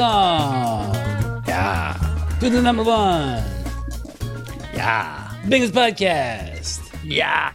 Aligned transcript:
Welcome 0.00 1.42
Yeah. 1.48 1.94
to 2.38 2.48
the 2.48 2.62
number 2.62 2.84
one 2.84 3.42
Yeah. 4.72 5.32
biggest 5.48 5.74
podcast. 5.74 6.78
Yeah. 7.04 7.50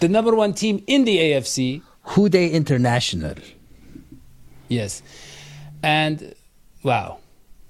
The 0.00 0.08
number 0.08 0.34
one 0.34 0.54
team 0.54 0.82
in 0.86 1.04
the 1.04 1.18
AFC. 1.18 1.82
Huday 2.06 2.50
International. 2.52 3.34
Yes. 4.68 5.02
And 5.82 6.34
wow. 6.82 7.18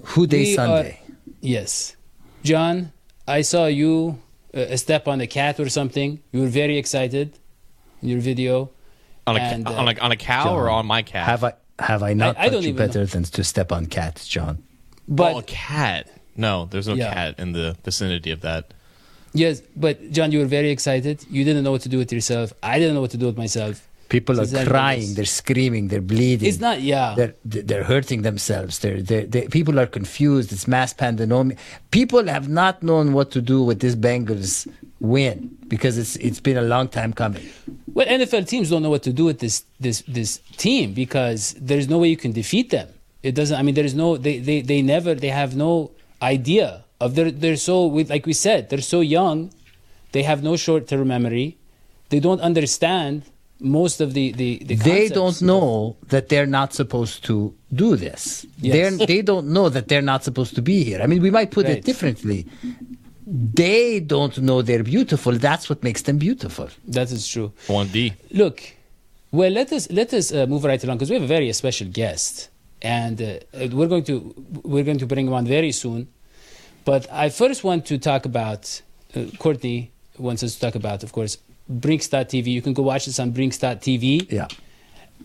Huday 0.04 0.44
We 0.44 0.54
Sunday. 0.54 0.90
are- 1.02 1.14
yes. 1.40 1.96
John, 2.44 2.92
I 3.26 3.42
saw 3.42 3.66
you 3.66 4.18
uh, 4.54 4.76
step 4.76 5.08
on 5.08 5.20
a 5.20 5.26
cat 5.26 5.58
or 5.58 5.68
something. 5.68 6.20
You 6.32 6.42
were 6.42 6.46
very 6.62 6.78
excited 6.78 7.32
in 8.02 8.08
your 8.08 8.20
video. 8.20 8.70
On 9.26 9.36
a, 9.36 9.40
And, 9.40 9.66
uh, 9.68 9.72
on 9.72 9.88
a 9.88 9.98
on 10.00 10.12
a 10.12 10.16
cow 10.16 10.54
or 10.54 10.68
on 10.70 10.86
my 10.86 11.02
cat? 11.02 11.26
have 11.26 11.44
I 11.44 11.52
have 11.78 12.02
I 12.02 12.14
not 12.14 12.36
I- 12.38 12.42
I 12.42 12.44
don't 12.46 12.54
taught 12.54 12.62
you 12.64 12.68
even 12.70 12.86
better 12.86 13.06
than 13.06 13.22
to 13.24 13.44
step 13.44 13.70
on 13.72 13.86
cats, 13.86 14.26
John? 14.26 14.62
But 15.08 15.34
oh, 15.34 15.38
a 15.38 15.42
cat. 15.42 16.08
No, 16.36 16.66
there's 16.70 16.88
no 16.88 16.94
Yeah. 16.94 17.12
cat 17.12 17.34
in 17.38 17.52
the 17.52 17.76
vicinity 17.84 18.30
of 18.30 18.40
that. 18.42 18.72
yes, 19.32 19.62
but 19.76 20.10
John, 20.12 20.32
you 20.32 20.38
were 20.40 20.46
very 20.46 20.70
excited. 20.70 21.24
You 21.30 21.44
didn't 21.44 21.64
know 21.64 21.72
what 21.72 21.82
to 21.82 21.88
do 21.88 21.98
with 21.98 22.12
yourself. 22.12 22.52
I 22.62 22.78
didn't 22.78 22.94
know 22.94 23.00
what 23.02 23.10
to 23.12 23.16
do 23.18 23.26
with 23.26 23.36
myself. 23.36 23.86
People 24.10 24.40
are 24.40 24.64
crying, 24.66 25.14
they're 25.14 25.24
screaming, 25.24 25.86
they're 25.86 26.00
bleeding. 26.00 26.48
It's 26.48 26.58
not, 26.58 26.82
yeah. 26.82 27.14
They're 27.16 27.34
they're 27.44 27.84
hurting 27.84 28.22
themselves. 28.22 28.80
They're, 28.80 29.00
they're, 29.00 29.24
they 29.24 29.46
people 29.46 29.78
are 29.78 29.86
confused. 29.86 30.52
It's 30.52 30.66
mass 30.66 30.92
pandemonium. 30.92 31.56
People 31.92 32.26
have 32.26 32.48
not 32.48 32.82
known 32.82 33.12
what 33.12 33.30
to 33.30 33.40
do 33.40 33.62
with 33.62 33.78
this 33.78 33.94
Bengals 33.94 34.66
win 34.98 35.56
because 35.68 35.96
it's 35.96 36.16
it's 36.16 36.40
been 36.40 36.56
a 36.56 36.62
long 36.74 36.88
time 36.88 37.12
coming. 37.12 37.48
Well, 37.94 38.06
NFL 38.06 38.48
teams 38.48 38.68
don't 38.70 38.82
know 38.82 38.90
what 38.90 39.04
to 39.04 39.12
do 39.12 39.24
with 39.24 39.38
this 39.38 39.64
this 39.78 40.02
this 40.08 40.40
team 40.56 40.92
because 40.92 41.54
there's 41.60 41.88
no 41.88 41.98
way 41.98 42.08
you 42.08 42.16
can 42.16 42.32
defeat 42.32 42.70
them. 42.70 42.88
It 43.22 43.36
doesn't. 43.36 43.56
I 43.56 43.62
mean, 43.62 43.76
there 43.76 43.84
is 43.84 43.94
no. 43.94 44.16
They 44.16 44.38
they, 44.38 44.60
they 44.60 44.82
never. 44.82 45.14
They 45.14 45.28
have 45.28 45.54
no 45.54 45.92
idea 46.20 46.84
of 47.00 47.14
their. 47.14 47.30
They're 47.30 47.56
so 47.56 47.86
like 47.86 48.26
we 48.26 48.32
said. 48.32 48.70
They're 48.70 48.80
so 48.96 49.00
young. 49.00 49.52
They 50.12 50.24
have 50.24 50.42
no 50.42 50.56
short 50.56 50.88
term 50.88 51.06
memory. 51.06 51.58
They 52.08 52.18
don't 52.18 52.40
understand 52.40 53.22
most 53.60 54.00
of 54.00 54.14
the 54.14 54.32
the. 54.32 54.58
the 54.64 54.74
They 54.76 55.08
don't 55.08 55.40
know 55.42 55.96
that 56.08 56.28
they're 56.28 56.46
not 56.46 56.72
supposed 56.74 57.24
to 57.24 57.54
do 57.72 57.96
this. 57.96 58.46
Yes. 58.60 58.72
They're, 58.74 59.06
they 59.06 59.22
don't 59.22 59.48
know 59.48 59.68
that 59.68 59.88
they're 59.88 60.02
not 60.02 60.24
supposed 60.24 60.54
to 60.56 60.62
be 60.62 60.82
here. 60.84 61.00
I 61.02 61.06
mean, 61.06 61.22
we 61.22 61.30
might 61.30 61.50
put 61.50 61.66
Right. 61.66 61.78
it 61.78 61.84
differently. 61.84 62.46
They 63.26 64.00
don't 64.00 64.38
know 64.38 64.60
they're 64.62 64.82
beautiful. 64.82 65.32
That's 65.32 65.68
what 65.68 65.82
makes 65.84 66.02
them 66.02 66.18
beautiful. 66.18 66.68
That 66.88 67.12
is 67.12 67.28
true. 67.28 67.52
One 67.68 67.88
D. 67.88 68.12
Look, 68.32 68.62
well, 69.30 69.50
let 69.50 69.72
us 69.72 69.90
let 69.90 70.12
us 70.12 70.32
uh, 70.32 70.46
move 70.46 70.64
right 70.64 70.82
along 70.82 70.96
because 70.98 71.10
we 71.10 71.14
have 71.14 71.22
a 71.22 71.34
very 71.38 71.52
special 71.52 71.86
guest, 71.88 72.48
and 72.82 73.20
uh, 73.22 73.24
uh, 73.54 73.68
we're 73.72 73.86
going 73.86 74.04
to 74.04 74.34
we're 74.64 74.82
going 74.84 74.98
to 74.98 75.06
bring 75.06 75.26
him 75.28 75.32
on 75.34 75.46
very 75.46 75.70
soon. 75.72 76.08
But 76.84 77.06
I 77.12 77.28
first 77.28 77.62
want 77.62 77.86
to 77.86 77.98
talk 77.98 78.24
about 78.24 78.82
uh, 79.14 79.24
Courtney 79.38 79.92
wants 80.18 80.42
us 80.42 80.54
to 80.54 80.60
talk 80.60 80.74
about, 80.74 81.02
of 81.04 81.12
course, 81.12 81.38
Brinx.tv. 81.70 82.46
You 82.46 82.62
can 82.62 82.72
go 82.72 82.82
watch 82.82 83.06
this 83.06 83.18
on 83.20 83.32
Brinx.tv, 83.32 84.30
Yeah. 84.32 84.48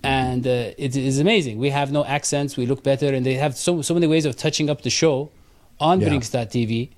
and 0.04 0.46
uh, 0.46 0.72
it 0.78 0.96
is 0.96 1.20
amazing. 1.20 1.58
We 1.58 1.70
have 1.70 1.92
no 1.92 2.06
accents. 2.06 2.58
We 2.58 2.66
look 2.66 2.84
better, 2.84 3.14
and 3.14 3.26
they 3.26 3.36
have 3.36 3.56
so 3.58 3.82
so 3.82 3.94
many 3.94 4.08
ways 4.08 4.26
of 4.26 4.36
touching 4.36 4.70
up 4.70 4.82
the 4.84 4.90
show 4.90 5.30
on 5.80 6.02
Yeah. 6.02 6.10
Brinx.tv. 6.10 6.90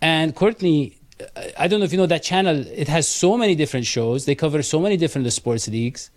And 0.00 0.34
Courtney, 0.34 0.96
uh, 1.20 1.42
I 1.58 1.66
don't 1.68 1.80
know 1.80 1.84
if 1.86 1.92
you 1.92 1.98
know 1.98 2.06
that 2.06 2.22
channel. 2.22 2.56
It 2.82 2.88
has 2.88 3.08
so 3.08 3.36
many 3.36 3.54
different 3.54 3.86
shows. 3.86 4.24
They 4.26 4.34
cover 4.34 4.62
so 4.62 4.78
many 4.80 4.96
different 4.96 5.32
sports 5.32 5.66
leagues. 5.68 6.10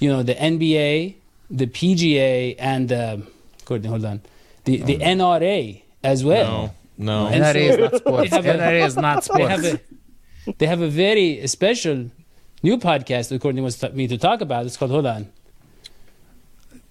You 0.00 0.08
know, 0.10 0.22
the 0.22 0.34
NBA, 0.34 1.14
the 1.50 1.66
PGA, 1.66 2.54
and 2.58 2.92
uh, 2.92 3.16
Courtney, 3.64 3.88
hold 3.88 4.04
on, 4.04 4.20
the 4.64 4.76
the 4.82 4.98
NRA 4.98 5.82
as 6.04 6.24
well. 6.24 6.72
No, 6.96 7.26
no. 7.26 7.26
And 7.26 7.42
NRA 7.44 7.68
is 7.70 7.78
not 7.78 7.96
sports. 7.96 8.30
they 8.30 8.38
NRA 8.38 8.86
is 8.86 8.96
not 8.96 9.24
They 9.34 9.42
have 9.44 9.64
sports. 9.64 9.82
a 9.82 9.87
they 10.56 10.66
have 10.66 10.80
a 10.80 10.88
very 10.88 11.46
special 11.46 12.10
new 12.62 12.76
podcast 12.78 13.28
that 13.28 13.40
Courtney 13.40 13.60
wants 13.60 13.78
to- 13.78 13.90
me 13.90 14.08
to 14.08 14.16
talk 14.16 14.40
about. 14.40 14.64
It's 14.66 14.76
called 14.76 14.90
Hold 14.90 15.06
On. 15.06 15.28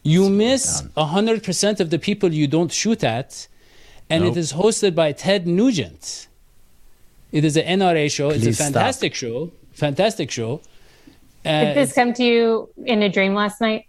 You 0.03 0.29
miss 0.29 0.84
hundred 0.95 1.44
percent 1.44 1.79
of 1.79 1.90
the 1.90 2.00
people 2.00 2.34
you 2.34 2.47
don't 2.47 2.72
shoot 2.72 3.03
at, 3.03 3.47
and 4.09 4.23
Nope. 4.23 4.38
it 4.38 4.40
is 4.40 4.53
hosted 4.53 4.96
by 4.96 5.12
Ted 5.12 5.46
Nugent. 5.47 6.28
It 7.31 7.44
is 7.44 7.57
an 7.57 7.66
NRA 7.79 8.09
show. 8.09 8.29
it's 8.29 8.38
a 8.44 8.46
Please 8.47 8.56
stop. 8.56 8.66
fantastic 8.73 9.13
show. 9.16 9.51
Fantastic 9.73 10.31
show. 10.31 10.62
Uh, 11.46 11.66
Did 11.66 11.78
this 11.78 11.94
come 11.94 12.13
to 12.13 12.23
you 12.23 12.69
in 12.85 13.03
a 13.03 13.09
dream 13.09 13.34
last 13.34 13.59
night? 13.59 13.85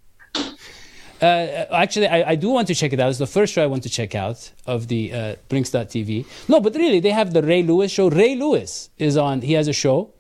Uh, 1.20 1.66
actually, 1.72 2.06
I, 2.06 2.30
I 2.30 2.34
do 2.36 2.50
want 2.50 2.68
to 2.68 2.74
check 2.74 2.92
it 2.92 3.00
out. 3.00 3.10
It's 3.10 3.18
the 3.18 3.26
first 3.26 3.52
show 3.52 3.62
I 3.62 3.66
want 3.66 3.82
to 3.82 3.88
check 3.88 4.14
out 4.14 4.52
of 4.66 4.88
the 4.88 5.12
uh, 5.12 5.36
Brinx.tv. 5.48 6.26
No, 6.48 6.60
but 6.60 6.74
really, 6.76 7.00
they 7.00 7.10
have 7.10 7.32
the 7.32 7.42
Ray 7.42 7.62
Lewis 7.62 7.90
show. 7.90 8.08
Ray 8.08 8.36
Lewis 8.36 8.90
is 8.98 9.16
on, 9.16 9.40
he 9.42 9.54
has 9.54 9.66
a 9.68 9.72
show. 9.72 10.10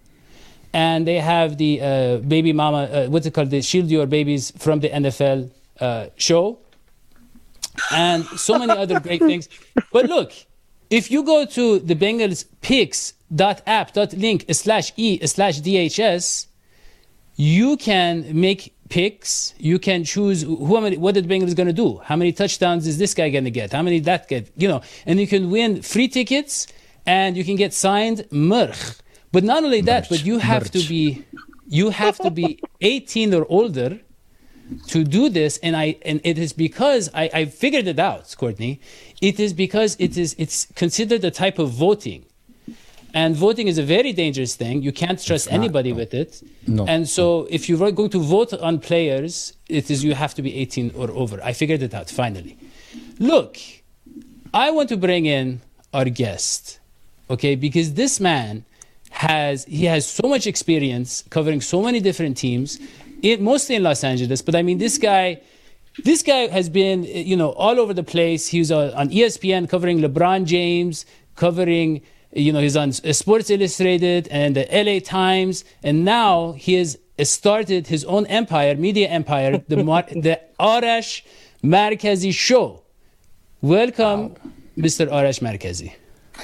And 0.72 1.06
they 1.06 1.18
have 1.20 1.56
the 1.56 1.80
uh, 1.80 2.16
Baby 2.18 2.52
Mama, 2.52 2.84
uh, 2.84 3.06
what's 3.06 3.26
it 3.26 3.32
called? 3.32 3.50
The 3.50 3.62
Shield 3.62 3.88
Your 3.90 4.06
Babies 4.06 4.52
from 4.58 4.80
the 4.80 4.90
NFL 4.90 5.50
uh, 5.80 6.06
show. 6.16 6.58
And 7.92 8.24
so 8.26 8.58
many 8.58 8.72
other 8.72 9.00
great 9.00 9.20
things. 9.20 9.48
But 9.92 10.06
look, 10.06 10.32
if 10.90 11.10
you 11.10 11.22
go 11.22 11.46
to 11.46 11.78
the 11.78 11.94
Bengals 11.94 12.44
picks.app.link 12.60 14.44
slash 14.52 14.92
e 14.96 15.26
slash 15.26 15.60
DHS, 15.60 16.46
you 17.38 17.76
can 17.76 18.38
make 18.38 18.74
picks. 18.88 19.54
You 19.58 19.78
can 19.78 20.02
choose 20.04 20.42
who, 20.42 20.80
many, 20.80 20.96
what 20.96 21.14
the 21.14 21.22
Bengals 21.22 21.54
going 21.54 21.68
to 21.68 21.72
do. 21.72 21.98
How 22.04 22.16
many 22.16 22.32
touchdowns 22.32 22.86
is 22.86 22.98
this 22.98 23.14
guy 23.14 23.30
going 23.30 23.44
to 23.44 23.50
get? 23.50 23.72
How 23.72 23.82
many 23.82 24.00
that 24.00 24.28
get? 24.28 24.50
You 24.56 24.66
know, 24.66 24.82
and 25.06 25.20
you 25.20 25.26
can 25.28 25.48
win 25.50 25.80
free 25.82 26.08
tickets 26.08 26.66
and 27.06 27.36
you 27.36 27.44
can 27.44 27.54
get 27.54 27.72
signed 27.72 28.26
merch. 28.32 28.76
But 29.30 29.44
not 29.44 29.62
only 29.62 29.82
that, 29.82 30.08
but 30.08 30.24
you 30.24 30.38
have 30.38 30.70
to 30.72 30.80
be, 30.80 31.24
you 31.68 31.90
have 31.90 32.18
to 32.18 32.30
be 32.30 32.60
18 32.80 33.32
or 33.32 33.46
older 33.48 34.00
to 34.88 35.04
do 35.04 35.28
this. 35.28 35.58
And 35.58 35.76
I, 35.76 35.96
and 36.02 36.20
it 36.24 36.38
is 36.38 36.52
because 36.52 37.08
I, 37.14 37.30
I 37.32 37.44
figured 37.44 37.86
it 37.86 38.00
out, 38.00 38.34
Courtney. 38.36 38.80
It 39.22 39.38
is 39.38 39.52
because 39.52 39.96
it 40.00 40.18
is, 40.18 40.34
it's 40.38 40.66
considered 40.74 41.24
a 41.24 41.30
type 41.30 41.60
of 41.60 41.70
voting. 41.70 42.24
And 43.14 43.34
voting 43.34 43.68
is 43.68 43.78
a 43.78 43.82
very 43.82 44.12
dangerous 44.12 44.54
thing. 44.54 44.82
You 44.82 44.92
can't 44.92 45.22
trust 45.22 45.50
anybody 45.50 45.92
with 45.92 46.12
it. 46.12 46.42
No. 46.66 46.84
And 46.86 47.08
so 47.08 47.46
if 47.50 47.68
you're 47.68 47.90
going 47.90 48.10
to 48.10 48.20
vote 48.20 48.52
on 48.52 48.80
players, 48.80 49.54
it 49.68 49.90
is 49.90 50.04
you 50.04 50.14
have 50.14 50.34
to 50.34 50.42
be 50.42 50.54
18 50.54 50.92
or 50.94 51.10
over. 51.10 51.42
I 51.42 51.52
figured 51.52 51.82
it 51.82 51.94
out 51.94 52.10
finally. 52.10 52.58
Look, 53.18 53.56
I 54.52 54.70
want 54.70 54.88
to 54.90 54.96
bring 54.96 55.26
in 55.26 55.60
our 55.92 56.04
guest, 56.04 56.80
okay? 57.30 57.54
Because 57.54 57.94
this 57.94 58.20
man 58.20 58.64
has 59.10 59.64
he 59.64 59.86
has 59.86 60.06
so 60.06 60.28
much 60.28 60.46
experience 60.46 61.24
covering 61.30 61.60
so 61.60 61.82
many 61.82 62.00
different 62.00 62.36
teams, 62.36 62.78
it, 63.22 63.40
mostly 63.40 63.76
in 63.76 63.82
Los 63.82 64.04
Angeles. 64.04 64.42
But 64.42 64.54
I 64.54 64.62
mean, 64.62 64.78
this 64.78 64.98
guy, 64.98 65.40
this 66.04 66.22
guy 66.22 66.48
has 66.48 66.68
been 66.68 67.04
you 67.04 67.36
know 67.36 67.50
all 67.52 67.80
over 67.80 67.94
the 67.94 68.02
place. 68.02 68.48
He 68.48 68.58
was 68.58 68.70
uh, 68.70 68.92
on 68.94 69.08
ESPN 69.08 69.68
covering 69.68 70.00
LeBron 70.00 70.44
James, 70.44 71.06
covering 71.36 72.02
You 72.32 72.52
know, 72.52 72.60
he's 72.60 72.76
on 72.76 72.92
Sports 72.92 73.50
Illustrated 73.50 74.28
and 74.28 74.54
the 74.54 74.66
LA 74.70 75.00
Times, 75.00 75.64
and 75.82 76.04
now 76.04 76.52
he 76.52 76.74
has 76.74 76.98
started 77.22 77.86
his 77.86 78.04
own 78.04 78.26
empire, 78.26 78.76
media 78.76 79.08
empire, 79.08 79.62
the 79.66 79.82
Mar- 79.84 80.06
the 80.10 80.40
Arash 80.60 81.22
Markazi 81.64 82.32
Show. 82.32 82.82
Welcome, 83.62 84.36
Mr. 84.76 85.08
Arash 85.08 85.40
Markazi. 85.40 85.94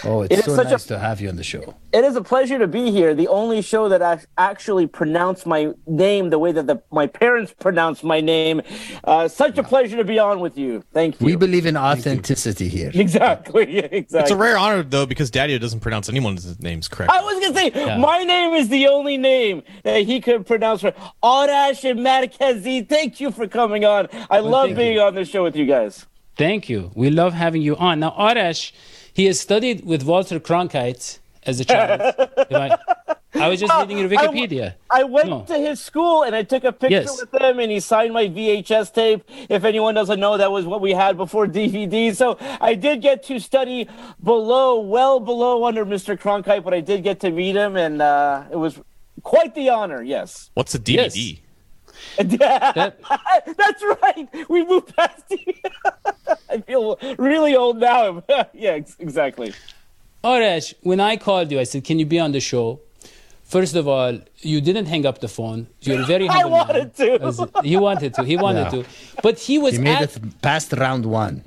Oh, 0.04 0.22
It 0.22 0.32
it's 0.32 0.40
is 0.40 0.44
so 0.46 0.56
such 0.56 0.66
a- 0.66 0.70
nice 0.70 0.84
to 0.86 0.98
have 0.98 1.20
you 1.20 1.28
on 1.28 1.36
the 1.36 1.44
show. 1.44 1.74
It 1.92 2.02
is 2.04 2.16
a 2.16 2.22
pleasure 2.22 2.58
to 2.58 2.66
be 2.66 2.90
here. 2.90 3.14
The 3.14 3.28
only 3.28 3.62
show 3.62 3.88
that 3.88 4.02
I 4.02 4.18
actually 4.36 4.86
pronounce 4.88 5.46
my 5.46 5.72
name 5.86 6.30
the 6.30 6.38
way 6.38 6.50
that 6.52 6.66
the, 6.66 6.82
my 6.90 7.06
parents 7.06 7.54
pronounce 7.58 8.02
my 8.02 8.20
name. 8.20 8.60
Uh, 9.04 9.28
such 9.28 9.56
a 9.58 9.62
pleasure 9.62 9.96
to 9.96 10.04
be 10.04 10.18
on 10.18 10.40
with 10.40 10.58
you. 10.58 10.82
Thank 10.92 11.20
you. 11.20 11.24
We 11.26 11.36
believe 11.36 11.66
in 11.66 11.76
authenticity 11.76 12.68
here. 12.68 12.90
exactly. 12.94 13.64
Exactly. 13.94 14.20
It's 14.20 14.30
a 14.30 14.36
rare 14.36 14.58
honor 14.58 14.82
though 14.82 15.06
because 15.06 15.30
Daddy 15.30 15.58
doesn't 15.58 15.80
pronounce 15.80 16.08
anyone's 16.08 16.58
names 16.60 16.88
correctly. 16.88 17.16
I 17.16 17.22
was 17.22 17.40
gonna 17.40 17.54
say 17.72 17.96
my 17.98 18.24
name 18.24 18.52
is 18.54 18.68
the 18.68 18.88
only 18.88 19.16
name 19.16 19.62
that 19.84 20.02
he 20.02 20.20
could 20.20 20.46
pronounce. 20.46 20.80
For 20.80 20.92
Arash 21.22 21.88
and 21.88 22.00
Markazi, 22.00 22.88
thank 22.88 23.20
you 23.20 23.30
for 23.30 23.46
coming 23.46 23.84
on. 23.84 24.08
I 24.30 24.40
love 24.40 24.66
thank 24.66 24.76
being 24.78 24.98
on 24.98 25.14
the 25.14 25.24
show 25.24 25.44
with 25.44 25.54
you 25.56 25.66
guys. 25.66 26.06
Thank 26.36 26.68
you. 26.68 26.90
We 26.94 27.10
love 27.10 27.32
having 27.34 27.62
you 27.62 27.76
on. 27.76 28.00
Now, 28.00 28.10
Arash, 28.18 28.72
he 29.14 29.26
has 29.26 29.40
studied 29.40 29.84
with 29.84 30.02
Walter 30.02 30.38
Cronkite 30.40 31.18
as 31.44 31.60
a 31.60 31.64
child. 31.64 32.00
I, 32.50 32.76
I 33.34 33.48
was 33.48 33.58
just 33.60 33.72
reading 33.80 33.98
your 33.98 34.08
I 34.18 34.26
w- 34.26 34.46
Wikipedia. 34.46 34.74
I 34.90 35.02
went 35.04 35.28
No. 35.28 35.42
to 35.46 35.58
his 35.58 35.80
school 35.80 36.22
and 36.22 36.34
I 36.36 36.42
took 36.42 36.64
a 36.64 36.72
picture 36.72 36.96
Yes. 37.02 37.20
with 37.20 37.34
him, 37.42 37.58
and 37.58 37.70
he 37.70 37.80
signed 37.80 38.12
my 38.14 38.26
VHS 38.26 38.92
tape. 38.94 39.24
If 39.48 39.64
anyone 39.64 39.94
doesn't 39.94 40.20
know, 40.20 40.36
that 40.36 40.52
was 40.52 40.64
what 40.66 40.80
we 40.80 40.92
had 40.92 41.16
before 41.16 41.46
DVD. 41.58 42.14
So 42.14 42.38
I 42.60 42.74
did 42.74 43.02
get 43.02 43.22
to 43.24 43.38
study 43.40 43.88
below, 44.22 44.80
well 44.80 45.18
below 45.20 45.64
under 45.64 45.84
Mr. 45.84 46.16
Cronkite, 46.18 46.62
but 46.64 46.72
I 46.74 46.80
did 46.80 47.02
get 47.02 47.20
to 47.20 47.30
meet 47.30 47.56
him, 47.56 47.76
and 47.76 48.00
uh, 48.00 48.44
it 48.52 48.56
was 48.56 48.80
quite 49.22 49.54
the 49.54 49.68
honor. 49.68 50.02
Yes, 50.02 50.50
What's 50.54 50.74
a 50.74 50.78
DVD? 50.78 51.40
That- 52.16 52.98
that's 53.56 53.82
right. 54.02 54.28
We 54.48 54.64
moved 54.64 54.94
past. 54.96 55.24
You. 55.30 55.54
I 56.50 56.60
feel 56.60 56.98
really 57.18 57.54
old 57.56 57.78
now. 57.78 58.22
yeah, 58.54 58.74
exactly. 58.98 59.52
Arash, 60.22 60.74
when 60.82 61.00
I 61.00 61.16
called 61.16 61.50
you, 61.52 61.60
I 61.60 61.64
said, 61.64 61.84
"Can 61.84 61.98
you 61.98 62.06
be 62.06 62.18
on 62.18 62.32
the 62.32 62.40
show?" 62.40 62.80
First 63.42 63.74
of 63.76 63.86
all, 63.86 64.18
you 64.38 64.60
didn't 64.62 64.86
hang 64.86 65.04
up 65.04 65.20
the 65.20 65.28
phone. 65.28 65.66
You're 65.82 66.00
a 66.00 66.06
very 66.06 66.28
I 66.28 66.32
humble 66.32 66.50
man. 66.50 66.66
wanted 66.68 66.94
to. 66.96 67.22
As- 67.22 67.40
He 67.62 67.76
wanted 67.76 68.14
to. 68.14 68.24
He 68.24 68.36
wanted 68.36 68.72
Yeah. 68.72 68.82
to. 68.82 68.84
But 69.22 69.38
he 69.38 69.58
was 69.58 69.74
He 69.74 69.80
made 69.82 69.98
at 70.02 70.16
it 70.16 70.40
past 70.40 70.72
round 70.72 71.04
one. 71.06 71.42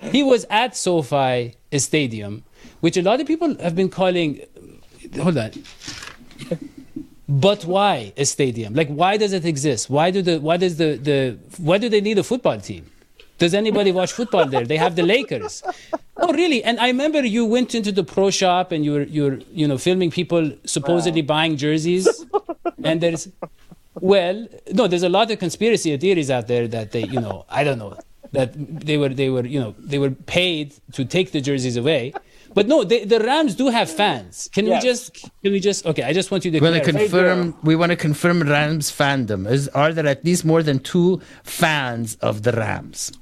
he 0.00 0.22
was 0.22 0.46
at 0.50 0.76
SoFi 0.76 1.54
Stadium, 1.76 2.44
which 2.80 2.96
a 2.96 3.02
lot 3.02 3.20
of 3.20 3.26
people 3.26 3.56
have 3.60 3.74
been 3.74 3.88
calling. 3.88 4.40
Hold 5.20 5.36
on. 5.38 5.50
But 7.28 7.64
why 7.64 8.12
a 8.16 8.24
stadium? 8.24 8.74
Like, 8.74 8.88
why 8.88 9.16
does 9.16 9.32
it 9.32 9.44
exist? 9.44 9.88
Why 9.88 10.10
do 10.10 10.20
the 10.22 10.40
why 10.40 10.56
does 10.56 10.76
the 10.76 10.96
the 10.96 11.38
why 11.58 11.78
do 11.78 11.88
they 11.88 12.00
need 12.00 12.18
a 12.18 12.22
football 12.22 12.60
team? 12.60 12.90
Does 13.38 13.54
anybody 13.54 13.90
watch 13.92 14.12
football 14.12 14.46
there? 14.46 14.64
They 14.64 14.76
have 14.76 14.94
the 14.94 15.02
Lakers. 15.02 15.62
Oh, 16.16 16.32
really? 16.32 16.62
And 16.62 16.78
I 16.78 16.86
remember 16.86 17.24
you 17.24 17.44
went 17.44 17.74
into 17.74 17.90
the 17.90 18.04
pro 18.04 18.30
shop 18.30 18.70
and 18.70 18.84
you 18.84 18.92
were 18.92 19.02
you're 19.02 19.38
you 19.52 19.66
know 19.66 19.78
filming 19.78 20.10
people 20.10 20.52
supposedly 20.64 21.22
buying 21.22 21.56
jerseys, 21.56 22.24
and 22.84 23.00
there's 23.00 23.28
well, 24.00 24.46
no, 24.72 24.86
there's 24.86 25.02
a 25.02 25.08
lot 25.08 25.30
of 25.30 25.38
conspiracy 25.38 25.96
theories 25.96 26.30
out 26.30 26.46
there 26.48 26.66
that 26.68 26.92
they, 26.92 27.04
you 27.04 27.20
know, 27.20 27.44
I 27.48 27.64
don't 27.64 27.78
know, 27.78 27.96
that 28.32 28.52
they 28.54 28.96
were, 28.96 29.08
they 29.08 29.30
were, 29.30 29.46
you 29.46 29.60
know, 29.60 29.74
they 29.78 29.98
were 29.98 30.10
paid 30.10 30.74
to 30.92 31.04
take 31.04 31.32
the 31.32 31.40
jerseys 31.40 31.76
away. 31.76 32.12
But 32.54 32.68
no, 32.68 32.84
the 32.84 33.18
Rams 33.18 33.54
do 33.54 33.68
have 33.68 33.90
fans. 33.90 34.48
Can 34.52 34.66
yes. 34.66 34.82
we 34.82 34.88
just 34.88 35.22
can 35.42 35.52
we 35.52 35.60
just 35.60 35.86
okay? 35.86 36.04
I 36.04 36.12
just 36.12 36.30
want 36.30 36.44
you 36.44 36.50
to. 36.52 36.60
Want 36.60 36.76
to 36.76 36.92
confirm. 36.92 37.56
We 37.62 37.76
want 37.76 37.90
to 37.90 37.96
confirm 37.96 38.42
Rams 38.42 38.90
fandom. 38.90 39.50
Is 39.50 39.68
are 39.68 39.92
there 39.92 40.06
at 40.06 40.24
least 40.24 40.44
more 40.44 40.62
than 40.62 40.78
two 40.78 41.20
fans 41.42 42.16
of 42.16 42.42
the 42.42 42.52
Rams? 42.52 43.12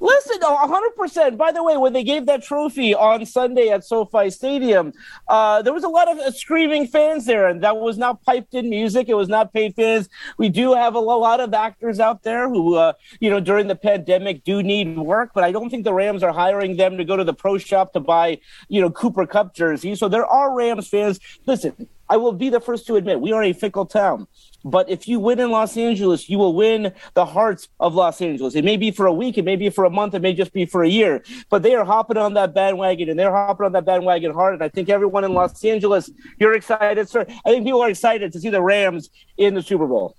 100%. 0.47 1.37
By 1.37 1.51
the 1.51 1.63
way, 1.63 1.77
when 1.77 1.93
they 1.93 2.03
gave 2.03 2.25
that 2.27 2.43
trophy 2.43 2.93
on 2.93 3.25
Sunday 3.25 3.69
at 3.69 3.83
SoFi 3.83 4.29
Stadium, 4.29 4.93
uh, 5.27 5.61
there 5.61 5.73
was 5.73 5.83
a 5.83 5.89
lot 5.89 6.11
of 6.11 6.17
uh, 6.17 6.31
screaming 6.31 6.87
fans 6.87 7.25
there, 7.25 7.47
and 7.47 7.63
that 7.63 7.77
was 7.77 7.97
not 7.97 8.23
piped 8.23 8.53
in 8.53 8.69
music. 8.69 9.09
It 9.09 9.15
was 9.15 9.29
not 9.29 9.53
paid 9.53 9.75
fans. 9.75 10.09
We 10.37 10.49
do 10.49 10.73
have 10.73 10.95
a 10.95 10.99
lot 10.99 11.39
of 11.39 11.53
actors 11.53 11.99
out 11.99 12.23
there 12.23 12.49
who, 12.49 12.75
uh, 12.75 12.93
you 13.19 13.29
know, 13.29 13.39
during 13.39 13.67
the 13.67 13.75
pandemic 13.75 14.43
do 14.43 14.63
need 14.63 14.97
work, 14.97 15.31
but 15.33 15.43
I 15.43 15.51
don't 15.51 15.69
think 15.69 15.83
the 15.83 15.93
Rams 15.93 16.23
are 16.23 16.33
hiring 16.33 16.77
them 16.77 16.97
to 16.97 17.05
go 17.05 17.15
to 17.15 17.23
the 17.23 17.33
pro 17.33 17.57
shop 17.57 17.93
to 17.93 17.99
buy, 17.99 18.39
you 18.67 18.81
know, 18.81 18.89
Cooper 18.89 19.25
Kupp 19.25 19.55
jerseys. 19.55 19.99
So 19.99 20.07
there 20.09 20.25
are 20.25 20.53
Rams 20.53 20.87
fans. 20.87 21.19
Listen, 21.45 21.87
I 22.09 22.17
will 22.17 22.33
be 22.33 22.49
the 22.49 22.59
first 22.59 22.85
to 22.87 22.95
admit 22.95 23.21
we 23.21 23.31
are 23.31 23.43
a 23.43 23.53
fickle 23.53 23.85
town. 23.85 24.27
But 24.65 24.89
if 24.89 25.07
you 25.07 25.19
win 25.19 25.39
in 25.39 25.51
Los 25.51 25.75
Angeles, 25.75 26.29
you 26.29 26.37
will 26.37 26.53
win 26.53 26.93
the 27.15 27.25
hearts 27.25 27.67
of 27.79 27.95
Los 27.95 28.21
Angeles. 28.21 28.55
It 28.55 28.63
may 28.63 28.77
be 28.77 28.91
for 28.91 29.05
a 29.07 29.13
week, 29.13 29.37
it 29.37 29.43
may 29.43 29.55
be 29.57 29.69
for 29.69 29.83
a 29.83 29.89
month, 29.89 30.13
it 30.13 30.21
may 30.21 30.33
just 30.33 30.53
be 30.53 30.65
for 30.65 30.83
a 30.83 30.87
year. 30.89 31.21
But 31.49 31.63
they 31.63 31.75
are 31.75 31.83
hopping 31.83 32.17
on 32.17 32.33
that 32.35 32.53
bandwagon 32.53 33.09
and 33.09 33.19
they're 33.19 33.31
hopping 33.31 33.65
on 33.65 33.71
that 33.73 33.85
bandwagon 33.85 34.33
hard. 34.33 34.53
And 34.55 34.63
I 34.63 34.69
think 34.69 34.87
everyone 34.89 35.23
in 35.25 35.33
Los 35.33 35.63
Angeles, 35.65 36.09
you're 36.39 36.53
excited, 36.53 37.09
sir. 37.09 37.25
I 37.45 37.49
think 37.51 37.65
people 37.65 37.81
are 37.81 37.89
excited 37.89 38.31
to 38.33 38.39
see 38.39 38.49
the 38.49 38.61
Rams 38.61 39.09
in 39.37 39.53
the 39.53 39.61
Super 39.61 39.87
Bowl. 39.87 40.15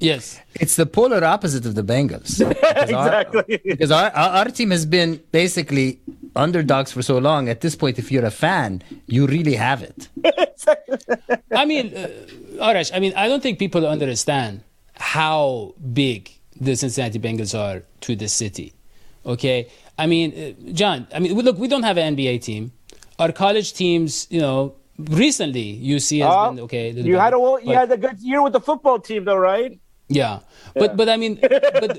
Yes. 0.00 0.40
It's 0.56 0.74
the 0.76 0.86
polar 0.86 1.22
opposite 1.24 1.64
of 1.66 1.74
the 1.76 1.82
Bengals. 1.84 2.38
Because 2.48 2.90
our- 2.92 3.20
Exactly. 3.22 3.60
because 3.64 3.90
our, 3.92 4.10
our, 4.10 4.30
our 4.30 4.44
team 4.46 4.70
has 4.72 4.84
been 4.84 5.20
basically 5.30 6.00
underdogs 6.36 6.92
for 6.92 7.02
so 7.02 7.18
long. 7.18 7.48
At 7.48 7.60
this 7.60 7.74
point, 7.76 7.98
if 7.98 8.10
you're 8.12 8.24
a 8.24 8.30
fan, 8.30 8.82
you 9.06 9.26
really 9.26 9.54
have 9.54 9.82
it. 9.82 10.08
I 11.52 11.64
mean, 11.64 11.94
uh, 11.96 12.08
Arash, 12.62 12.90
I 12.94 12.98
mean, 13.00 13.12
I 13.16 13.28
don't 13.28 13.42
think 13.42 13.58
people 13.58 13.86
understand 13.86 14.62
how 14.94 15.74
big 15.92 16.30
the 16.60 16.74
Cincinnati 16.76 17.18
Bengals 17.18 17.58
are 17.58 17.82
to 18.02 18.16
the 18.16 18.28
city. 18.28 18.72
Okay? 19.26 19.68
I 19.98 20.06
mean, 20.06 20.32
uh, 20.36 20.72
John, 20.72 21.06
I 21.14 21.18
mean, 21.20 21.34
look, 21.34 21.58
we 21.58 21.68
don't 21.68 21.82
have 21.82 21.96
an 21.98 22.16
NBA 22.16 22.42
team. 22.42 22.72
Our 23.18 23.32
college 23.32 23.72
teams, 23.74 24.26
you 24.30 24.40
know, 24.40 24.74
recently 24.98 25.78
UC 25.82 26.20
has 26.22 26.32
Uh, 26.32 26.50
been 26.50 26.60
okay. 26.60 26.92
little 26.92 27.06
you 27.06 27.14
bit, 27.14 27.20
had 27.20 27.34
a 27.34 27.36
you 27.36 27.60
but- 27.64 27.74
had 27.74 27.92
a 27.92 27.96
good 27.96 28.18
year 28.20 28.42
with 28.42 28.52
the 28.52 28.60
football 28.60 28.98
team, 28.98 29.24
though, 29.24 29.36
right? 29.36 29.78
Yeah, 30.20 30.36
but 30.80 30.96
but 30.98 31.08
I 31.08 31.16
mean, 31.22 31.34
but 31.82 31.92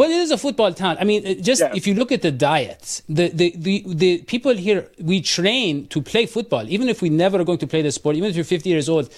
but 0.00 0.06
it 0.14 0.20
is 0.24 0.30
a 0.30 0.38
football 0.44 0.72
town. 0.82 0.96
I 1.02 1.04
mean, 1.10 1.20
just 1.50 1.62
Yeah. 1.62 1.78
if 1.80 1.86
you 1.88 1.94
look 2.00 2.10
at 2.16 2.22
the 2.28 2.32
diets, 2.48 3.02
the, 3.18 3.26
the 3.40 3.48
the 3.68 3.74
the 4.02 4.10
people 4.32 4.54
here 4.66 4.80
we 5.10 5.20
train 5.36 5.86
to 5.94 5.98
play 6.12 6.24
football, 6.36 6.64
even 6.76 6.88
if 6.94 7.02
we 7.06 7.10
never 7.24 7.36
are 7.40 7.46
going 7.50 7.62
to 7.66 7.70
play 7.74 7.82
the 7.88 7.92
sport, 7.98 8.16
even 8.16 8.28
if 8.30 8.36
you're 8.36 8.44
50 8.56 8.68
years 8.76 8.88
old. 8.88 9.08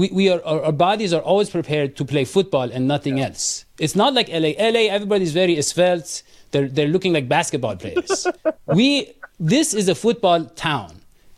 We, 0.00 0.08
we 0.18 0.24
are 0.32 0.40
our, 0.44 0.60
our 0.68 0.72
bodies 0.86 1.12
are 1.16 1.22
always 1.22 1.50
prepared 1.50 1.90
to 1.98 2.04
play 2.12 2.24
football 2.36 2.68
and 2.76 2.88
nothing 2.94 3.20
else. 3.26 3.44
It's 3.78 3.94
not 3.94 4.10
like 4.18 4.26
LA. 4.28 4.50
LA, 4.70 4.82
everybody's 4.96 5.32
very 5.32 5.54
svelte. 5.62 6.24
They're 6.50 6.68
they're 6.76 6.92
looking 6.94 7.12
like 7.18 7.26
basketball 7.28 7.76
players. 7.82 8.26
we 8.78 8.86
this 9.38 9.68
is 9.82 9.86
a 9.88 9.94
football 9.94 10.40
town. 10.68 10.90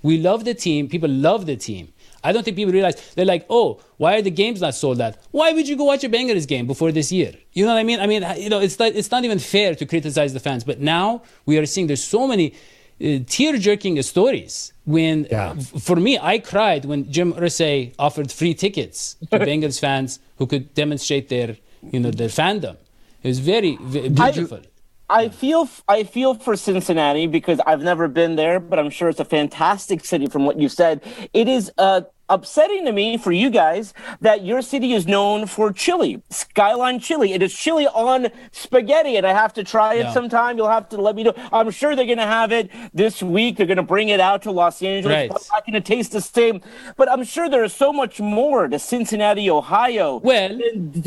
We 0.03 0.15
love 0.29 0.41
the 0.51 0.55
team. 0.67 0.89
People 0.95 1.11
love 1.29 1.45
the 1.53 1.57
team. 1.69 1.93
I 2.27 2.33
don't 2.33 2.45
think 2.45 2.57
people 2.61 2.73
realize 2.79 2.97
they're 3.15 3.33
like, 3.35 3.45
oh, 3.59 3.69
why 4.03 4.11
are 4.17 4.23
the 4.29 4.35
games 4.43 4.59
not 4.67 4.75
sold 4.75 5.01
out? 5.07 5.15
Why 5.39 5.49
would 5.55 5.67
you 5.71 5.77
go 5.83 5.85
watch 5.93 6.05
a 6.05 6.11
Bengals 6.17 6.47
game 6.55 6.67
before 6.73 6.91
this 6.99 7.09
year? 7.19 7.33
You 7.57 7.63
know 7.65 7.73
what 7.75 7.81
I 7.85 7.87
mean? 7.91 8.01
I 8.05 8.07
mean, 8.13 8.23
you 8.45 8.51
know, 8.53 8.61
it's 8.67 8.79
not, 8.83 8.91
it's 9.01 9.11
not 9.15 9.23
even 9.29 9.39
fair 9.55 9.71
to 9.81 9.85
criticize 9.93 10.33
the 10.39 10.41
fans. 10.49 10.63
But 10.71 10.79
now 10.81 11.23
we 11.49 11.55
are 11.59 11.67
seeing 11.73 11.87
there's 11.87 12.05
so 12.19 12.27
many 12.33 12.47
uh, 12.53 13.19
tear-jerking 13.35 13.95
stories. 14.03 14.73
When 14.97 15.17
Yeah. 15.31 15.55
f- 15.59 15.83
for 15.89 15.97
me, 16.07 16.13
I 16.33 16.39
cried 16.53 16.83
when 16.91 17.01
Jim 17.17 17.33
Irsay 17.35 17.77
offered 18.07 18.29
free 18.41 18.55
tickets 18.65 19.17
to 19.31 19.39
Bengals 19.51 19.79
fans 19.87 20.11
who 20.39 20.47
could 20.47 20.65
demonstrate 20.83 21.29
their, 21.35 21.51
you 21.93 22.01
know, 22.03 22.11
their 22.11 22.29
fandom. 22.41 22.77
It 23.23 23.29
was 23.29 23.41
very, 23.41 23.73
very 23.81 24.09
beautiful. 24.09 24.61
I 25.09 25.29
feel 25.29 25.69
I 25.97 26.03
feel 26.03 26.35
for 26.35 26.55
Cincinnati 26.57 27.27
because 27.39 27.59
I've 27.69 27.83
never 27.91 28.09
been 28.21 28.35
there, 28.43 28.59
but 28.59 28.77
I'm 28.81 28.91
sure 28.91 29.09
it's 29.09 29.21
a 29.21 29.31
fantastic 29.39 30.05
city 30.05 30.27
from 30.27 30.43
what 30.47 30.57
you 30.63 30.69
said. 30.69 31.01
It 31.33 31.47
is 31.47 31.71
uh, 31.79 32.01
upsetting 32.29 32.85
to 32.85 32.93
me 32.93 33.17
for 33.17 33.33
you 33.33 33.51
guys 33.51 33.95
that 34.21 34.45
your 34.45 34.63
city 34.63 34.93
is 34.93 35.07
known 35.07 35.47
for 35.47 35.73
chili, 35.73 36.23
Skyline 36.31 36.99
chili. 36.99 37.33
It 37.33 37.43
is 37.43 37.55
chili 37.55 37.87
on 37.89 38.29
spaghetti, 38.53 39.17
and 39.17 39.27
I 39.27 39.33
have 39.33 39.53
to 39.55 39.65
try 39.65 39.95
it 39.95 40.05
Yeah. 40.07 40.13
sometime. 40.13 40.57
You'll 40.57 40.69
have 40.71 40.89
to 40.91 40.97
let 40.97 41.15
me 41.17 41.23
know. 41.25 41.35
I'm 41.53 41.71
sure 41.71 41.95
they're 41.97 42.05
going 42.07 42.19
to 42.19 42.25
have 42.27 42.53
it 42.53 42.71
this 42.93 43.23
week. 43.23 43.57
They're 43.57 43.67
going 43.67 43.77
to 43.77 43.83
bring 43.83 44.09
it 44.09 44.21
out 44.21 44.43
to 44.43 44.51
Los 44.51 44.83
Angeles. 44.83 45.15
Right. 45.15 45.31
It's 45.31 45.51
not 45.51 45.65
going 45.67 45.75
to 45.75 45.81
taste 45.81 46.13
the 46.13 46.21
same, 46.21 46.61
but 46.97 47.11
I'm 47.11 47.25
sure 47.25 47.49
there 47.49 47.65
is 47.65 47.73
so 47.73 47.93
much 47.93 48.21
more 48.21 48.69
to 48.69 48.79
Cincinnati, 48.79 49.49
Ohio. 49.51 50.17
Well, 50.23 50.51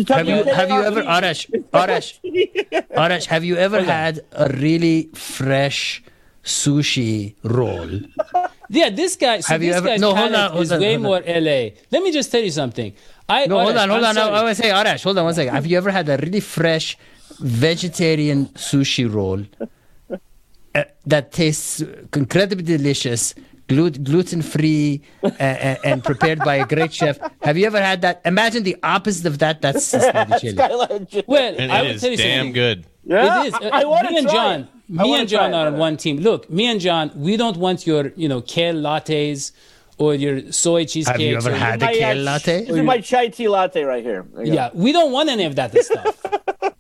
Have 0.08 0.28
you 0.28 0.44
have 0.44 0.70
you 0.70 0.82
ever 0.84 1.04
Arash 1.04 1.50
Arash 1.74 2.20
Arash 2.96 3.26
have 3.26 3.44
you 3.44 3.56
ever 3.58 3.82
had 3.84 4.22
a 4.32 4.50
really 4.50 5.10
fresh 5.14 6.04
sushi 6.44 7.36
roll? 7.44 7.90
Yeah, 8.70 8.90
this 8.90 9.16
guy. 9.16 9.40
So 9.40 9.54
Have 9.54 9.64
you 9.64 9.74
ever- 9.74 9.88
guy's 9.88 10.00
no, 10.02 10.14
hold 10.16 10.32
palate 10.32 10.36
on, 10.36 10.52
hold 10.52 10.64
is 10.64 10.72
on, 10.72 10.80
way 10.80 10.92
hold 10.94 11.02
more 11.04 11.22
LA. 11.26 11.60
Let 11.92 12.04
me 12.04 12.12
just 12.12 12.32
tell 12.32 12.42
you 12.42 12.52
something. 12.52 12.94
I 13.28 13.46
No, 13.48 13.60
hold 13.60 13.78
on, 13.78 13.90
hold 13.90 14.04
I'm 14.04 14.10
on. 14.12 14.18
I, 14.18 14.22
sorry. 14.22 14.36
I 14.36 14.44
want 14.44 14.58
to 14.58 14.64
say 14.64 14.70
Arash, 14.70 15.04
hold 15.04 15.18
on 15.18 15.26
one 15.26 15.34
second. 15.34 15.54
Have 15.54 15.66
you 15.66 15.78
ever 15.78 15.92
had 15.92 16.08
a 16.10 16.18
really 16.18 16.40
fresh 16.40 16.98
vegetarian 17.40 18.48
sushi 18.56 19.12
roll? 19.12 19.42
uh, 20.76 20.84
that 21.06 21.32
tastes 21.32 21.82
incredibly 22.16 22.64
delicious, 22.64 23.34
glut- 23.68 24.04
gluten 24.04 24.42
free, 24.44 25.02
uh, 25.24 25.28
uh, 25.28 25.76
and 25.84 26.04
prepared 26.04 26.40
by 26.40 26.56
a 26.56 26.66
great 26.66 26.94
chef. 26.94 27.18
Have 27.42 27.58
you 27.58 27.66
ever 27.66 27.82
had 27.82 28.02
that? 28.02 28.22
Imagine 28.26 28.64
the 28.64 28.78
opposite 28.84 29.26
of 29.26 29.40
that. 29.40 29.62
That's 29.62 29.84
Cincinnati 29.94 30.40
chili. 30.40 30.54
Skyline 30.56 31.08
chili. 31.08 31.24
Well, 31.28 31.56
And 31.58 31.72
I 31.72 31.82
it 31.82 31.94
will 31.94 32.00
tell 32.00 32.12
you 32.12 32.18
damn 32.18 32.38
something. 32.40 32.54
good. 32.54 32.86
Yeah, 33.04 33.44
it 33.44 33.48
is. 33.48 33.54
I, 33.56 33.58
I 33.80 33.84
Uh, 33.84 33.90
want 33.90 34.04
me 34.04 34.10
to 34.14 34.18
and 34.20 34.28
try 34.28 34.34
John, 34.36 34.60
it. 34.62 34.68
I 34.70 34.79
me 34.90 35.16
and 35.20 35.30
John 35.30 35.54
are 35.54 35.68
on 35.68 35.78
one 35.78 35.98
team. 35.98 36.18
Look, 36.18 36.50
me 36.50 36.66
and 36.66 36.82
John, 36.82 37.12
we 37.16 37.38
don't 37.38 37.58
want 37.58 37.86
your, 37.88 38.12
you 38.16 38.28
know, 38.28 38.42
kale 38.42 38.76
lattes 38.76 39.52
or 39.98 40.16
your 40.16 40.52
soy 40.52 40.86
cheesecake. 40.86 41.12
Have 41.14 41.22
you 41.22 41.36
ever 41.38 41.50
or 41.50 41.52
your- 41.52 41.60
had 41.60 41.84
a 41.84 41.88
kale 41.88 42.18
latte? 42.18 42.66
This 42.66 42.76
is 42.76 42.82
my 42.84 43.00
chai 43.02 43.28
tea 43.28 43.48
latte 43.48 43.84
right 43.84 44.04
here. 44.04 44.26
There 44.34 44.44
you 44.46 44.52
go. 44.52 44.56
Yeah, 44.56 44.70
we 44.74 44.92
don't 44.92 45.12
want 45.12 45.30
any 45.30 45.46
of 45.46 45.56
that 45.56 45.78
stuff. 45.84 46.16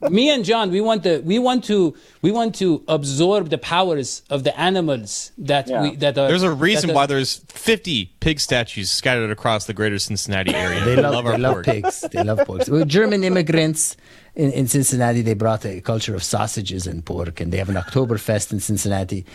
Me 0.09 0.29
and 0.29 0.45
John, 0.45 0.71
we 0.71 0.79
want 0.79 1.03
the 1.03 1.21
we 1.25 1.37
want 1.39 1.65
to 1.65 1.93
we 2.21 2.31
want 2.31 2.55
to 2.55 2.81
absorb 2.87 3.49
the 3.49 3.57
powers 3.57 4.23
of 4.29 4.43
the 4.45 4.57
animals 4.59 5.33
that 5.37 5.67
Yeah. 5.67 5.81
we 5.81 5.95
that 5.97 6.17
are. 6.17 6.29
There's 6.29 6.41
a 6.41 6.51
reason 6.51 6.87
that 6.87 6.93
are- 6.93 6.95
why 6.95 7.05
there's 7.05 7.35
50 7.49 8.05
pig 8.21 8.39
statues 8.39 8.89
scattered 8.89 9.29
across 9.29 9.65
the 9.65 9.73
greater 9.73 9.99
Cincinnati 9.99 10.55
area. 10.55 10.83
They 10.85 10.95
love, 10.95 11.25
our 11.25 11.33
they 11.33 11.37
love 11.37 11.63
pigs. 11.65 11.99
They 12.11 12.23
love 12.23 12.39
pork. 12.47 12.61
Well, 12.69 12.85
German 12.85 13.23
immigrants 13.25 13.97
in, 14.39 14.51
in 14.53 14.67
Cincinnati, 14.67 15.21
they 15.21 15.33
brought 15.33 15.65
a 15.65 15.81
culture 15.81 16.15
of 16.15 16.23
sausages 16.23 16.87
and 16.87 17.03
pork, 17.03 17.41
and 17.41 17.51
they 17.51 17.57
have 17.57 17.69
an 17.69 17.75
Oktoberfest 17.75 18.53
in 18.53 18.59
Cincinnati. 18.61 19.25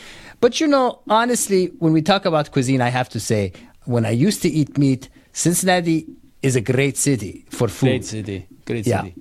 But 0.41 0.53
you 0.61 0.67
know, 0.67 1.01
honestly, 1.09 1.67
when 1.79 1.93
we 1.93 2.01
talk 2.03 2.25
about 2.25 2.51
cuisine, 2.53 2.81
I 2.81 2.89
have 2.89 3.09
to 3.11 3.21
say, 3.21 3.53
when 3.85 4.07
I 4.07 4.11
used 4.29 4.41
to 4.43 4.49
eat 4.49 4.79
meat, 4.79 5.03
Cincinnati 5.33 6.07
is 6.43 6.57
a 6.57 6.61
great 6.73 6.97
city 6.97 7.45
for 7.51 7.69
food. 7.69 7.89
great 7.89 8.05
city, 8.07 8.47
great 8.65 8.87
Yeah. 8.87 9.03
city. 9.03 9.15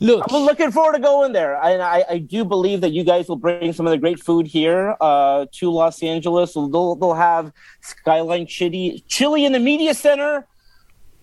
Look, 0.00 0.24
I'm 0.30 0.42
looking 0.42 0.70
forward 0.72 0.94
to 0.94 0.98
going 0.98 1.32
there, 1.32 1.54
and 1.62 1.80
I, 1.80 2.04
I 2.10 2.18
do 2.18 2.44
believe 2.44 2.80
that 2.80 2.90
you 2.92 3.04
guys 3.04 3.28
will 3.28 3.36
bring 3.46 3.72
some 3.72 3.86
of 3.86 3.92
the 3.92 3.98
great 3.98 4.20
food 4.20 4.46
here 4.48 4.96
uh, 5.00 5.46
to 5.58 5.70
Los 5.70 6.02
Angeles. 6.02 6.52
They'll, 6.54 6.96
they'll 6.96 7.14
have 7.14 7.52
Skyline 7.82 8.46
Chili, 8.46 9.04
chili 9.08 9.44
in 9.46 9.52
the 9.52 9.60
media 9.60 9.94
center. 9.94 10.46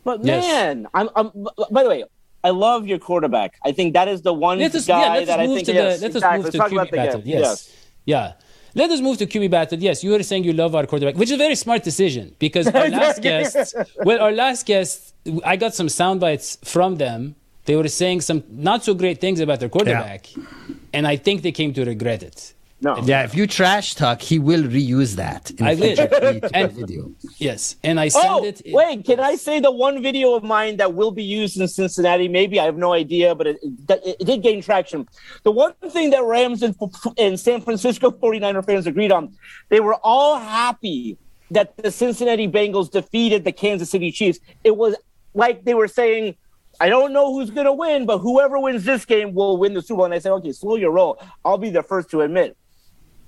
But 0.05 0.23
Yes. 0.23 0.45
man, 0.45 0.87
I'm, 0.93 1.09
I'm. 1.15 1.27
By 1.69 1.83
the 1.83 1.89
way, 1.89 2.05
I 2.43 2.51
love 2.51 2.87
your 2.87 2.99
quarterback. 2.99 3.55
I 3.65 3.71
think 3.71 3.93
that 3.93 4.07
is 4.07 4.21
the 4.21 4.33
one 4.33 4.59
let 4.59 4.73
us 4.73 4.87
guy 4.87 5.01
yeah, 5.01 5.13
let 5.13 5.27
that 5.27 5.39
us 5.39 5.43
I 5.43 5.47
think. 5.55 5.65
to 5.67 5.73
yes, 5.73 5.99
the 5.99 6.01
let 6.07 6.09
us 6.11 6.15
exactly. 6.15 6.37
move 6.37 6.43
Let's 6.45 6.51
to 6.53 6.57
talk 6.57 6.69
QB 6.69 6.73
about 6.73 6.91
the 6.91 6.97
battle. 6.97 7.21
game. 7.21 7.39
Yes. 7.39 7.75
Yeah. 8.05 8.33
Let 8.75 8.91
us 8.91 9.01
move 9.01 9.17
to 9.17 9.25
QB 9.25 9.49
battle. 9.49 9.79
Yes, 9.79 10.03
you 10.03 10.11
were 10.11 10.23
saying 10.23 10.43
you 10.43 10.53
love 10.53 10.75
our 10.75 10.85
quarterback, 10.85 11.15
which 11.15 11.29
is 11.29 11.35
a 11.35 11.37
very 11.37 11.55
smart 11.55 11.83
decision 11.83 12.35
because 12.39 12.67
our 12.79 12.89
last 12.89 13.21
guest, 13.21 13.75
well, 14.03 14.21
our 14.21 14.31
last 14.31 14.65
guest, 14.65 15.15
I 15.43 15.55
got 15.55 15.73
some 15.73 15.89
sound 15.89 16.19
bites 16.19 16.57
from 16.63 16.95
them. 16.97 17.35
They 17.65 17.75
were 17.75 17.87
saying 17.87 18.21
some 18.21 18.43
not 18.49 18.83
so 18.83 18.93
great 18.93 19.19
things 19.19 19.39
about 19.39 19.59
their 19.59 19.69
quarterback, 19.69 20.27
and 20.93 21.05
I 21.05 21.17
think 21.17 21.41
they 21.41 21.51
came 21.51 21.73
to 21.73 21.83
regret 21.85 22.23
it. 22.23 22.53
No. 22.81 22.95
Yeah, 23.03 23.23
if 23.23 23.35
you 23.35 23.45
trash 23.45 23.95
talk, 23.95 24.21
he 24.21 24.39
will 24.39 24.63
reuse 24.63 25.15
that 25.17 25.51
in 25.51 25.65
I 25.65 25.71
a 25.71 25.75
will. 25.75 25.81
future 25.95 26.07
tweet 26.07 26.43
And- 26.53 26.71
video. 26.71 27.11
Yes, 27.37 27.75
and 27.83 27.99
I 27.99 28.07
sent 28.07 28.25
Oh, 28.29 28.43
it. 28.45 28.61
wait! 28.67 29.05
Can 29.05 29.19
I 29.19 29.35
say 29.35 29.59
the 29.59 29.71
one 29.71 30.01
video 30.01 30.33
of 30.33 30.43
mine 30.43 30.77
that 30.77 30.93
will 30.93 31.11
be 31.11 31.23
used 31.23 31.59
in 31.59 31.67
Cincinnati? 31.67 32.29
Maybe 32.29 32.57
I 32.59 32.63
have 32.63 32.77
no 32.77 32.93
idea, 32.93 33.35
but 33.35 33.47
it, 33.47 33.57
it, 33.63 34.17
it 34.21 34.25
did 34.25 34.41
gain 34.43 34.61
traction. 34.61 35.07
The 35.43 35.51
one 35.51 35.73
thing 35.89 36.11
that 36.11 36.23
Rams 36.23 36.63
and, 36.63 36.73
and 37.17 37.37
San 37.37 37.59
Francisco 37.61 38.11
49er 38.11 38.65
fans 38.65 38.87
agreed 38.87 39.11
on, 39.11 39.35
they 39.67 39.81
were 39.81 39.95
all 39.95 40.39
happy 40.39 41.17
that 41.51 41.75
the 41.77 41.91
Cincinnati 41.91 42.47
Bengals 42.47 42.89
defeated 42.91 43.43
the 43.43 43.51
Kansas 43.51 43.89
City 43.89 44.11
Chiefs. 44.11 44.39
It 44.63 44.77
was 44.77 44.95
like 45.33 45.65
they 45.65 45.73
were 45.73 45.89
saying, 45.89 46.35
"I 46.79 46.87
don't 46.87 47.11
know 47.11 47.33
who's 47.33 47.49
going 47.49 47.65
to 47.65 47.73
win, 47.73 48.05
but 48.05 48.19
whoever 48.19 48.57
wins 48.57 48.85
this 48.85 49.03
game 49.03 49.33
will 49.33 49.57
win 49.57 49.73
the 49.73 49.81
Super 49.81 49.97
Bowl." 49.97 50.05
And 50.05 50.13
I 50.13 50.19
said, 50.19 50.31
"Okay, 50.31 50.53
slow 50.53 50.77
your 50.77 50.91
roll. 50.91 51.21
I'll 51.43 51.57
be 51.57 51.71
the 51.71 51.83
first 51.83 52.09
to 52.11 52.21
admit." 52.21 52.55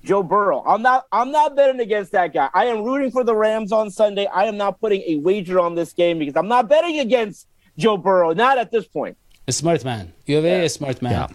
Joe 0.03 0.23
Burrow. 0.23 0.63
I'm 0.65 0.81
not 0.81 1.05
I'm 1.11 1.31
not 1.31 1.55
betting 1.55 1.79
against 1.79 2.11
that 2.13 2.33
guy. 2.33 2.49
I 2.53 2.65
am 2.65 2.83
rooting 2.83 3.11
for 3.11 3.23
the 3.23 3.35
Rams 3.35 3.71
on 3.71 3.91
Sunday. 3.91 4.25
I 4.27 4.45
am 4.45 4.57
not 4.57 4.79
putting 4.79 5.01
a 5.01 5.17
wager 5.17 5.59
on 5.59 5.75
this 5.75 5.93
game 5.93 6.19
because 6.19 6.35
I'm 6.35 6.47
not 6.47 6.67
betting 6.69 6.99
against 6.99 7.47
Joe 7.77 7.97
Burrow. 7.97 8.33
Not 8.33 8.57
at 8.57 8.71
this 8.71 8.87
point. 8.87 9.17
A 9.47 9.51
smart 9.51 9.83
man. 9.85 10.13
You're 10.25 10.39
a 10.39 10.41
very 10.41 10.69
smart 10.69 11.01
man. 11.01 11.11
Yeah. 11.11 11.27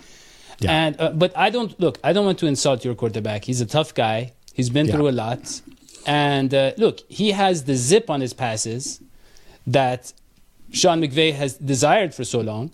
Yeah. 0.60 0.72
And 0.72 1.00
uh, 1.00 1.10
but 1.10 1.36
I 1.36 1.50
don't 1.50 1.78
look. 1.78 1.98
I 2.02 2.12
don't 2.12 2.24
want 2.24 2.38
to 2.38 2.46
insult 2.46 2.84
your 2.84 2.94
quarterback. 2.94 3.44
He's 3.44 3.60
a 3.60 3.66
tough 3.66 3.94
guy. 3.94 4.32
He's 4.54 4.70
been 4.70 4.86
Yeah. 4.86 4.94
through 4.94 5.08
a 5.10 5.16
lot. 5.24 5.60
And 6.06 6.54
uh, 6.54 6.72
look, 6.78 7.00
he 7.08 7.32
has 7.32 7.64
the 7.64 7.74
zip 7.74 8.08
on 8.10 8.20
his 8.20 8.32
passes 8.32 9.00
that 9.66 10.12
Sean 10.72 11.00
McVay 11.02 11.34
has 11.34 11.54
desired 11.56 12.14
for 12.14 12.24
so 12.24 12.40
long. 12.40 12.72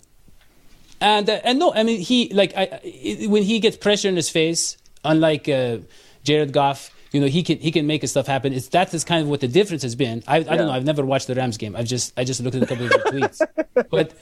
And 1.01 1.29
uh, 1.29 1.41
and 1.43 1.59
no, 1.59 1.73
I 1.73 1.83
mean 1.83 1.99
he 1.99 2.29
like 2.33 2.53
I, 2.55 2.63
I 2.83 3.27
when 3.27 3.43
he 3.43 3.59
gets 3.59 3.75
pressure 3.75 4.07
in 4.07 4.15
his 4.15 4.29
face, 4.29 4.77
unlike 5.03 5.49
uh, 5.49 5.79
Jared 6.23 6.51
Goff, 6.53 6.91
you 7.11 7.21
know 7.21 7.27
he 7.27 7.43
can 7.43 7.59
he 7.59 7.71
can 7.71 7.85
make 7.85 8.01
his 8.01 8.11
stuff 8.11 8.27
happen. 8.27 8.53
It's 8.53 8.67
that 8.69 8.93
is 8.93 9.03
kind 9.03 9.21
of 9.21 9.29
what 9.29 9.39
the 9.39 9.47
difference 9.47 9.83
has 9.83 9.95
been. 9.95 10.23
I, 10.27 10.37
I 10.37 10.41
don't 10.43 10.67
know. 10.67 10.71
I've 10.71 10.85
never 10.85 11.05
watched 11.05 11.27
the 11.27 11.35
Rams 11.35 11.57
game. 11.57 11.75
I've 11.75 11.85
just 11.85 12.13
I 12.17 12.23
just 12.23 12.41
looked 12.41 12.55
at 12.55 12.63
a 12.63 12.65
couple 12.65 12.85
of 12.85 12.91
your 12.91 12.99
tweets. 13.11 13.41
But 13.89 14.13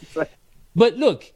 but 0.75 0.97
look, 0.97 1.31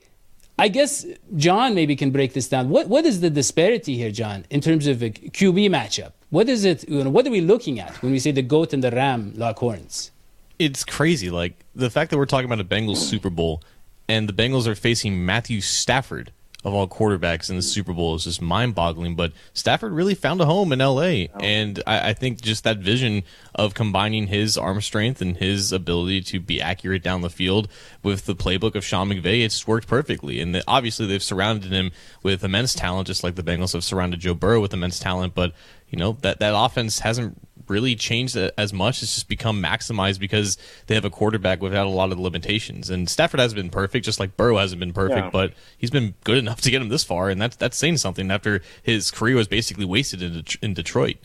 I 0.57 0.67
guess 0.67 1.05
John 1.35 1.75
maybe 1.75 1.95
can 1.95 2.11
break 2.11 2.33
this 2.33 2.47
down. 2.49 2.69
What 2.69 2.87
what 2.87 3.05
is 3.05 3.21
the 3.21 3.29
disparity 3.29 3.95
here, 3.95 4.11
John, 4.11 4.45
in 4.49 4.61
terms 4.61 4.87
of 4.87 5.01
a 5.01 5.09
QB 5.09 5.69
matchup? 5.69 6.11
What 6.29 6.49
is 6.49 6.65
it? 6.65 6.87
You 6.89 7.03
know, 7.03 7.09
what 7.09 7.25
are 7.25 7.31
we 7.31 7.41
looking 7.41 7.79
at 7.79 8.01
when 8.01 8.11
we 8.11 8.19
say 8.19 8.31
the 8.31 8.41
goat 8.41 8.73
and 8.73 8.83
the 8.83 8.91
ram 8.91 9.33
lock 9.35 9.59
horns? 9.59 10.11
It's 10.59 10.83
crazy. 10.83 11.29
Like 11.29 11.53
the 11.73 11.89
fact 11.89 12.11
that 12.11 12.17
we're 12.17 12.25
talking 12.25 12.45
about 12.45 12.59
a 12.59 12.65
Bengals 12.65 12.97
Super 12.97 13.29
Bowl 13.29 13.61
and 14.07 14.29
the 14.29 14.33
Bengals 14.33 14.67
are 14.67 14.75
facing 14.75 15.25
Matthew 15.25 15.61
Stafford 15.61 16.31
of 16.65 16.73
all 16.73 16.87
quarterbacks 16.87 17.51
in 17.51 17.55
the 17.55 17.61
Super 17.61 17.93
Bowl 17.93 18.15
is 18.15 18.23
just 18.23 18.41
mind 18.41 18.73
boggling. 18.73 19.15
But 19.15 19.33
Stafford 19.53 19.93
really 19.93 20.15
found 20.15 20.41
a 20.41 20.45
home 20.45 20.73
in 20.73 20.79
LA. 20.79 21.27
Oh. 21.31 21.39
And 21.39 21.81
I, 21.85 22.09
I 22.09 22.13
think 22.13 22.41
just 22.41 22.63
that 22.63 22.79
vision 22.79 23.21
of 23.53 23.75
combining 23.75 24.27
his 24.27 24.57
arm 24.57 24.81
strength 24.81 25.21
and 25.21 25.37
his 25.37 25.71
ability 25.71 26.21
to 26.23 26.39
be 26.39 26.59
accurate 26.59 27.03
down 27.03 27.21
the 27.21 27.29
field 27.29 27.67
with 28.01 28.25
the 28.25 28.35
playbook 28.35 28.73
of 28.73 28.83
Sean 28.83 29.09
McVay, 29.09 29.45
it's 29.45 29.67
worked 29.67 29.87
perfectly. 29.87 30.41
And 30.41 30.55
the, 30.55 30.63
obviously 30.67 31.05
they've 31.05 31.21
surrounded 31.21 31.71
him 31.71 31.91
with 32.23 32.43
immense 32.43 32.73
talent, 32.73 33.05
just 33.07 33.23
like 33.23 33.35
the 33.35 33.43
Bengals 33.43 33.73
have 33.73 33.83
surrounded 33.83 34.19
Joe 34.19 34.33
Burrow 34.33 34.59
with 34.59 34.73
immense 34.73 34.97
talent. 34.97 35.35
But, 35.35 35.53
you 35.89 35.99
know, 35.99 36.13
that, 36.21 36.39
that 36.39 36.53
offense 36.57 36.99
hasn't 36.99 37.44
really 37.67 37.95
changed 37.95 38.35
as 38.37 38.73
much. 38.73 39.01
It's 39.03 39.15
just 39.15 39.27
become 39.27 39.61
maximized 39.61 40.19
because 40.19 40.57
they 40.87 40.95
have 40.95 41.05
a 41.05 41.09
quarterback 41.09 41.61
without 41.61 41.85
a 41.85 41.89
lot 41.89 42.11
of 42.11 42.19
limitations. 42.19 42.89
And 42.89 43.09
Stafford 43.09 43.39
hasn't 43.39 43.57
been 43.57 43.69
perfect, 43.69 44.05
just 44.05 44.19
like 44.19 44.37
Burrow 44.37 44.57
hasn't 44.57 44.79
been 44.79 44.93
perfect, 44.93 45.17
Yeah. 45.25 45.29
but 45.31 45.53
he's 45.77 45.91
been 45.91 46.13
good 46.23 46.37
enough 46.37 46.61
to 46.61 46.71
get 46.71 46.81
him 46.81 46.89
this 46.89 47.03
far, 47.03 47.29
and 47.29 47.41
that's 47.41 47.55
that's 47.55 47.77
saying 47.77 47.97
something 47.97 48.29
after 48.31 48.61
his 48.83 49.11
career 49.11 49.35
was 49.35 49.47
basically 49.47 49.85
wasted 49.85 50.21
in, 50.21 50.33
Det- 50.33 50.57
in 50.61 50.73
Detroit. 50.73 51.17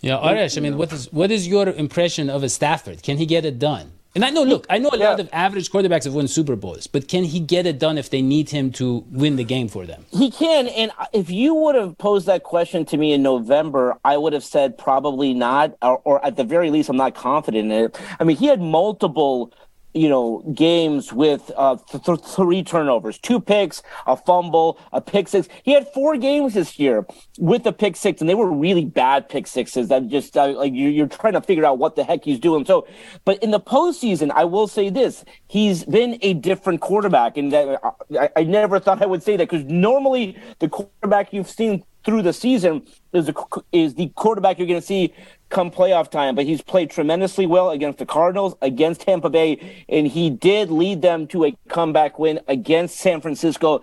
Yeah, 0.00 0.16
Arash, 0.16 0.56
I 0.56 0.60
mean, 0.60 0.78
what 0.78 0.92
is 0.92 1.12
what 1.12 1.30
is 1.30 1.46
your 1.46 1.68
impression 1.68 2.30
of 2.30 2.42
a 2.42 2.48
Stafford? 2.48 3.02
Can 3.02 3.18
he 3.18 3.26
get 3.26 3.44
it 3.44 3.58
done? 3.58 3.92
And 4.14 4.24
I 4.24 4.30
know, 4.30 4.42
look, 4.42 4.66
I 4.68 4.78
know 4.78 4.88
a 4.88 4.96
lot 4.96 4.98
Yeah. 4.98 5.16
of 5.18 5.28
average 5.32 5.70
quarterbacks 5.70 6.02
have 6.04 6.14
won 6.14 6.26
Super 6.26 6.56
Bowls, 6.56 6.88
but 6.88 7.06
can 7.06 7.22
he 7.24 7.38
get 7.38 7.64
it 7.64 7.78
done 7.78 7.96
if 7.96 8.10
they 8.10 8.20
need 8.20 8.50
him 8.50 8.72
to 8.72 9.04
win 9.10 9.36
the 9.36 9.44
game 9.44 9.68
for 9.68 9.86
them? 9.86 10.04
He 10.10 10.30
can. 10.32 10.66
And 10.66 10.90
if 11.12 11.30
you 11.30 11.54
would 11.54 11.76
have 11.76 11.96
posed 11.98 12.26
that 12.26 12.42
question 12.42 12.84
to 12.86 12.96
me 12.96 13.12
in 13.12 13.22
November, 13.22 13.96
I 14.04 14.16
would 14.16 14.32
have 14.32 14.42
said 14.42 14.76
probably 14.76 15.32
not, 15.32 15.76
or, 15.80 16.00
or 16.04 16.24
at 16.24 16.36
the 16.36 16.42
very 16.44 16.70
least, 16.70 16.88
I'm 16.88 16.96
not 16.96 17.14
confident 17.14 17.70
in 17.70 17.84
it. 17.84 18.00
I 18.18 18.24
mean, 18.24 18.36
he 18.36 18.46
had 18.46 18.60
multiple. 18.60 19.52
You 19.92 20.08
know, 20.08 20.52
games 20.54 21.12
with 21.12 21.50
uh, 21.56 21.76
th- 21.90 22.04
th- 22.04 22.20
three 22.20 22.62
turnovers, 22.62 23.18
two 23.18 23.40
picks, 23.40 23.82
a 24.06 24.16
fumble, 24.16 24.78
a 24.92 25.00
pick 25.00 25.26
six. 25.26 25.48
He 25.64 25.72
had 25.72 25.88
four 25.92 26.16
games 26.16 26.54
this 26.54 26.78
year 26.78 27.06
with 27.38 27.66
a 27.66 27.72
pick 27.72 27.96
six, 27.96 28.20
and 28.20 28.30
they 28.30 28.36
were 28.36 28.50
really 28.50 28.84
bad 28.84 29.28
pick 29.28 29.46
sixes. 29.48 29.88
That 29.88 30.08
just 30.08 30.36
uh, 30.36 30.48
like 30.52 30.72
you, 30.72 30.88
you're 30.88 31.08
trying 31.08 31.32
to 31.32 31.40
figure 31.40 31.64
out 31.64 31.78
what 31.78 31.96
the 31.96 32.04
heck 32.04 32.24
he's 32.24 32.38
doing. 32.38 32.64
So, 32.64 32.86
but 33.24 33.42
in 33.42 33.50
the 33.50 33.60
postseason, 33.60 34.30
I 34.30 34.44
will 34.44 34.68
say 34.68 34.90
this: 34.90 35.24
he's 35.48 35.84
been 35.84 36.18
a 36.22 36.34
different 36.34 36.80
quarterback, 36.80 37.36
and 37.36 37.52
that 37.52 37.80
I, 38.18 38.30
I 38.36 38.42
never 38.44 38.78
thought 38.78 39.02
I 39.02 39.06
would 39.06 39.22
say 39.22 39.36
that 39.36 39.48
because 39.48 39.64
normally 39.64 40.36
the 40.60 40.68
quarterback 40.68 41.32
you've 41.32 41.50
seen 41.50 41.84
through 42.04 42.22
the 42.22 42.32
season 42.32 42.82
is 43.12 43.30
is 43.72 43.94
the 43.94 44.08
quarterback 44.14 44.58
you're 44.58 44.68
going 44.68 44.80
to 44.80 44.86
see 44.86 45.12
come 45.50 45.70
playoff 45.70 46.10
time. 46.10 46.34
But 46.34 46.46
he's 46.46 46.62
played 46.62 46.90
tremendously 46.90 47.46
well 47.46 47.70
against 47.70 47.98
the 47.98 48.06
Cardinals, 48.06 48.54
against 48.62 49.02
Tampa 49.02 49.28
Bay, 49.28 49.84
and 49.88 50.06
he 50.06 50.30
did 50.30 50.70
lead 50.70 51.02
them 51.02 51.26
to 51.28 51.44
a 51.44 51.56
comeback 51.68 52.18
win 52.18 52.40
against 52.48 52.96
San 52.96 53.20
Francisco. 53.20 53.82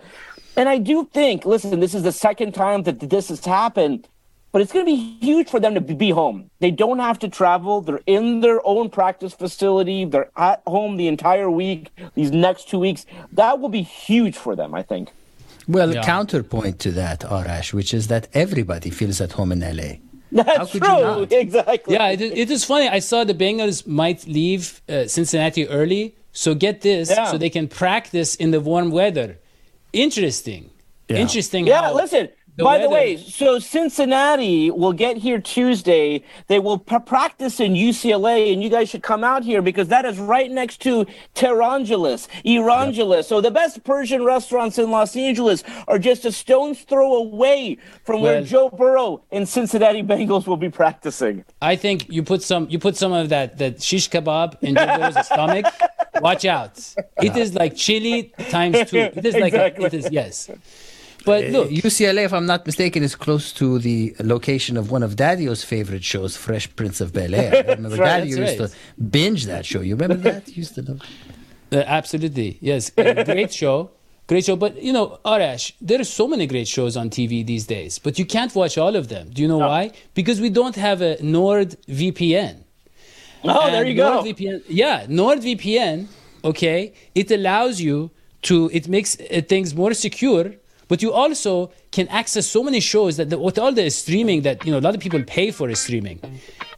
And 0.56 0.68
I 0.68 0.80
do 0.80 1.08
think, 1.14 1.46
listen, 1.46 1.80
this 1.80 1.94
is 1.94 2.02
the 2.04 2.12
second 2.12 2.54
time 2.54 2.84
that 2.84 3.00
this 3.00 3.30
has 3.30 3.46
happened. 3.46 4.08
But 4.54 4.62
it's 4.62 4.72
going 4.72 4.86
to 4.86 4.92
be 4.92 5.18
huge 5.20 5.50
for 5.50 5.60
them 5.60 5.76
to 5.76 5.82
be 5.82 6.10
home. 6.10 6.50
They 6.62 6.72
don't 6.72 7.00
have 7.00 7.20
to 7.20 7.28
travel. 7.28 7.82
They're 7.82 8.00
in 8.08 8.40
their 8.40 8.66
own 8.66 8.90
practice 8.90 9.34
facility. 9.34 10.06
They're 10.06 10.32
at 10.38 10.64
home 10.66 10.96
the 10.96 11.08
entire 11.08 11.52
week, 11.52 11.92
these 12.16 12.32
next 12.32 12.70
two 12.70 12.80
weeks. 12.80 13.06
That 13.34 13.60
will 13.60 13.70
be 13.70 13.84
huge 13.84 14.38
for 14.38 14.56
them, 14.56 14.74
I 14.74 14.84
think. 14.84 15.10
Well, 15.68 15.94
Yeah. 15.94 16.02
counterpoint 16.02 16.80
to 16.80 16.92
that, 16.92 17.20
Arash, 17.20 17.74
which 17.74 17.94
is 17.94 18.08
that 18.08 18.30
everybody 18.34 18.90
feels 18.90 19.20
at 19.20 19.34
home 19.34 19.52
in 19.52 19.62
LA. 19.62 20.00
That's 20.32 20.72
could 20.72 20.82
you 20.84 20.88
true. 20.90 21.02
not? 21.02 21.32
Exactly. 21.32 21.94
Yeah, 21.94 22.10
it, 22.10 22.22
it 22.22 22.50
is 22.52 22.64
funny. 22.66 22.88
I 22.90 23.00
saw 23.00 23.24
the 23.24 23.34
Bengals 23.34 23.86
might 23.88 24.28
leave 24.28 24.82
uh, 24.90 25.08
Cincinnati 25.08 25.68
early, 25.68 26.16
so 26.32 26.54
get 26.54 26.82
this, 26.82 27.10
Yeah. 27.10 27.26
so 27.32 27.38
they 27.38 27.50
can 27.50 27.68
practice 27.68 28.36
in 28.36 28.52
the 28.52 28.60
warm 28.60 28.92
weather. 28.92 29.40
Interesting. 29.94 30.70
Yeah. 31.10 31.18
Interesting. 31.18 31.68
Yeah, 31.68 31.82
how- 31.84 31.96
listen. 31.96 32.30
By 32.58 32.80
the 32.80 32.90
way, 32.90 33.18
so 33.18 33.60
Cincinnati 33.60 34.72
will 34.72 34.94
get 34.94 35.18
here 35.18 35.40
Tuesday. 35.40 36.24
They 36.48 36.60
will 36.60 36.80
p- 36.80 36.98
practice 37.00 37.60
in 37.60 37.74
UCLA, 37.74 38.52
and 38.52 38.64
you 38.64 38.70
guys 38.70 38.90
should 38.90 39.04
come 39.04 39.24
out 39.24 39.44
here 39.44 39.62
because 39.62 39.90
that 39.90 40.06
is 40.06 40.18
right 40.18 40.50
next 40.50 40.82
to 40.82 41.06
Tehrangeles, 41.36 42.28
Irangeles. 42.44 43.28
So 43.28 43.42
the 43.42 43.52
best 43.52 43.84
Persian 43.84 44.24
restaurants 44.24 44.80
in 44.80 44.90
Los 44.90 45.16
Angeles 45.16 45.64
are 45.88 46.00
just 46.00 46.26
a 46.26 46.32
stone's 46.32 46.82
throw 46.82 47.16
away 47.16 47.78
from 48.04 48.22
where 48.22 48.42
Joe 48.44 48.70
Burrow 48.70 49.24
and 49.32 49.48
Cincinnati 49.48 50.02
Bengals 50.02 50.48
will 50.48 50.58
be 50.58 50.70
practicing. 50.70 51.46
I 51.62 51.76
think 51.76 52.10
you 52.10 52.24
put 52.24 52.42
some 52.42 52.68
you 52.70 52.80
put 52.80 52.96
some 52.98 53.14
of 53.14 53.30
that 53.30 53.58
that 53.60 53.82
shish 53.84 54.10
kebab 54.10 54.58
in 54.62 54.76
Joe 54.76 54.86
Burrow's 54.98 55.26
stomach. 55.28 55.66
Watch 56.22 56.46
out! 56.46 56.78
It 57.22 57.38
is 57.38 57.54
like 57.54 57.76
chili 57.76 58.34
times 58.50 58.90
two. 58.90 58.98
It 58.98 59.26
is 59.26 59.36
like 59.36 59.54
Exactly. 59.54 59.86
it 59.86 59.94
is 59.94 60.10
yes. 60.12 60.50
But 61.28 61.42
look, 61.56 61.70
UCLA, 61.70 62.24
if 62.24 62.34
I'm 62.34 62.46
not 62.46 62.66
mistaken, 62.66 63.04
is 63.04 63.14
close 63.14 63.52
to 63.62 63.80
the 63.80 64.16
location 64.34 64.78
of 64.78 64.90
one 64.96 65.04
of 65.04 65.18
Daddy-O's 65.18 65.64
favorite 65.74 66.06
shows, 66.12 66.38
Fresh 66.38 66.74
Prince 66.78 67.02
of 67.02 67.12
Bel 67.12 67.36
Air. 67.36 67.52
I 67.54 67.72
remember 67.76 67.98
right, 67.98 68.20
Daddy 68.20 68.30
used 68.30 68.40
right. 68.40 68.58
to 68.60 68.72
binge 69.18 69.46
that 69.46 69.66
show. 69.66 69.82
You 69.82 69.96
remember 69.98 70.22
that? 70.30 70.48
He 70.48 70.54
used 70.64 70.76
to 70.76 70.82
know. 70.82 71.00
Uh, 71.70 71.84
absolutely, 72.00 72.58
yes. 72.62 72.94
Uh, 72.98 73.26
great 73.26 73.52
show, 73.62 73.92
great 74.26 74.46
show. 74.46 74.56
But 74.56 74.82
you 74.82 74.94
know, 74.94 75.20
Arash, 75.26 75.74
there 75.82 76.00
are 76.00 76.06
so 76.06 76.26
many 76.26 76.48
great 76.48 76.66
shows 76.66 76.96
on 76.96 77.10
TV 77.10 77.46
these 77.46 77.66
days, 77.68 78.00
but 78.00 78.18
you 78.18 78.26
can't 78.26 78.56
watch 78.56 78.78
all 78.78 78.96
of 78.96 79.10
them. 79.10 79.32
Do 79.34 79.42
you 79.42 79.50
know 79.50 79.58
why? 79.58 79.92
Because 80.14 80.40
we 80.40 80.50
don't 80.50 80.78
have 80.78 81.02
a 81.02 81.18
NordVPN. 81.18 82.64
Oh, 83.44 83.70
there 83.70 83.82
And 83.82 83.90
you 83.90 83.96
go. 83.96 84.24
NordVPN, 84.24 84.64
yeah, 84.70 85.06
NordVPN. 85.08 86.08
Okay, 86.46 86.94
it 87.14 87.32
allows 87.32 87.82
you 87.82 88.12
to. 88.44 88.70
It 88.72 88.88
makes 88.88 89.20
uh, 89.20 89.42
things 89.42 89.76
more 89.76 89.94
secure. 89.94 90.54
But 90.88 91.02
you 91.02 91.12
also 91.12 91.72
can 91.92 92.08
access 92.08 92.48
so 92.48 92.64
many 92.64 92.80
shows 92.80 93.18
that 93.18 93.30
the, 93.30 93.38
with 93.38 93.60
all 93.60 93.72
the 93.72 93.90
streaming 93.90 94.42
that 94.44 94.66
you 94.66 94.72
know 94.72 94.80
a 94.80 94.86
lot 94.88 94.96
of 94.96 95.02
people 95.02 95.22
pay 95.24 95.52
for 95.52 95.70
is 95.70 95.80
streaming, 95.80 96.20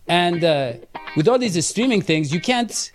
and 0.07 0.43
uh, 0.43 0.73
with 1.15 1.27
all 1.27 1.37
these 1.37 1.65
streaming 1.65 2.01
things, 2.01 2.33
you 2.33 2.41
can't 2.41 2.91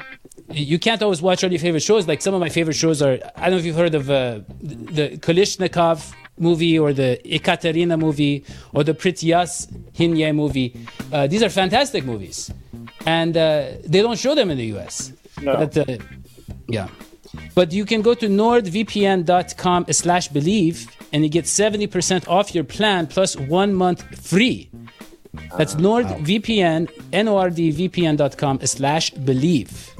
you 0.50 0.78
can't 0.78 1.02
always 1.02 1.22
watch 1.22 1.44
all 1.44 1.50
your 1.50 1.60
favorite 1.60 1.82
shows. 1.82 2.06
Like 2.06 2.20
some 2.20 2.34
of 2.34 2.40
my 2.40 2.48
favorite 2.48 2.74
shows 2.74 3.00
are 3.02 3.18
I 3.36 3.42
don't 3.44 3.52
know 3.52 3.56
if 3.58 3.64
you've 3.64 3.76
heard 3.76 3.94
of 3.94 4.10
uh, 4.10 4.40
the 4.60 5.18
Kalashnikov 5.18 6.12
movie 6.38 6.78
or 6.78 6.92
the 6.92 7.20
Ekaterina 7.24 7.96
movie 7.96 8.44
or 8.72 8.82
the 8.84 8.94
Prityas 8.94 9.70
Hinye 9.92 10.34
movie. 10.34 10.76
Uh, 11.12 11.26
these 11.26 11.42
are 11.42 11.48
fantastic 11.48 12.04
movies, 12.04 12.50
and 13.06 13.36
uh, 13.36 13.68
they 13.84 14.02
don't 14.02 14.18
show 14.18 14.34
them 14.34 14.50
in 14.50 14.58
the 14.58 14.66
U.S. 14.66 15.12
No. 15.40 15.56
But, 15.56 15.76
uh, 15.76 15.98
yeah. 16.68 16.88
But 17.54 17.72
you 17.72 17.84
can 17.84 18.02
go 18.02 18.14
to 18.14 18.26
nordvpn.com 18.28 19.86
slash 19.90 20.28
believe 20.28 20.88
and 21.12 21.22
you 21.22 21.30
get 21.30 21.44
70% 21.44 22.28
off 22.28 22.54
your 22.54 22.64
plan 22.64 23.06
plus 23.06 23.36
one 23.36 23.74
month 23.74 24.02
free. 24.18 24.70
That's 25.56 25.74
NordVPN, 25.74 26.90
N-O-R-D-V-P-N.com 27.12 28.60
slash 28.66 29.10
believe. 29.10 29.94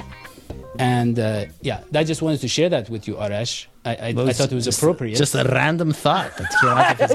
And 0.79 1.19
uh, 1.19 1.47
yeah, 1.61 1.81
I 1.95 2.05
just 2.05 2.23
wanted 2.23 2.41
to 2.41 2.49
share 2.49 2.69
that 2.69 2.91
with 2.91 3.07
you, 3.07 3.15
Arash. 3.15 3.67
I, 3.87 3.91
I, 3.97 4.07
I 4.17 4.33
thought 4.33 4.51
it 4.51 4.55
was 4.55 4.65
Just- 4.65 4.79
appropriate. 4.79 5.17
Just 5.17 5.35
a 5.35 5.45
random 5.45 5.93
thought 5.93 6.37
that 6.39 6.51
came 6.61 6.71
out 6.71 7.01
of 7.01 7.11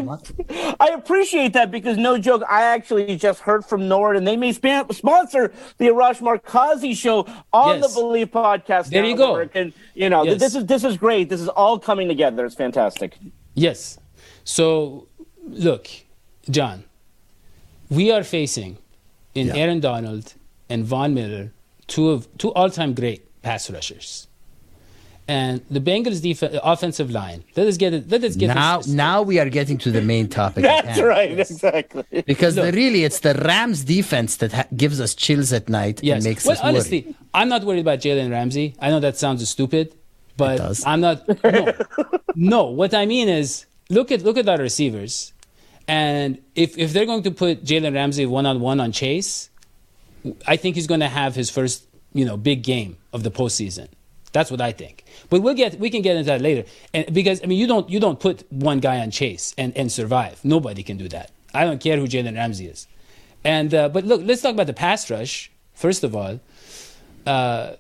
his. 0.48 0.76
I 0.80 0.90
appreciate 0.90 1.54
that 1.54 1.72
because 1.72 1.98
no 1.98 2.18
joke, 2.20 2.44
I 2.48 2.62
actually 2.64 3.16
just 3.18 3.40
heard 3.42 3.66
from 3.66 3.88
Nord, 3.88 4.16
and 4.18 4.28
they 4.28 4.38
may 4.38 4.54
span- 4.54 4.90
sponsor 4.94 5.52
the 5.80 5.86
Arash 5.88 6.22
Markazi 6.22 6.96
show 6.96 7.26
on 7.52 7.80
Yes. 7.80 7.94
the 7.96 8.00
Believe 8.02 8.30
podcast. 8.32 8.90
There 8.90 9.04
you 9.04 9.16
go. 9.18 9.48
And 9.56 9.74
you 9.96 10.10
know, 10.10 10.24
Yes. 10.24 10.40
this 10.40 10.56
is 10.56 10.66
this 10.68 10.84
is 10.84 10.96
great. 10.98 11.28
This 11.30 11.42
is 11.42 11.50
all 11.50 11.80
coming 11.80 12.08
together. 12.08 12.46
It's 12.46 12.56
fantastic. 12.56 13.18
Yes. 13.56 13.98
So, 14.44 15.08
look, 15.48 15.88
John, 16.50 16.84
we 17.90 18.12
are 18.12 18.24
facing 18.24 18.78
in 19.36 19.48
Yeah. 19.48 19.56
Aaron 19.58 19.80
Donald 19.80 20.34
and 20.70 20.86
Von 20.86 21.14
Miller 21.14 21.52
two 21.88 22.10
of 22.12 22.28
two 22.38 22.54
all-time 22.54 22.94
great 22.94 23.26
pass 23.42 23.70
rushers. 23.72 24.28
And 25.30 25.62
the 25.70 25.80
Bengals' 25.80 26.22
def- 26.22 26.60
offensive 26.64 27.12
line. 27.12 27.44
Let 27.56 27.68
us 27.68 27.78
get 27.78 27.94
it. 27.94 28.10
Let 28.10 28.24
us 28.24 28.36
get 28.36 28.48
Now, 28.48 28.78
this. 28.78 28.88
now 28.88 29.22
we 29.22 29.38
are 29.40 29.48
getting 29.50 29.78
to 29.80 29.92
the 29.92 30.02
main 30.02 30.28
topic. 30.28 30.64
That's 30.70 30.88
hand. 30.88 31.08
right. 31.08 31.40
Exactly. 31.40 32.04
Because 32.26 32.56
the, 32.56 32.72
really, 32.72 33.04
it's 33.04 33.20
the 33.20 33.36
Rams' 33.36 33.84
defense 33.84 34.38
that 34.38 34.52
ha- 34.52 34.66
gives 34.76 35.00
us 35.00 35.14
chills 35.14 35.54
at 35.54 35.70
night 35.70 36.02
Yes. 36.04 36.16
and 36.16 36.24
makes 36.24 36.46
well, 36.46 36.54
us 36.54 36.64
worry. 36.64 36.70
honestly, 36.70 37.16
I'm 37.34 37.48
not 37.48 37.64
worried 37.64 37.82
about 37.82 38.00
Jalen 38.00 38.32
Ramsey. 38.32 38.76
I 38.80 38.90
know 38.90 39.00
that 39.02 39.18
sounds 39.18 39.48
stupid, 39.48 39.94
but 40.36 40.58
does. 40.58 40.84
I'm 40.86 41.02
not. 41.02 41.24
No, 41.44 41.74
no. 42.36 42.66
What 42.66 42.94
I 42.96 43.06
mean 43.06 43.30
is, 43.30 43.66
look 43.90 44.12
at 44.12 44.22
look 44.24 44.38
at 44.38 44.48
our 44.50 44.58
receivers, 44.58 45.34
and 45.88 46.40
if 46.56 46.78
if 46.78 46.94
they're 46.94 47.06
going 47.06 47.24
to 47.24 47.32
put 47.32 47.64
Jalen 47.64 47.94
Ramsey 47.94 48.26
one 48.26 48.46
on 48.46 48.60
one 48.62 48.80
on 48.80 48.92
Chase, 48.92 49.50
I 50.48 50.56
think 50.58 50.76
he's 50.76 50.88
going 50.88 51.02
to 51.02 51.08
have 51.10 51.36
his 51.36 51.50
first 51.50 51.86
you 52.14 52.26
know 52.26 52.38
big 52.38 52.64
game 52.64 52.98
of 53.14 53.24
the 53.24 53.32
postseason. 53.32 53.90
That's 54.32 54.52
what 54.52 54.62
I 54.62 54.72
think. 54.72 55.04
But 55.30 55.42
we'll 55.42 55.54
get 55.54 55.80
we 55.80 55.90
can 55.90 56.02
get 56.02 56.16
into 56.16 56.28
that 56.28 56.42
later. 56.42 56.64
And 56.94 57.14
because 57.14 57.42
I 57.44 57.48
mean 57.48 57.60
you 57.60 57.68
don't 57.68 57.90
you 57.90 58.00
don't 58.00 58.20
put 58.20 58.52
one 58.52 58.80
guy 58.80 59.00
on 59.00 59.12
Chase 59.12 59.54
and, 59.58 59.76
and 59.78 59.92
survive. 59.92 60.44
Nobody 60.44 60.84
can 60.84 60.98
do 60.98 61.08
that. 61.10 61.32
I 61.54 61.66
don't 61.66 61.82
care 61.82 61.98
who 61.98 62.08
Jalen 62.08 62.36
Ramsey 62.36 62.68
is. 62.68 62.88
And 63.44 63.74
uh, 63.74 63.90
but 63.90 64.06
look, 64.06 64.22
let's 64.24 64.42
talk 64.42 64.54
about 64.54 64.68
the 64.68 64.74
pass 64.74 65.10
rush. 65.10 65.52
First 65.74 66.04
of 66.04 66.16
all, 66.16 66.40
uh, 67.26 67.76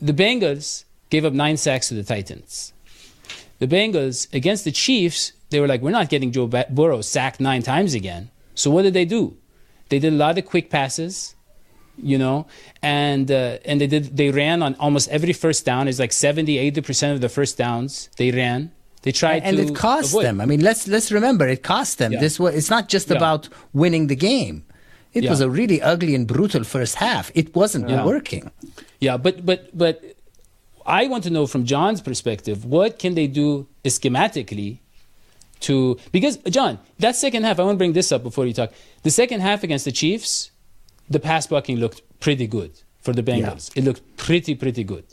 the 0.00 0.12
Bengals 0.12 0.84
gave 1.10 1.24
up 1.24 1.32
nine 1.32 1.56
sacks 1.56 1.88
to 1.88 1.94
the 1.94 2.02
Titans. 2.02 2.72
The 3.60 3.68
Bengals 3.68 4.32
against 4.34 4.64
the 4.64 4.72
Chiefs, 4.72 5.32
they 5.50 5.60
were 5.60 5.68
like, 5.68 5.80
we're 5.80 5.90
not 5.90 6.08
getting 6.08 6.32
Joe 6.32 6.46
Burrow 6.46 7.00
sacked 7.00 7.40
nine 7.40 7.62
times 7.62 7.94
again. 7.94 8.30
So 8.54 8.70
what 8.70 8.82
did 8.82 8.94
they 8.94 9.04
do? 9.04 9.36
They 9.88 9.98
did 9.98 10.12
a 10.12 10.16
lot 10.16 10.38
of 10.38 10.44
quick 10.44 10.70
passes, 10.70 11.34
you 11.98 12.18
know, 12.18 12.46
and 12.82 13.30
uh, 13.30 13.58
and 13.64 13.80
they 13.80 13.86
did 13.86 14.16
they 14.16 14.30
ran 14.30 14.62
on 14.62 14.74
almost 14.76 15.08
every 15.10 15.32
first 15.32 15.64
down. 15.64 15.88
It's 15.88 15.98
like 15.98 16.12
70, 16.12 16.58
80 16.58 16.80
percent 16.80 17.14
of 17.14 17.20
the 17.20 17.28
first 17.28 17.56
downs 17.58 18.08
they 18.16 18.30
ran. 18.30 18.72
They 19.02 19.12
tried 19.12 19.42
and 19.44 19.56
to 19.58 19.62
it 19.64 19.74
cost 19.76 20.08
avoid. 20.10 20.24
them. 20.24 20.40
I 20.40 20.46
mean, 20.46 20.60
let's 20.60 20.88
let's 20.88 21.12
remember 21.12 21.46
it 21.46 21.62
cost 21.62 21.98
them. 21.98 22.12
Yeah. 22.12 22.20
This 22.20 22.40
was 22.40 22.54
it's 22.54 22.70
not 22.70 22.88
just 22.88 23.08
Yeah. 23.10 23.16
about 23.18 23.48
winning 23.72 24.06
the 24.08 24.16
game. 24.16 24.64
It 25.12 25.24
Yeah. 25.24 25.30
was 25.30 25.40
a 25.40 25.48
really 25.48 25.80
ugly 25.82 26.14
and 26.14 26.26
brutal 26.26 26.64
first 26.64 26.96
half. 26.96 27.30
It 27.34 27.54
wasn't 27.54 27.86
working. 28.04 28.50
Yeah, 29.00 29.16
but 29.18 29.44
but 29.46 29.76
but 29.76 30.02
I 30.86 31.06
want 31.06 31.22
to 31.24 31.30
know 31.30 31.46
from 31.46 31.64
John's 31.64 32.00
perspective, 32.00 32.64
what 32.64 32.98
can 32.98 33.14
they 33.14 33.26
do 33.26 33.66
schematically 33.84 34.78
to 35.60 35.96
because 36.12 36.36
John, 36.50 36.78
that 36.98 37.16
second 37.16 37.44
half, 37.44 37.58
I 37.58 37.62
want 37.62 37.76
to 37.76 37.78
bring 37.78 37.92
this 37.92 38.10
up 38.12 38.22
before 38.22 38.46
you 38.46 38.52
talk. 38.52 38.72
The 39.02 39.10
second 39.10 39.40
half 39.40 39.62
against 39.62 39.84
the 39.84 39.92
Chiefs, 39.92 40.50
the 41.08 41.20
pass 41.20 41.46
blocking 41.46 41.76
looked 41.78 42.02
pretty 42.20 42.46
good 42.46 42.72
for 43.00 43.12
the 43.12 43.22
Bengals. 43.22 43.70
It 43.76 43.84
looked 43.84 44.16
pretty 44.16 44.54
pretty 44.54 44.84
good. 44.84 45.04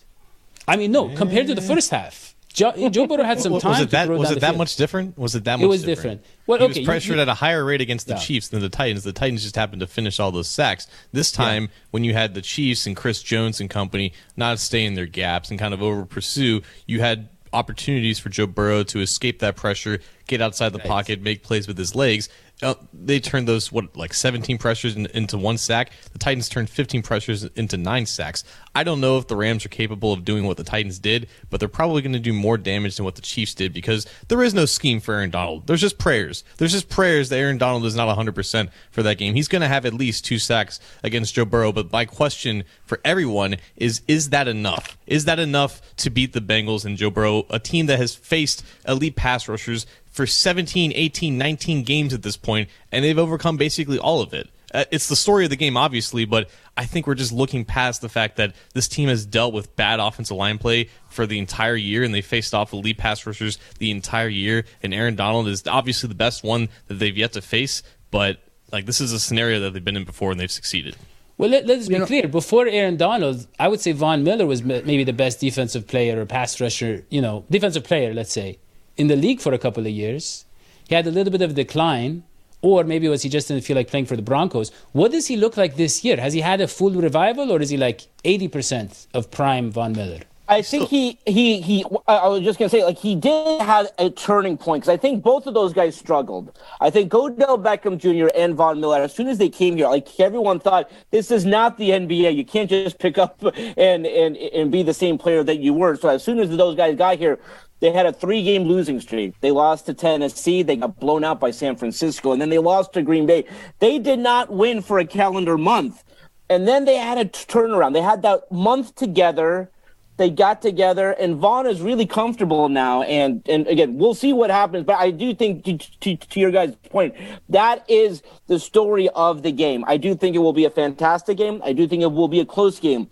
I 0.68 0.78
mean, 0.78 0.92
no, 0.92 1.10
compared 1.16 1.48
to 1.48 1.56
the 1.56 1.62
first 1.62 1.90
half. 1.92 2.36
Joe, 2.54 2.74
Joe 2.90 3.08
Burrow 3.08 3.24
had 3.24 3.40
some 3.40 3.54
was 3.54 3.64
time 3.64 3.82
it 3.82 3.86
to 3.86 3.92
that 3.92 4.08
throw 4.08 4.18
was 4.18 4.28
down 4.28 4.32
it 4.34 4.36
the 4.36 4.42
that 4.42 4.48
field. 4.50 4.58
much 4.58 4.76
different? 4.76 5.18
Was 5.18 5.36
it 5.36 5.44
that 5.46 5.58
much? 5.58 5.64
It 5.64 5.68
was 5.68 5.84
different? 5.84 6.22
different. 6.22 6.48
Well, 6.48 6.60
he 6.60 6.66
okay, 6.66 6.80
was 6.82 6.86
pressured 6.86 7.16
you- 7.16 7.22
at 7.22 7.30
a 7.30 7.34
higher 7.34 7.64
rate 7.64 7.80
against 7.82 8.08
the 8.08 8.14
Yeah. 8.16 8.20
Chiefs 8.20 8.50
than 8.50 8.60
the 8.62 8.68
Titans. 8.70 9.04
The 9.06 9.14
Titans 9.14 9.42
just 9.44 9.56
happened 9.56 9.80
to 9.80 9.88
finish 9.88 10.20
all 10.20 10.32
those 10.32 10.50
sacks. 10.50 10.86
This 11.14 11.32
time, 11.32 11.70
when 11.92 12.04
you 12.04 12.14
had 12.14 12.34
the 12.34 12.42
Chiefs 12.42 12.86
and 12.86 12.96
Chris 12.96 13.24
Jones 13.24 13.62
and 13.62 13.70
company 13.70 14.12
not 14.36 14.60
stay 14.60 14.84
in 14.86 14.96
their 14.96 15.06
gaps 15.06 15.50
and 15.50 15.58
kind 15.60 15.74
of 15.74 15.82
over 15.82 16.04
pursue, 16.06 16.62
you 16.86 17.00
had 17.00 17.30
opportunities 17.54 18.20
for 18.20 18.28
Joe 18.30 18.48
Burrow 18.48 18.84
to 18.84 19.00
escape 19.00 19.40
that 19.40 19.56
pressure, 19.56 20.00
get 20.32 20.42
outside 20.42 20.74
the 20.74 20.80
Right. 20.80 20.88
pocket, 20.88 21.22
make 21.22 21.44
plays 21.44 21.68
with 21.68 21.78
his 21.78 21.94
legs. 21.94 22.28
Uh, 22.64 22.76
they 22.94 23.20
turned 23.20 23.48
those 23.48 23.72
what 23.72 23.98
like 23.98 24.14
17 24.14 24.60
pressures 24.60 24.96
in, 24.96 25.08
into 25.16 25.36
one 25.36 25.58
sack. 25.58 25.92
The 26.14 26.20
Titans 26.20 26.48
turned 26.48 26.70
15 26.70 27.02
pressures 27.02 27.44
into 27.56 27.76
nine 27.76 28.06
sacks. 28.06 28.44
I 28.76 28.84
don't 28.84 29.02
know 29.02 29.18
if 29.18 29.28
the 29.28 29.36
Rams 29.36 29.66
are 29.66 29.70
capable 29.70 30.14
of 30.14 30.24
doing 30.24 30.46
what 30.46 30.58
the 30.58 30.64
Titans 30.64 31.00
did, 31.00 31.28
but 31.50 31.60
they're 31.60 31.68
probably 31.68 32.04
going 32.04 32.14
to 32.14 32.20
do 32.20 32.34
more 32.34 32.60
damage 32.60 32.98
than 32.98 33.04
what 33.04 33.16
the 33.16 33.22
Chiefs 33.24 33.56
did 33.56 33.74
because 33.74 34.06
there 34.28 34.44
is 34.44 34.54
no 34.54 34.66
scheme 34.66 35.00
for 35.00 35.16
Aaron 35.16 35.32
Donald. 35.32 35.66
There's 35.66 35.82
just 35.82 35.98
prayers. 35.98 36.44
There's 36.58 36.72
just 36.72 36.88
prayers 36.88 37.30
that 37.30 37.38
Aaron 37.38 37.58
Donald 37.58 37.84
is 37.86 37.96
not 37.96 38.16
100% 38.16 38.70
for 38.92 39.02
that 39.02 39.18
game. 39.18 39.34
He's 39.34 39.48
going 39.48 39.64
to 39.64 39.68
have 39.68 39.86
at 39.88 39.96
least 39.96 40.24
two 40.24 40.38
sacks 40.38 40.80
against 41.02 41.34
Joe 41.34 41.46
Burrow, 41.46 41.72
but 41.72 41.92
my 41.92 42.06
question 42.06 42.64
for 42.84 43.02
everyone 43.04 43.56
is 43.76 44.02
is 44.08 44.30
that 44.30 44.48
enough? 44.48 44.98
Is 45.08 45.26
that 45.26 45.40
enough 45.40 45.82
to 45.98 46.12
beat 46.12 46.34
the 46.34 46.42
Bengals 46.42 46.86
and 46.86 46.96
Joe 46.96 47.10
Burrow, 47.10 47.48
a 47.50 47.58
team 47.58 47.88
that 47.88 47.98
has 47.98 48.14
faced 48.14 48.64
elite 48.88 49.16
pass 49.16 49.48
rushers 49.48 49.88
for 50.22 50.28
17, 50.28 50.94
18, 50.94 51.36
19 51.36 51.82
games 51.82 52.14
at 52.14 52.22
this 52.22 52.38
point, 52.38 52.70
and 52.92 53.04
they've 53.04 53.18
overcome 53.18 53.58
basically 53.58 53.98
all 53.98 54.22
of 54.22 54.36
it. 54.36 54.48
Uh, 54.72 54.86
it's 54.92 55.10
the 55.10 55.16
story 55.16 55.46
of 55.46 55.50
the 55.50 55.56
game, 55.56 55.76
obviously, 55.76 56.26
but 56.26 56.48
I 56.78 56.86
think 56.86 57.08
we're 57.08 57.16
just 57.16 57.32
looking 57.32 57.66
past 57.66 58.02
the 58.02 58.08
fact 58.08 58.36
that 58.36 58.54
this 58.76 58.88
team 58.88 59.10
has 59.10 59.26
dealt 59.26 59.52
with 59.52 59.76
bad 59.76 60.00
offensive 60.00 60.38
line 60.38 60.60
play 60.60 60.90
for 61.10 61.26
the 61.26 61.40
entire 61.40 61.76
year, 61.76 62.04
and 62.04 62.14
they 62.14 62.22
faced 62.22 62.54
off 62.54 62.72
elite 62.72 63.00
pass 63.00 63.26
rushers 63.26 63.58
the 63.80 63.90
entire 63.90 64.28
year. 64.28 64.64
And 64.84 64.94
Aaron 64.94 65.16
Donald 65.16 65.48
is 65.48 65.66
obviously 65.66 66.08
the 66.08 66.14
best 66.14 66.44
one 66.44 66.70
that 66.86 67.00
they've 67.00 67.18
yet 67.18 67.34
to 67.34 67.42
face, 67.42 67.82
but 68.12 68.38
like 68.72 68.86
this 68.86 69.02
is 69.02 69.14
a 69.14 69.20
scenario 69.20 69.60
that 69.62 69.74
they've 69.74 69.84
been 69.84 69.98
in 69.98 70.06
before 70.06 70.30
and 70.30 70.40
they've 70.40 70.52
succeeded. 70.52 70.96
Well, 71.40 71.50
let, 71.50 71.66
let's 71.66 71.88
be 71.88 72.00
clear. 72.02 72.28
Before 72.28 72.68
Aaron 72.68 72.96
Donald, 72.96 73.48
I 73.60 73.70
would 73.70 73.82
say 73.82 73.92
Von 73.92 74.24
Miller 74.24 74.46
was 74.46 74.62
ma- 74.62 74.82
maybe 74.86 75.04
the 75.04 75.14
best 75.14 75.40
defensive 75.40 75.88
player 75.88 76.22
or 76.22 76.28
pass 76.28 76.62
rusher, 76.62 77.08
you 77.10 77.22
know, 77.22 77.44
defensive 77.50 77.84
player, 77.84 78.14
let's 78.14 78.32
say, 78.32 78.60
in 78.98 79.08
the 79.08 79.16
league 79.16 79.40
for 79.40 79.54
a 79.54 79.58
couple 79.58 79.86
of 79.86 79.92
years. 79.92 80.46
He 80.88 80.96
had 80.96 81.08
a 81.08 81.12
little 81.12 81.32
bit 81.32 81.42
of 81.42 81.56
decline 81.56 82.24
or 82.62 82.84
maybe 82.84 83.08
was 83.08 83.24
he 83.24 83.30
just 83.30 83.48
didn't 83.48 83.64
feel 83.64 83.76
like 83.76 83.88
playing 83.88 84.06
for 84.06 84.16
the 84.16 84.22
Broncos? 84.22 84.72
What 84.92 85.12
does 85.12 85.28
he 85.28 85.36
look 85.36 85.58
like 85.58 85.76
this 85.76 86.04
year? 86.04 86.18
Has 86.18 86.34
he 86.34 86.42
had 86.42 86.62
a 86.62 86.68
full 86.68 86.92
revival, 86.92 87.52
or 87.52 87.62
is 87.62 87.70
he 87.70 87.78
like 87.78 88.02
eighty 88.24 88.48
percent 88.48 89.08
of 89.14 89.32
prime 89.32 89.72
Von 89.72 89.94
Miller? 89.94 90.22
I 90.48 90.62
think 90.62 90.90
he 90.90 91.18
he 91.26 91.62
he. 91.62 91.86
I 92.08 92.28
was 92.28 92.42
just 92.44 92.60
gonna 92.60 92.70
say, 92.70 92.84
like 92.84 92.98
he 92.98 93.16
did 93.16 93.62
have 93.62 93.88
a 93.98 94.10
turning 94.10 94.58
point 94.58 94.84
because 94.84 94.94
I 94.94 94.98
think 94.98 95.24
both 95.24 95.48
of 95.48 95.54
those 95.54 95.72
guys 95.72 95.96
struggled. 95.96 96.60
I 96.82 96.90
think 96.90 97.14
Odell 97.14 97.58
Beckham 97.58 97.98
Jr. 97.98 98.30
and 98.36 98.54
Von 98.54 98.82
Miller, 98.82 99.02
as 99.02 99.16
soon 99.16 99.28
as 99.28 99.38
they 99.38 99.50
came 99.50 99.78
here, 99.78 99.88
like 99.88 100.08
everyone 100.20 100.60
thought 100.60 100.92
this 101.10 101.32
is 101.32 101.46
not 101.46 101.78
the 101.78 101.92
NBA. 101.92 102.36
You 102.36 102.44
can't 102.44 102.70
just 102.70 103.00
pick 103.00 103.18
up 103.18 103.42
and 103.56 104.06
and 104.06 104.36
and 104.36 104.72
be 104.72 104.84
the 104.84 104.94
same 104.94 105.18
player 105.18 105.44
that 105.44 105.60
you 105.60 105.74
were. 105.74 105.96
So 105.96 106.10
as 106.10 106.24
soon 106.24 106.38
as 106.38 106.50
those 106.50 106.76
guys 106.76 106.98
got 106.98 107.18
here, 107.18 107.40
they 107.82 107.92
had 107.92 108.06
a 108.06 108.14
three 108.14 108.44
game 108.44 108.64
losing 108.64 109.02
streak. 109.02 109.40
They 109.42 109.52
lost 109.52 109.88
to 109.88 109.94
Tennessee. 109.94 110.62
They 110.62 110.78
got 110.78 111.00
blown 111.00 111.24
out 111.24 111.40
by 111.40 111.52
San 111.52 111.76
Francisco. 111.76 112.32
And 112.32 112.40
then 112.42 112.50
they 112.50 112.60
lost 112.60 112.94
to 112.94 113.02
Green 113.02 113.26
Bay. 113.26 113.44
They 113.80 114.00
did 114.00 114.20
not 114.20 114.54
win 114.54 114.82
for 114.82 115.00
a 115.00 115.06
calendar 115.06 115.58
month. 115.58 116.04
And 116.48 116.68
then 116.68 116.86
they 116.86 116.98
had 116.98 117.18
a 117.18 117.26
turnaround. 117.26 117.94
They 117.94 118.02
had 118.02 118.22
that 118.22 118.52
month 118.52 118.96
together. 118.96 119.72
They 120.18 120.30
got 120.30 120.62
together, 120.62 121.14
and 121.14 121.38
Von 121.38 121.66
is 121.66 121.82
really 121.82 122.06
comfortable 122.06 122.70
now. 122.70 123.02
And 123.04 123.42
and 123.50 123.66
again, 123.66 123.98
we'll 123.98 124.14
see 124.14 124.34
what 124.34 124.52
happens. 124.52 124.84
But 124.84 124.98
I 124.98 125.10
do 125.10 125.34
think, 125.34 125.64
to, 125.64 125.78
to, 125.78 126.16
to 126.16 126.40
your 126.40 126.52
guys' 126.52 126.76
point, 126.92 127.16
that 127.50 127.84
is 127.90 128.22
the 128.46 128.60
story 128.60 129.10
of 129.10 129.42
the 129.42 129.52
game. 129.52 129.84
I 129.88 129.98
do 129.98 130.14
think 130.14 130.36
it 130.36 130.40
will 130.40 130.54
be 130.54 130.66
a 130.66 130.70
fantastic 130.70 131.38
game. 131.38 131.60
I 131.64 131.74
do 131.74 131.88
think 131.88 132.04
it 132.04 132.12
will 132.12 132.28
be 132.28 132.40
a 132.40 132.46
close 132.46 132.80
game. 132.80 133.10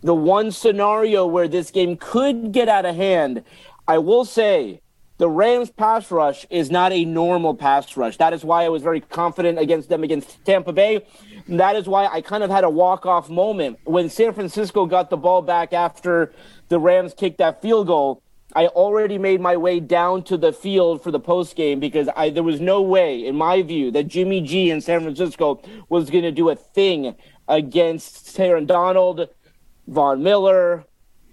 The 0.00 0.14
one 0.14 0.50
scenario 0.50 1.26
where 1.26 1.46
this 1.46 1.70
game 1.70 1.96
could 1.96 2.50
get 2.50 2.68
out 2.68 2.86
of 2.86 2.96
hand 2.96 3.44
I 3.86 3.98
will 3.98 4.24
say 4.24 4.80
the 5.18 5.28
Rams 5.28 5.70
pass 5.70 6.10
rush 6.10 6.46
is 6.50 6.70
not 6.70 6.92
a 6.92 7.04
normal 7.04 7.54
pass 7.54 7.96
rush. 7.96 8.16
That 8.16 8.32
is 8.32 8.44
why 8.44 8.64
I 8.64 8.68
was 8.68 8.82
very 8.82 9.00
confident 9.00 9.58
against 9.58 9.88
them 9.88 10.02
against 10.02 10.44
Tampa 10.44 10.72
Bay. 10.72 11.06
That 11.48 11.76
is 11.76 11.86
why 11.86 12.06
I 12.06 12.20
kind 12.22 12.42
of 12.42 12.50
had 12.50 12.64
a 12.64 12.70
walk 12.70 13.06
off 13.06 13.28
moment 13.28 13.78
when 13.84 14.08
San 14.08 14.32
Francisco 14.32 14.86
got 14.86 15.10
the 15.10 15.16
ball 15.16 15.42
back 15.42 15.72
after 15.72 16.32
the 16.68 16.78
Rams 16.78 17.14
kicked 17.14 17.38
that 17.38 17.62
field 17.62 17.86
goal. 17.86 18.22
I 18.54 18.66
already 18.66 19.16
made 19.16 19.40
my 19.40 19.56
way 19.56 19.80
down 19.80 20.24
to 20.24 20.36
the 20.36 20.52
field 20.52 21.02
for 21.02 21.10
the 21.10 21.20
post 21.20 21.56
game 21.56 21.80
because 21.80 22.08
I 22.16 22.30
there 22.30 22.42
was 22.42 22.60
no 22.60 22.82
way, 22.82 23.24
in 23.24 23.36
my 23.36 23.62
view, 23.62 23.90
that 23.92 24.08
Jimmy 24.08 24.40
G 24.40 24.70
in 24.70 24.80
San 24.80 25.02
Francisco 25.02 25.62
was 25.88 26.10
going 26.10 26.24
to 26.24 26.32
do 26.32 26.50
a 26.50 26.56
thing 26.56 27.14
against 27.48 28.38
Aaron 28.38 28.66
Donald, 28.66 29.28
Von 29.86 30.22
Miller, 30.22 30.84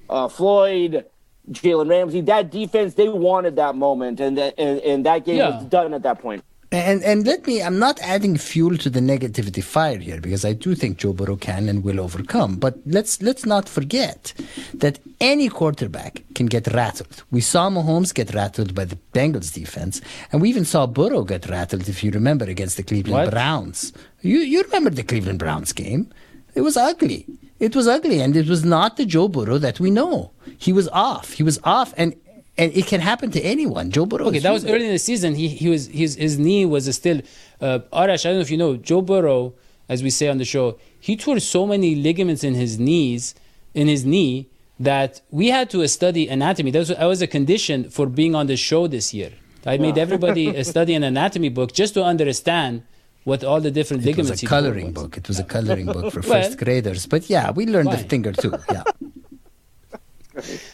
uh, 0.10 0.28
Floyd, 0.28 1.06
Jalen 1.52 1.90
Ramsey. 1.90 2.22
That 2.22 2.52
defense, 2.52 2.94
they 2.96 3.10
wanted 3.10 3.56
that 3.56 3.76
moment, 3.76 4.20
and 4.20 4.38
that 4.38 4.54
and, 4.58 4.80
and 4.82 5.06
that 5.06 5.26
game 5.26 5.38
Yeah. 5.38 5.58
was 5.58 5.66
done 5.66 5.94
at 5.94 6.04
that 6.04 6.20
point. 6.20 6.44
And 6.72 7.04
and 7.04 7.26
let 7.26 7.48
me 7.48 7.64
I'm 7.64 7.80
not 7.80 8.00
adding 8.02 8.38
fuel 8.38 8.78
to 8.78 8.92
the 8.92 9.00
negativity 9.00 9.64
fire 9.64 9.98
here 9.98 10.22
because 10.22 10.46
I 10.46 10.54
do 10.54 10.76
think 10.76 11.00
Joe 11.00 11.14
Burrow 11.14 11.36
can 11.36 11.68
and 11.68 11.84
will 11.84 12.00
overcome. 12.00 12.58
But 12.58 12.76
let's 12.86 13.24
let's 13.24 13.44
not 13.44 13.68
forget 13.68 14.34
that 14.76 15.00
any 15.20 15.50
quarterback 15.50 16.22
can 16.36 16.46
get 16.46 16.68
rattled. 16.68 17.24
We 17.32 17.42
saw 17.42 17.72
Mahomes 17.72 18.14
get 18.14 18.36
rattled 18.36 18.76
by 18.76 18.86
the 18.86 19.00
Bengals 19.14 19.52
defense, 19.52 20.00
and 20.32 20.42
we 20.44 20.50
even 20.50 20.64
saw 20.64 20.86
Burrow 20.86 21.24
get 21.24 21.50
rattled 21.50 21.90
if 21.90 22.04
you 22.04 22.12
remember 22.12 22.46
against 22.46 22.78
the 22.78 22.84
Cleveland 22.84 23.24
What? 23.26 23.32
Browns. 23.32 23.92
You 24.22 24.38
you 24.38 24.62
remember 24.62 24.92
the 24.92 25.04
Cleveland 25.04 25.40
Browns 25.40 25.74
game? 25.74 26.14
It 26.54 26.62
was 26.62 26.78
ugly. 26.78 27.26
It 27.60 27.76
was 27.76 27.88
ugly, 27.88 28.22
and 28.22 28.36
it 28.36 28.48
was 28.48 28.64
not 28.64 28.98
the 28.98 29.06
Joe 29.06 29.28
Burrow 29.28 29.58
that 29.58 29.80
we 29.80 29.92
know. 29.92 30.32
He 30.58 30.72
was 30.72 30.88
off. 30.90 31.34
He 31.34 31.44
was 31.44 31.60
off, 31.64 31.94
and 31.98 32.16
and 32.58 32.76
it 32.76 32.88
can 32.88 33.00
happen 33.00 33.32
to 33.32 33.42
anyone. 33.42 33.90
Joe 33.90 34.06
Burrow. 34.06 34.28
Okay, 34.28 34.40
that 34.40 34.52
was 34.52 34.66
early 34.66 34.86
in 34.86 34.92
the 34.92 35.00
season. 35.00 35.36
He 35.36 35.48
he 35.48 35.70
was 35.70 35.88
his 35.88 36.16
his 36.16 36.40
knee 36.40 36.66
was 36.66 36.94
still. 36.96 37.22
Uh, 37.62 37.80
Arash, 37.92 38.26
I 38.26 38.30
don't 38.30 38.36
know 38.36 38.42
if 38.42 38.52
you 38.52 38.58
know 38.58 38.78
Joe 38.78 39.02
Burrow, 39.02 39.54
as 39.90 40.02
we 40.04 40.10
say 40.10 40.28
on 40.30 40.38
the 40.38 40.46
show, 40.46 40.78
he 41.00 41.18
tore 41.18 41.40
so 41.40 41.68
many 41.68 41.96
ligaments 41.96 42.44
in 42.44 42.54
his 42.54 42.80
knees, 42.80 43.36
in 43.74 43.88
his 43.88 44.06
knee, 44.06 44.50
that 44.80 45.22
we 45.32 45.48
had 45.48 45.70
to 45.72 45.86
study 45.88 46.28
anatomy. 46.28 46.72
That 46.72 46.80
was, 46.80 46.88
that 46.90 47.06
was 47.06 47.22
a 47.22 47.28
condition 47.28 47.90
for 47.90 48.06
being 48.08 48.36
on 48.36 48.48
the 48.48 48.56
show 48.56 48.88
this 48.88 49.14
year. 49.14 49.32
I 49.66 49.78
made 49.78 49.98
everybody 49.98 50.56
uh, 50.56 50.64
study 50.64 50.94
an 50.94 51.04
anatomy 51.04 51.50
book 51.50 51.74
just 51.74 51.94
to 51.96 52.04
understand 52.04 52.84
what 53.24 53.44
all 53.44 53.62
the 53.62 53.72
different 53.72 54.04
It 54.06 54.18
was 54.18 54.18
ligaments. 54.18 54.42
a 54.42 54.46
he 54.46 54.48
tore 54.48 54.60
coloring 54.62 54.92
book. 54.94 55.18
It 55.18 55.28
was 55.28 55.40
a 55.40 55.44
coloring 55.44 55.86
book 55.86 56.12
for 56.14 56.22
Well, 56.28 56.42
first 56.44 56.58
graders. 56.58 57.06
But 57.06 57.30
yeah, 57.30 57.52
we 57.52 57.66
learned 57.66 57.90
a 57.90 57.98
fine. 57.98 58.08
thing 58.08 58.28
or 58.28 58.34
two. 58.34 58.54
Yeah. 58.72 58.84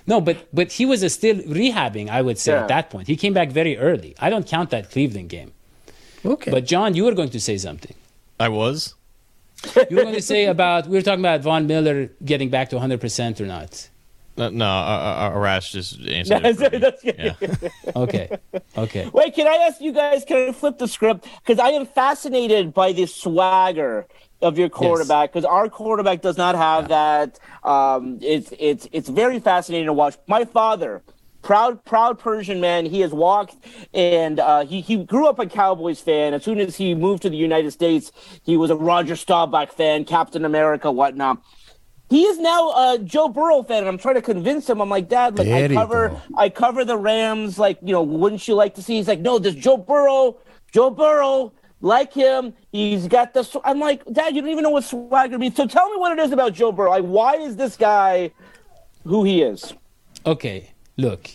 No, 0.06 0.22
but 0.22 0.48
but 0.54 0.72
he 0.74 0.86
was 0.86 1.00
still 1.12 1.38
rehabbing. 1.38 2.10
I 2.10 2.22
would 2.22 2.38
say 2.38 2.52
Yeah. 2.52 2.62
at 2.64 2.68
that 2.68 2.90
point, 2.90 3.08
he 3.08 3.16
came 3.16 3.34
back 3.34 3.50
very 3.52 3.78
early. 3.78 4.14
I 4.20 4.30
don't 4.30 4.46
count 4.48 4.70
that 4.70 4.92
Cleveland 4.92 5.30
game. 5.30 5.54
Okay. 6.24 6.52
But 6.52 6.66
John, 6.66 6.94
you 6.96 7.04
were 7.06 7.14
going 7.16 7.30
to 7.32 7.40
say 7.40 7.58
something. 7.58 7.96
I 8.40 8.50
was. 8.50 8.94
You 9.90 9.96
were 9.98 10.04
going 10.04 10.14
to 10.16 10.22
say 10.22 10.46
about 10.46 10.88
we 10.88 10.98
were 10.98 11.02
talking 11.02 11.22
about 11.22 11.42
Von 11.42 11.66
Miller 11.66 12.12
getting 12.24 12.50
back 12.50 12.70
to 12.70 12.76
100 12.76 13.02
percent 13.02 13.42
or 13.42 13.48
not. 13.48 13.90
No, 14.38 14.50
no 14.50 14.66
uh, 14.66 14.70
uh, 14.70 15.32
Arash 15.32 15.72
just 15.72 16.00
answered. 16.02 16.44
That's- 16.44 17.02
it 17.04 17.36
for 17.38 17.52
yeah. 17.58 17.70
Okay, 17.96 18.38
okay. 18.78 19.10
Wait, 19.14 19.34
can 19.34 19.48
I 19.48 19.56
ask 19.68 19.80
you 19.82 19.92
guys? 19.92 20.26
Can 20.26 20.50
I 20.50 20.52
flip 20.52 20.78
the 20.78 20.88
script? 20.88 21.28
Because 21.46 21.60
I 21.60 21.70
am 21.70 21.86
fascinated 21.86 22.74
by 22.74 22.92
the 22.92 23.06
swagger 23.06 24.08
of 24.42 24.58
your 24.58 24.70
quarterback. 24.70 25.32
Because 25.32 25.46
our 25.46 25.70
quarterback 25.70 26.22
does 26.22 26.38
not 26.38 26.56
have 26.56 26.90
that. 26.90 27.40
Um, 27.64 28.20
it's 28.22 28.54
it's 28.60 28.88
it's 28.92 29.10
very 29.10 29.40
fascinating 29.40 29.88
to 29.88 29.94
watch. 29.94 30.18
My 30.28 30.44
father, 30.44 31.02
proud 31.42 31.86
proud 31.86 32.20
Persian 32.20 32.60
man, 32.60 32.86
he 32.86 33.00
has 33.02 33.14
walked 33.14 33.56
and 33.94 34.40
uh, 34.40 34.66
he 34.66 34.82
he 34.82 34.98
grew 35.04 35.28
up 35.28 35.40
a 35.40 35.46
Cowboys 35.46 36.02
fan. 36.02 36.34
As 36.34 36.44
soon 36.44 36.60
as 36.60 36.76
he 36.76 36.94
moved 36.94 37.22
to 37.22 37.30
the 37.30 37.38
United 37.38 37.72
States, 37.72 38.12
he 38.44 38.58
was 38.58 38.70
a 38.70 38.76
Roger 38.76 39.16
Staubach 39.16 39.72
fan, 39.72 40.04
Captain 40.04 40.44
America, 40.44 40.92
whatnot. 40.92 41.42
He 42.10 42.24
is 42.24 42.38
now 42.38 42.70
a 42.72 43.00
Joe 43.00 43.30
Burrow 43.30 43.64
fan, 43.64 43.80
and 43.80 43.88
I'm 43.88 43.98
trying 43.98 44.16
to 44.16 44.22
convince 44.22 44.70
him. 44.70 44.80
I'm 44.82 44.90
like, 44.90 45.10
Dad, 45.10 45.38
like 45.38 45.48
There 45.48 45.66
I 45.72 45.74
cover, 45.74 46.10
go. 46.10 46.22
I 46.38 46.50
cover 46.50 46.86
the 46.86 46.98
Rams. 46.98 47.58
Like, 47.58 47.80
you 47.82 47.92
know, 47.94 48.04
wouldn't 48.04 48.48
you 48.48 48.54
like 48.54 48.76
to 48.76 48.84
see? 48.84 48.98
He's 48.98 49.08
like, 49.08 49.22
no, 49.22 49.40
this 49.40 49.56
Joe 49.56 49.78
Burrow, 49.78 50.38
Joe 50.72 50.92
Burrow, 50.92 51.52
like 51.82 52.14
him. 52.14 52.54
He's 52.72 53.08
got 53.08 53.34
the. 53.34 53.44
sw-" 53.44 53.58
I'm 53.64 53.80
like, 53.80 54.06
Dad, 54.14 54.36
you 54.36 54.42
don't 54.42 54.52
even 54.52 54.64
know 54.64 54.70
what 54.70 54.84
swagger 54.84 55.40
means. 55.40 55.56
So 55.56 55.66
tell 55.66 55.90
me 55.90 55.98
what 55.98 56.18
it 56.18 56.22
is 56.22 56.32
about 56.32 56.54
Joe 56.54 56.72
Burrow. 56.72 56.92
Like, 56.92 57.04
why 57.06 57.38
is 57.38 57.56
this 57.56 57.76
guy 57.76 58.32
who 59.04 59.24
he 59.24 59.42
is? 59.42 59.74
Okay, 60.26 60.72
look. 60.98 61.30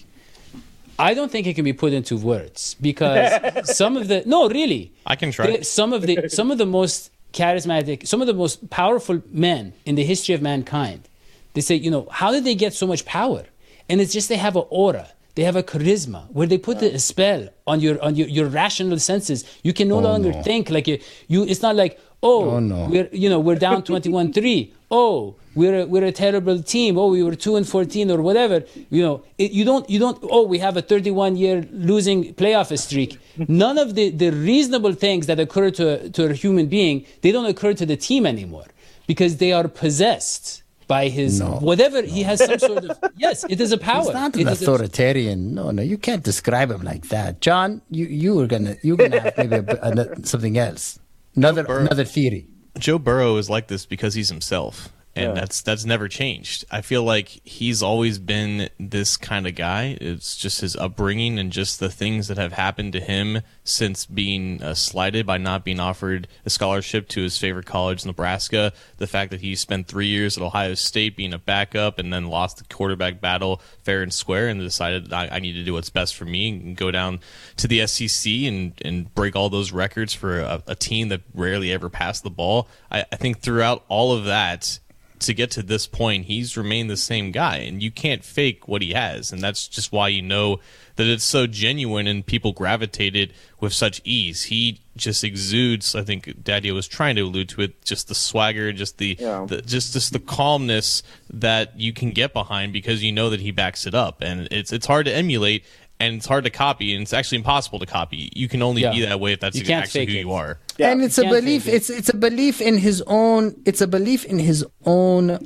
I 1.00 1.14
don't 1.14 1.32
think 1.32 1.46
it 1.46 1.54
can 1.54 1.64
be 1.64 1.72
put 1.72 1.92
into 1.94 2.16
words 2.16 2.76
because 2.80 3.76
some 3.76 3.96
of 3.96 4.06
the 4.08 4.22
no, 4.26 4.48
really. 4.48 4.92
I 5.06 5.16
can 5.16 5.32
try. 5.32 5.56
The- 5.56 5.64
some 5.64 5.92
of 5.92 6.02
the 6.02 6.28
some 6.28 6.50
of 6.50 6.58
the 6.58 6.66
most 6.66 7.10
charismatic, 7.32 8.06
some 8.06 8.20
of 8.20 8.26
the 8.26 8.34
most 8.34 8.70
powerful 8.70 9.22
men 9.30 9.72
in 9.84 9.94
the 9.94 10.04
history 10.04 10.34
of 10.34 10.42
mankind. 10.42 11.08
They 11.54 11.60
say, 11.60 11.74
you 11.74 11.90
know, 11.90 12.08
how 12.10 12.30
did 12.30 12.44
they 12.44 12.54
get 12.54 12.74
so 12.74 12.86
much 12.86 13.04
power? 13.04 13.44
And 13.88 14.00
it's 14.00 14.12
just 14.12 14.28
they 14.28 14.36
have 14.36 14.56
an 14.56 14.64
aura, 14.70 15.08
they 15.34 15.42
have 15.42 15.56
a 15.56 15.62
charisma 15.62 16.30
where 16.32 16.46
they 16.46 16.58
put 16.58 16.82
a 16.82 16.98
spell 16.98 17.48
on 17.66 17.80
your 17.80 18.02
on 18.02 18.14
your, 18.14 18.28
your 18.28 18.46
rational 18.46 18.98
senses. 18.98 19.44
You 19.62 19.72
can 19.72 19.88
no 19.88 19.96
oh, 19.96 20.00
longer 20.00 20.32
think 20.32 20.70
like 20.70 20.86
you, 20.86 20.98
you. 21.28 21.44
It's 21.44 21.62
not 21.62 21.76
like 21.76 21.98
oh, 22.22 22.50
Oh, 22.50 22.60
no. 22.60 22.86
we're 22.88 23.08
you 23.12 23.28
know 23.28 23.40
we're 23.40 23.56
down 23.56 23.82
twenty 23.82 24.08
one 24.10 24.32
three. 24.32 24.72
Oh, 24.90 25.36
we're 25.54 25.80
a, 25.82 25.86
we're 25.86 26.04
a 26.04 26.12
terrible 26.12 26.62
team. 26.62 26.98
Oh, 26.98 27.08
we 27.08 27.22
were 27.22 27.36
two 27.36 27.54
and 27.56 27.66
fourteen 27.68 28.10
or 28.10 28.20
whatever. 28.20 28.64
You 28.90 29.02
know, 29.02 29.22
it, 29.38 29.52
you 29.52 29.64
don't 29.64 29.88
you 29.88 29.98
don't. 29.98 30.18
Oh, 30.22 30.44
we 30.44 30.58
have 30.58 30.76
a 30.76 30.82
thirty 30.82 31.10
one 31.10 31.36
year 31.36 31.66
losing 31.72 32.34
playoff 32.34 32.76
streak. 32.78 33.18
None 33.48 33.78
of 33.78 33.94
the 33.94 34.10
the 34.10 34.30
reasonable 34.30 34.92
things 34.94 35.26
that 35.26 35.38
occur 35.38 35.70
to 35.72 36.10
to 36.10 36.30
a 36.30 36.32
human 36.34 36.66
being 36.66 37.06
they 37.22 37.30
don't 37.32 37.46
occur 37.46 37.72
to 37.74 37.86
the 37.86 37.96
team 37.96 38.26
anymore 38.26 38.66
because 39.06 39.36
they 39.38 39.52
are 39.52 39.68
possessed 39.68 40.62
by 40.88 41.06
his 41.08 41.38
No, 41.38 41.52
whatever 41.70 42.02
he 42.02 42.22
has 42.24 42.44
some 42.44 42.58
sort 42.58 42.84
of 42.84 42.98
yes 43.16 43.44
it 43.48 43.60
is 43.60 43.70
a 43.70 43.78
power 43.78 44.02
He's 44.04 44.12
not 44.12 44.36
It 44.36 44.42
an 44.42 44.48
is 44.48 44.60
a- 44.60 44.64
authoritarian. 44.64 45.54
No, 45.54 45.70
no, 45.70 45.82
you 45.82 45.98
can't 45.98 46.24
describe 46.24 46.68
him 46.70 46.82
like 46.82 47.08
that, 47.08 47.40
John. 47.40 47.80
You 47.90 48.06
you 48.06 48.34
were 48.34 48.48
gonna 48.48 48.76
you 48.82 48.96
were 48.96 49.08
gonna 49.08 49.20
have 49.20 49.36
maybe 49.38 49.56
a, 49.56 49.62
a, 49.82 50.26
something 50.26 50.58
else, 50.58 50.98
another 51.36 51.64
another 51.64 52.04
theory. 52.04 52.48
Joe 52.78 52.98
Burrow 52.98 53.36
is 53.36 53.50
like 53.50 53.66
this 53.66 53.84
because 53.86 54.14
he's 54.14 54.28
himself, 54.28 54.90
and 55.16 55.36
that's 55.36 55.62
that's 55.62 55.84
never 55.84 56.08
changed. 56.08 56.64
I 56.70 56.82
feel 56.82 57.02
like 57.02 57.28
he's 57.44 57.82
always 57.82 58.18
been 58.18 58.68
this 58.78 59.16
kind 59.16 59.46
of 59.46 59.54
guy. 59.54 59.98
It's 60.00 60.36
just 60.36 60.60
his 60.60 60.76
upbringing 60.76 61.38
and 61.38 61.50
just 61.50 61.80
the 61.80 61.90
things 61.90 62.28
that 62.28 62.38
have 62.38 62.52
happened 62.52 62.92
to 62.92 63.00
him 63.00 63.42
since 63.64 64.06
being 64.06 64.62
uh, 64.62 64.74
slighted 64.74 65.26
by 65.26 65.38
not 65.38 65.64
being 65.64 65.80
offered 65.80 66.28
a 66.46 66.50
scholarship 66.50 67.08
to 67.08 67.22
his 67.22 67.36
favorite 67.36 67.66
college, 67.66 68.06
Nebraska. 68.06 68.72
The 68.98 69.06
fact 69.06 69.32
that 69.32 69.40
he 69.40 69.56
spent 69.56 69.88
three 69.88 70.06
years 70.06 70.36
at 70.36 70.44
Ohio 70.44 70.74
State 70.74 71.16
being 71.16 71.34
a 71.34 71.38
backup 71.38 71.98
and 71.98 72.12
then 72.12 72.26
lost 72.26 72.58
the 72.58 72.64
quarterback 72.72 73.20
battle 73.20 73.60
fair 73.82 74.02
and 74.02 74.12
square, 74.12 74.48
and 74.48 74.60
decided 74.60 75.12
I, 75.12 75.28
I 75.28 75.38
need 75.40 75.54
to 75.54 75.64
do 75.64 75.72
what's 75.72 75.90
best 75.90 76.14
for 76.14 76.24
me 76.24 76.50
and 76.50 76.76
go 76.76 76.90
down 76.90 77.20
to 77.56 77.66
the 77.66 77.84
SEC 77.86 78.32
and 78.32 78.72
and 78.84 79.12
break 79.14 79.34
all 79.34 79.50
those 79.50 79.72
records 79.72 80.14
for 80.14 80.40
a, 80.40 80.62
a 80.68 80.74
team 80.76 81.08
that 81.08 81.22
rarely 81.34 81.72
ever 81.72 81.90
passed 81.90 82.22
the 82.22 82.30
ball. 82.30 82.68
I, 82.90 83.04
I 83.10 83.16
think 83.16 83.40
throughout 83.40 83.84
all 83.88 84.12
of 84.12 84.24
that, 84.26 84.78
to 85.20 85.34
get 85.34 85.50
to 85.52 85.62
this 85.62 85.86
point, 85.86 86.26
he's 86.26 86.56
remained 86.56 86.90
the 86.90 86.96
same 86.96 87.30
guy, 87.32 87.56
and 87.58 87.82
you 87.82 87.90
can't 87.90 88.24
fake 88.24 88.66
what 88.68 88.82
he 88.82 88.92
has, 88.92 89.32
and 89.32 89.42
that's 89.42 89.68
just 89.68 89.92
why 89.92 90.08
you 90.08 90.22
know 90.22 90.58
that 90.96 91.06
it's 91.06 91.24
so 91.24 91.46
genuine 91.46 92.06
and 92.06 92.26
people 92.26 92.52
gravitated 92.52 93.32
with 93.58 93.72
such 93.72 94.00
ease. 94.04 94.44
He 94.44 94.80
just 94.96 95.24
exudes. 95.24 95.94
I 95.94 96.02
think 96.02 96.42
Daddy 96.44 96.70
was 96.72 96.86
trying 96.86 97.16
to 97.16 97.22
allude 97.22 97.48
to 97.50 97.62
it, 97.62 97.82
just 97.84 98.08
the 98.08 98.14
swagger, 98.14 98.72
just 98.72 98.98
the, 98.98 99.16
Yeah. 99.18 99.46
the 99.48 99.62
just 99.62 99.92
just 99.94 100.12
the 100.12 100.18
calmness 100.18 101.02
that 101.32 101.78
you 101.78 101.92
can 101.92 102.10
get 102.10 102.32
behind 102.32 102.72
because 102.72 103.02
you 103.02 103.12
know 103.12 103.30
that 103.30 103.40
he 103.40 103.50
backs 103.50 103.86
it 103.86 103.94
up, 103.94 104.20
and 104.20 104.48
it's 104.50 104.72
it's 104.72 104.86
hard 104.86 105.06
to 105.06 105.14
emulate. 105.14 105.64
And 106.00 106.16
it's 106.16 106.26
hard 106.26 106.44
to 106.44 106.50
copy, 106.50 106.94
and 106.94 107.02
it's 107.02 107.12
actually 107.12 107.38
impossible 107.38 107.78
to 107.78 107.86
copy. 107.86 108.32
You 108.34 108.48
can 108.48 108.62
only 108.62 108.82
Yeah. 108.82 108.92
be 108.92 109.00
that 109.02 109.20
way 109.20 109.32
if 109.34 109.40
that's 109.40 109.56
You 109.56 109.64
can't 109.64 109.84
actually 109.84 110.00
fake 110.06 110.08
who 110.10 110.16
it. 110.16 110.20
you 110.22 110.32
are. 110.32 110.58
Yeah. 110.78 110.90
and 110.92 111.02
it's 111.02 111.18
a 111.18 111.24
belief. 111.24 111.68
it. 111.68 111.74
It's 111.74 111.90
it's 111.90 112.08
a 112.08 112.16
belief 112.16 112.60
in 112.62 112.78
his 112.78 113.02
own. 113.06 113.54
It's 113.66 113.82
a 113.82 113.86
belief 113.86 114.24
in 114.24 114.38
his 114.38 114.64
own 114.86 115.30
uh, 115.30 115.38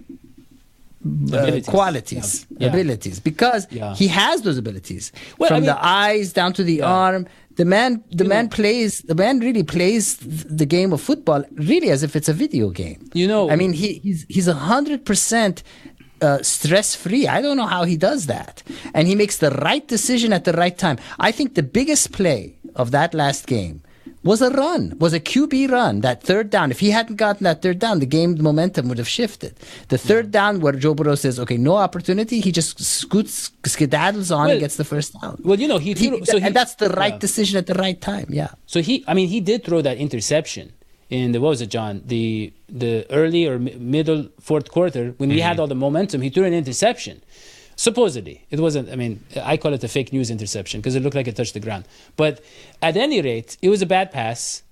Abilities. 1.05 1.67
qualities, 1.67 2.47
Yeah. 2.59 2.69
abilities, 2.69 3.21
because 3.21 3.67
Yeah. 3.71 3.95
he 3.95 4.07
has 4.09 4.43
those 4.43 4.57
abilities 4.57 5.13
Well, 5.39 5.49
from 5.49 5.57
I 5.57 5.61
mean- 5.61 5.67
the 5.67 5.85
eyes 5.85 6.33
down 6.33 6.53
to 6.55 6.63
the 6.65 6.81
arm. 6.83 7.27
The 7.57 7.65
man, 7.65 8.03
the 8.11 8.25
man 8.25 8.49
plays. 8.49 8.93
The 9.07 9.15
man 9.15 9.39
really 9.39 9.63
plays 9.63 10.17
the 10.61 10.67
game 10.67 10.93
of 10.93 11.01
football 11.01 11.45
really 11.55 11.91
as 11.91 12.03
if 12.03 12.17
it's 12.17 12.29
a 12.29 12.33
video 12.33 12.71
game. 12.71 12.99
You 13.15 13.27
know- 13.29 13.49
I 13.51 13.55
mean, 13.57 13.73
he, 13.73 14.01
he's 14.03 14.25
he's 14.29 14.49
a 14.49 14.55
hundred 14.55 15.05
percent. 15.05 15.63
Uh, 16.21 16.43
stress 16.43 16.95
free. 16.95 17.27
I 17.29 17.43
don't 17.43 17.57
know 17.57 17.67
how 17.67 17.85
he 17.85 17.97
does 17.97 18.27
that. 18.27 18.63
And 18.95 19.07
he 19.09 19.15
makes 19.15 19.37
the 19.39 19.51
right 19.51 19.87
decision 19.87 20.33
at 20.33 20.45
the 20.45 20.53
right 20.53 20.77
time. 20.79 20.97
I 21.19 21.31
think 21.33 21.55
the 21.55 21.63
biggest 21.63 22.13
play 22.13 22.57
of 22.77 22.93
that 22.93 23.13
last 23.13 23.47
game 23.47 23.83
was 24.23 24.41
a 24.41 24.49
run, 24.51 24.97
was 24.99 25.13
a 25.13 25.21
QB 25.21 25.71
run, 25.71 26.01
that 26.01 26.23
third 26.23 26.49
down. 26.49 26.71
If 26.71 26.81
he 26.81 26.91
hadn't 26.91 27.17
gotten 27.17 27.45
that 27.45 27.61
third 27.61 27.79
down, 27.79 27.99
the 27.99 28.07
game 28.07 28.41
momentum 28.41 28.89
would 28.89 28.97
have 28.97 29.09
shifted. 29.09 29.53
The 29.89 29.99
third 29.99 30.31
down 30.31 30.61
where 30.61 30.73
Joe 30.73 30.95
Burrow 30.95 31.15
says, 31.15 31.39
okay, 31.41 31.59
no 31.59 31.77
opportunity, 31.77 32.41
he 32.41 32.51
just 32.53 32.81
scoots, 32.83 33.51
skedaddles 33.65 34.31
on 34.31 34.45
Well- 34.45 34.51
and 34.53 34.61
gets 34.61 34.77
the 34.77 34.85
first 34.85 35.21
down. 35.21 35.43
Well, 35.45 35.61
you 35.61 35.69
know, 35.69 35.79
he, 35.79 35.93
He- 35.93 36.25
so 36.25 36.39
he 36.39 36.45
and 36.47 36.57
that's 36.57 36.77
the 36.77 36.89
right 36.91 37.15
yeah. 37.15 37.19
decision 37.19 37.59
at 37.59 37.67
the 37.67 37.75
right 37.75 38.01
time. 38.01 38.27
Yeah. 38.31 38.53
So 38.67 38.81
he, 38.81 39.05
I 39.07 39.13
mean, 39.13 39.29
he 39.29 39.41
did 39.41 39.63
throw 39.65 39.83
that 39.83 39.99
interception 39.99 40.73
in 41.11 41.33
the 41.33 41.41
what 41.41 41.51
was 41.51 41.61
it, 41.61 41.71
John? 41.71 42.03
The 42.05 42.53
the 42.69 43.07
early 43.11 43.47
or 43.47 43.59
mi- 43.59 43.75
middle 43.75 44.29
fourth 44.41 44.71
quarter 44.71 45.15
when 45.19 45.29
we 45.29 45.41
had 45.41 45.53
mm-hmm. 45.53 45.61
all 45.61 45.67
the 45.67 45.75
momentum. 45.75 46.23
He 46.23 46.31
threw 46.31 46.45
an 46.45 46.55
interception. 46.55 47.23
Supposedly, 47.77 48.47
it 48.51 48.61
wasn't. 48.61 48.89
I 48.91 48.97
mean, 48.97 49.25
I 49.43 49.57
call 49.57 49.73
it 49.75 49.83
a 49.83 49.89
fake 49.89 50.13
news 50.13 50.31
interception 50.31 50.81
because 50.81 50.95
it 50.95 51.03
looked 51.03 51.17
like 51.17 51.27
it 51.27 51.37
touched 51.37 51.55
the 51.55 51.61
ground. 51.61 51.87
But 52.17 52.43
at 52.81 52.97
any 52.97 53.21
rate, 53.21 53.57
it 53.63 53.69
was 53.69 53.83
a 53.83 53.87
bad 53.87 54.13
pass. 54.13 54.63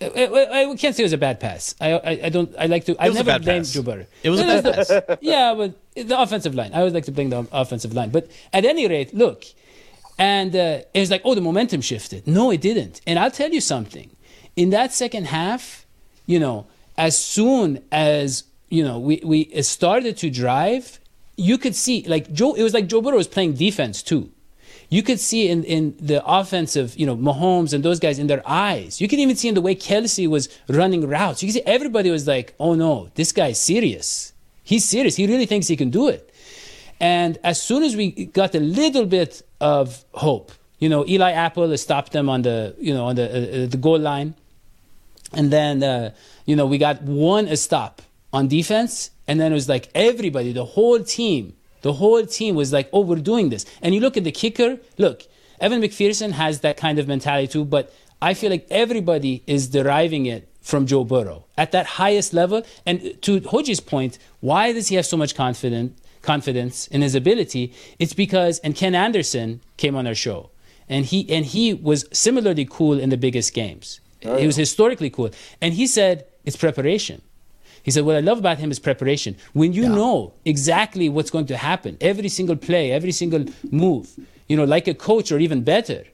I, 0.00 0.06
I, 0.06 0.70
I 0.70 0.76
can't 0.76 0.94
say 0.94 1.02
it 1.02 1.06
was 1.06 1.12
a 1.12 1.18
bad 1.18 1.40
pass. 1.40 1.74
I, 1.80 1.92
I, 1.92 2.10
I 2.24 2.28
don't. 2.28 2.54
I 2.58 2.66
like 2.66 2.84
to. 2.86 2.96
I 3.00 3.08
never 3.08 3.38
blame. 3.38 3.64
Joe 3.64 3.82
Burrow. 3.82 4.06
It 4.22 4.30
was 4.30 4.40
a 4.40 4.44
bad 4.44 4.64
pass. 4.64 5.18
Yeah, 5.20 5.54
but 5.54 5.74
the 5.94 6.20
offensive 6.20 6.54
line. 6.54 6.72
I 6.72 6.78
always 6.78 6.94
like 6.94 7.04
to 7.04 7.12
blame 7.12 7.30
the 7.30 7.46
offensive 7.52 7.94
line. 7.94 8.10
But 8.10 8.30
at 8.52 8.64
any 8.64 8.88
rate, 8.88 9.14
look, 9.14 9.44
and 10.18 10.54
uh, 10.54 10.80
it 10.92 11.00
was 11.00 11.10
like, 11.10 11.22
oh, 11.24 11.34
the 11.34 11.40
momentum 11.40 11.80
shifted. 11.80 12.26
No, 12.26 12.50
it 12.50 12.60
didn't. 12.60 13.00
And 13.06 13.18
I'll 13.18 13.30
tell 13.30 13.50
you 13.50 13.60
something. 13.60 14.10
In 14.58 14.70
that 14.70 14.92
second 14.92 15.26
half, 15.26 15.86
you 16.26 16.40
know, 16.40 16.66
as 16.96 17.16
soon 17.16 17.80
as 17.92 18.44
you 18.68 18.82
know 18.82 18.98
we 18.98 19.14
we 19.24 19.38
started 19.62 20.16
to 20.22 20.28
drive, 20.30 20.98
you 21.36 21.56
could 21.62 21.76
see 21.84 21.96
like 22.14 22.32
Joe. 22.32 22.54
It 22.54 22.64
was 22.64 22.74
like 22.74 22.86
Joe 22.88 23.00
Burrow 23.00 23.16
was 23.16 23.28
playing 23.28 23.52
defense 23.54 24.02
too. 24.02 24.30
You 24.90 25.02
could 25.02 25.20
see 25.20 25.48
in, 25.48 25.64
in 25.64 25.94
the 26.00 26.24
offensive, 26.24 26.96
you 26.96 27.06
know, 27.06 27.16
Mahomes 27.16 27.72
and 27.74 27.84
those 27.84 28.00
guys 28.00 28.18
in 28.18 28.26
their 28.26 28.42
eyes. 28.46 29.00
You 29.00 29.06
can 29.06 29.18
even 29.20 29.36
see 29.36 29.48
in 29.48 29.54
the 29.54 29.60
way 29.60 29.74
Kelce 29.74 30.26
was 30.26 30.48
running 30.68 31.06
routes. 31.06 31.42
You 31.42 31.48
can 31.48 31.54
see 31.60 31.66
everybody 31.76 32.10
was 32.10 32.26
like, 32.26 32.54
oh 32.58 32.74
no, 32.74 33.10
this 33.14 33.30
guy's 33.32 33.60
serious. 33.60 34.32
He's 34.64 34.84
serious. 34.84 35.14
He 35.16 35.26
really 35.26 35.46
thinks 35.46 35.68
he 35.68 35.76
can 35.76 35.90
do 35.90 36.08
it. 36.08 36.34
And 37.00 37.38
as 37.44 37.60
soon 37.62 37.82
as 37.82 37.94
we 37.96 38.26
got 38.40 38.54
a 38.54 38.60
little 38.60 39.06
bit 39.06 39.42
of 39.60 40.04
hope, 40.14 40.52
you 40.78 40.88
know, 40.88 41.04
Eli 41.06 41.32
Apple 41.32 41.76
stopped 41.76 42.12
them 42.12 42.28
on 42.28 42.42
the, 42.42 42.74
you 42.78 42.94
know, 42.94 43.06
on 43.06 43.16
the 43.16 43.26
uh, 43.28 43.64
uh, 43.64 43.66
the 43.66 43.76
goal 43.76 43.98
line, 43.98 44.34
and 45.32 45.50
then 45.50 45.82
uh, 45.82 46.12
you 46.46 46.56
know 46.56 46.66
we 46.66 46.78
got 46.78 47.02
one 47.02 47.54
stop 47.56 48.02
on 48.32 48.48
defense, 48.48 49.10
and 49.26 49.40
then 49.40 49.52
it 49.52 49.54
was 49.54 49.68
like 49.68 49.88
everybody, 49.94 50.52
the 50.52 50.64
whole 50.64 51.00
team, 51.00 51.54
the 51.82 51.94
whole 51.94 52.24
team 52.24 52.54
was 52.54 52.72
like, 52.72 52.88
oh, 52.92 53.00
we're 53.00 53.16
doing 53.16 53.48
this. 53.48 53.64
And 53.82 53.94
you 53.94 54.00
look 54.00 54.16
at 54.16 54.24
the 54.24 54.32
kicker. 54.32 54.78
Look, 54.96 55.22
Evan 55.60 55.80
McPherson 55.80 56.32
has 56.32 56.60
that 56.60 56.76
kind 56.76 56.98
of 56.98 57.08
mentality 57.08 57.48
too, 57.48 57.64
but 57.64 57.92
I 58.20 58.34
feel 58.34 58.50
like 58.50 58.66
everybody 58.70 59.42
is 59.46 59.68
deriving 59.68 60.26
it 60.26 60.48
from 60.60 60.86
Joe 60.86 61.04
Burrow 61.04 61.46
at 61.56 61.72
that 61.72 61.86
highest 61.86 62.34
level. 62.34 62.62
And 62.84 63.20
to 63.22 63.40
Hoji's 63.40 63.80
point, 63.80 64.18
why 64.40 64.72
does 64.72 64.88
he 64.88 64.96
have 64.96 65.06
so 65.06 65.16
much 65.16 65.34
confidence? 65.34 65.98
confidence 66.22 66.86
in 66.88 67.00
his 67.00 67.14
ability, 67.14 67.72
it's 67.98 68.12
because 68.12 68.58
and 68.60 68.74
Ken 68.74 68.94
Anderson 68.94 69.60
came 69.76 69.96
on 69.96 70.06
our 70.06 70.14
show, 70.14 70.50
and 70.88 71.06
he 71.06 71.28
and 71.30 71.46
he 71.46 71.74
was 71.74 72.06
similarly 72.12 72.66
cool 72.68 72.98
in 72.98 73.10
the 73.10 73.16
biggest 73.16 73.54
games. 73.54 74.00
Oh, 74.24 74.36
he 74.36 74.46
was 74.46 74.56
historically 74.56 75.10
cool, 75.10 75.30
and 75.60 75.74
he 75.74 75.86
said 75.86 76.26
it's 76.44 76.56
preparation. 76.56 77.22
He 77.82 77.90
said, 77.92 78.04
What 78.04 78.16
I 78.16 78.20
love 78.20 78.38
about 78.38 78.58
him 78.58 78.70
is 78.70 78.78
preparation. 78.78 79.36
When 79.52 79.72
you 79.72 79.88
know 79.88 80.34
exactly 80.44 81.08
what's 81.08 81.30
going 81.30 81.46
to 81.46 81.56
happen, 81.56 81.96
every 82.00 82.28
single 82.28 82.56
play, 82.56 82.90
every 82.92 83.12
single 83.12 83.44
move, 83.70 84.10
you 84.48 84.56
know, 84.56 84.64
like 84.64 84.88
a 84.88 84.94
coach 84.94 85.30
or 85.32 85.38
even 85.38 85.62
better, 85.62 86.04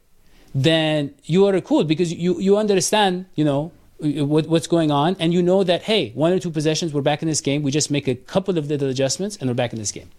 then 0.55 1.15
you 1.25 1.47
are 1.47 1.61
cool 1.61 1.83
because 1.85 2.13
you, 2.13 2.39
you 2.41 2.57
understand, 2.57 3.27
you 3.35 3.45
know, 3.45 3.73
what, 3.99 4.47
what's 4.49 4.67
going 4.67 4.91
on, 4.91 5.17
and 5.19 5.33
you 5.33 5.43
know 5.43 5.65
that, 5.65 5.83
hey, 5.83 6.11
one 6.15 6.33
or 6.33 6.39
two 6.39 6.51
possessions, 6.51 6.93
we're 6.93 7.01
back 7.01 7.23
in 7.23 7.29
this 7.29 7.41
game. 7.41 7.63
We 7.63 7.71
just 7.71 7.91
make 7.91 8.07
a 8.07 8.15
couple 8.15 8.59
of 8.59 8.69
little 8.69 8.89
adjustments, 8.89 9.37
and 9.39 9.49
we're 9.49 9.55
back 9.55 9.73
in 9.73 9.79
this 9.79 9.93
game. 9.93 10.11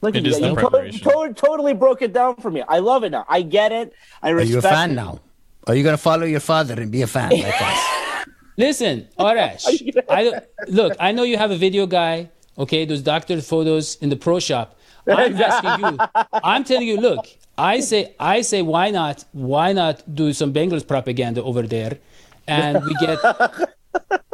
Look 0.00 0.14
It 0.14 0.20
at 0.20 0.26
is 0.26 0.40
you. 0.40 0.54
the 0.56 0.90
You 0.92 0.98
to- 0.98 1.34
totally 1.34 1.74
broke 1.74 2.00
it 2.00 2.12
down 2.12 2.36
for 2.36 2.50
me. 2.50 2.62
I 2.66 2.78
love 2.78 3.04
it 3.04 3.10
now. 3.10 3.26
I 3.28 3.42
get 3.42 3.70
it. 3.70 3.92
I 4.22 4.30
respect 4.30 4.30
Are 4.30 4.36
respect 4.36 4.50
you 4.50 4.58
a 4.58 4.62
fan 4.62 4.90
it. 4.92 4.94
now? 4.94 5.20
Are 5.66 5.74
you 5.74 5.82
going 5.82 5.96
to 5.96 6.02
follow 6.02 6.24
your 6.24 6.40
father 6.40 6.80
and 6.80 6.90
be 6.90 7.02
a 7.02 7.06
fan 7.06 7.30
like 7.30 7.60
us? 7.60 8.26
Listen, 8.56 9.08
Arash, 9.18 9.64
I 10.08 10.40
look. 10.68 10.96
I 11.00 11.12
know 11.12 11.22
you 11.22 11.36
have 11.36 11.50
a 11.50 11.56
video 11.56 11.86
guy. 11.86 12.30
Okay, 12.58 12.84
those 12.84 13.02
doctored 13.02 13.44
photos 13.44 13.96
in 13.96 14.08
the 14.10 14.16
pro 14.16 14.38
shop. 14.38 14.76
I'm 15.06 15.34
asking 15.40 15.86
you. 15.86 15.98
I'm 16.32 16.64
telling 16.64 16.86
you. 16.88 16.98
Look, 16.98 17.26
I 17.56 17.80
say, 17.80 18.14
I 18.18 18.42
say, 18.42 18.60
why 18.62 18.90
not? 18.90 19.24
Why 19.32 19.72
not 19.72 20.14
do 20.14 20.32
some 20.32 20.52
Bengals 20.52 20.86
propaganda 20.86 21.42
over 21.42 21.62
there, 21.62 21.98
and 22.46 22.84
we 22.84 22.94
get, 22.94 23.18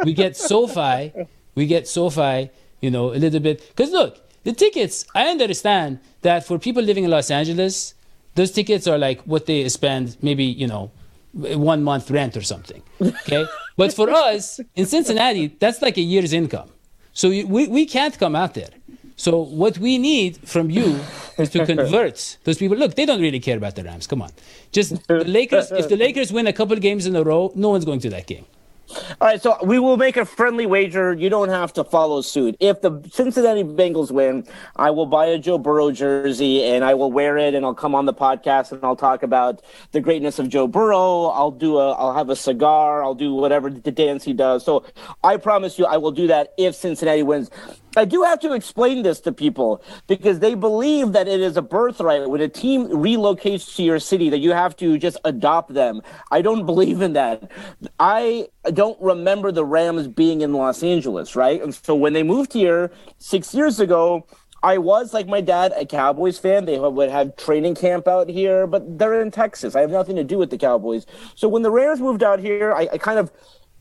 we 0.05 0.13
get 0.13 0.37
SoFi, 0.37 1.13
we 1.55 1.67
get 1.67 1.87
SoFi. 1.87 2.51
You 2.81 2.91
know, 2.91 3.13
a 3.13 3.19
little 3.19 3.41
bit. 3.41 3.63
Because 3.69 3.91
look, 3.93 4.19
the 4.45 4.53
tickets. 4.53 5.07
I 5.15 5.29
understand 5.29 6.01
that 6.23 6.47
for 6.47 6.59
people 6.59 6.83
living 6.83 7.05
in 7.05 7.11
Los 7.11 7.31
Angeles, 7.31 7.95
those 8.35 8.51
tickets 8.51 8.87
are 8.87 8.99
like 8.99 9.23
what 9.23 9.47
they 9.47 9.69
spend. 9.69 10.17
Maybe 10.21 10.45
you 10.45 10.67
know 10.67 10.91
one 11.37 11.83
month 11.83 12.11
rent 12.11 12.37
or 12.37 12.43
something. 12.43 12.83
Okay, 13.01 13.47
but 13.77 13.93
for 13.93 14.11
us 14.11 14.61
in 14.75 14.87
Cincinnati, 14.87 15.49
that's 15.59 15.83
like 15.83 15.97
a 15.97 16.01
year's 16.01 16.33
income. 16.33 16.71
So 17.13 17.29
we 17.29 17.69
we 17.69 17.87
can't 17.87 18.19
come 18.19 18.35
out 18.37 18.55
there. 18.55 18.71
So 19.17 19.39
what 19.39 19.79
we 19.79 19.97
need 19.97 20.37
from 20.47 20.69
you 20.71 21.01
is 21.39 21.49
to 21.51 21.65
convert 21.65 22.37
those 22.45 22.59
people. 22.59 22.77
Look, 22.77 22.95
they 22.97 23.07
don't 23.07 23.21
really 23.21 23.41
care 23.41 23.57
about 23.57 23.75
the 23.75 23.85
Rams. 23.85 24.07
Come 24.07 24.21
on, 24.23 24.31
just 24.73 25.07
the 25.09 25.25
Lakers. 25.25 25.71
If 25.73 25.89
the 25.89 25.97
Lakers 25.97 26.33
win 26.33 26.47
a 26.47 26.53
couple 26.53 26.77
games 26.77 27.07
in 27.07 27.17
a 27.17 27.23
row, 27.23 27.53
no 27.55 27.71
one's 27.71 27.85
going 27.87 28.01
to 28.01 28.11
that 28.11 28.27
game. 28.27 28.45
All 28.89 29.29
right, 29.29 29.43
so 29.43 29.57
we 29.65 29.79
will 29.79 29.97
make 29.97 30.17
a 30.17 30.25
friendly 30.25 30.67
wager. 30.67 31.13
You 31.13 31.29
don't 31.29 31.49
have 31.49 31.73
to 31.75 31.85
follow 31.85 32.21
suit. 32.21 32.57
If 32.61 32.83
the 32.83 33.03
Cincinnati 33.11 33.65
Bengals 33.65 34.11
win, 34.11 34.47
I 34.77 34.91
will 34.91 35.07
buy 35.07 35.27
a 35.27 35.39
Joe 35.39 35.59
Burrow 35.59 35.91
jersey 35.91 36.63
and 36.65 36.85
I 36.85 36.95
will 36.95 37.11
wear 37.11 37.37
it 37.37 37.55
and 37.55 37.65
I'll 37.65 37.75
come 37.75 37.95
on 37.95 38.07
the 38.07 38.15
podcast 38.15 38.73
and 38.73 38.85
I'll 38.85 38.97
talk 38.97 39.23
about 39.23 39.63
the 39.93 40.01
greatness 40.01 40.39
of 40.39 40.49
Joe 40.49 40.69
Burrow. 40.69 41.27
I'll 41.27 41.51
do 41.51 41.79
a 41.79 41.93
I'll 41.93 42.15
have 42.15 42.31
a 42.31 42.37
cigar, 42.37 43.03
I'll 43.03 43.15
do 43.15 43.35
whatever 43.35 43.71
the 43.71 43.91
dance 43.91 44.23
he 44.23 44.33
does. 44.33 44.65
So 44.65 44.85
I 45.25 45.37
promise 45.37 45.79
you 45.79 45.87
I 45.87 45.97
will 45.97 46.13
do 46.13 46.27
that 46.29 46.55
if 46.57 46.75
Cincinnati 46.75 47.23
wins. 47.23 47.51
I 47.97 48.05
do 48.05 48.23
have 48.23 48.41
to 48.41 48.53
explain 48.53 49.03
this 49.03 49.21
to 49.21 49.33
people 49.33 49.83
because 50.07 50.41
they 50.41 50.55
believe 50.55 51.13
that 51.13 51.29
it 51.29 51.41
is 51.41 51.57
a 51.57 51.63
birthright 51.63 52.29
when 52.29 52.41
a 52.41 52.49
team 52.49 52.89
relocates 52.89 53.75
to 53.77 53.83
your 53.83 53.99
city 53.99 54.29
that 54.31 54.39
you 54.39 54.53
have 54.53 54.77
to 54.77 54.99
just 54.99 55.17
adopt 55.25 55.75
them. 55.75 56.03
I 56.31 56.43
don't 56.43 56.67
believe 56.73 57.01
in 57.01 57.15
that. 57.15 57.51
I 57.99 58.49
don't 58.73 59.01
remember 59.01 59.53
the 59.53 59.65
Rams 59.65 60.09
being 60.09 60.43
in 60.43 60.53
Los 60.53 60.83
Angeles, 60.83 61.35
right? 61.35 61.63
And 61.63 61.75
so 61.75 61.95
when 61.95 62.13
they 62.13 62.23
moved 62.23 62.53
here 62.53 62.91
six 63.19 63.55
years 63.55 63.81
ago, 63.81 64.27
I 64.63 64.79
was 64.79 65.15
like 65.15 65.29
my 65.29 65.41
dad, 65.41 65.73
a 65.77 65.87
Cowboys 65.87 66.39
fan. 66.39 66.65
They 66.65 66.79
would 66.79 67.11
have 67.11 67.37
training 67.37 67.77
camp 67.77 68.09
out 68.09 68.29
here, 68.29 68.67
but 68.67 68.99
they're 68.99 69.21
in 69.21 69.31
Texas. 69.31 69.77
I 69.77 69.81
have 69.81 69.91
nothing 69.91 70.17
to 70.17 70.25
do 70.25 70.39
with 70.39 70.51
the 70.51 70.59
Cowboys. 70.59 71.07
So 71.35 71.47
when 71.47 71.63
the 71.63 71.71
Rams 71.71 72.01
moved 72.01 72.23
out 72.23 72.41
here, 72.41 72.73
I, 72.73 72.89
I 72.93 72.99
kind 72.99 73.19
of 73.19 73.31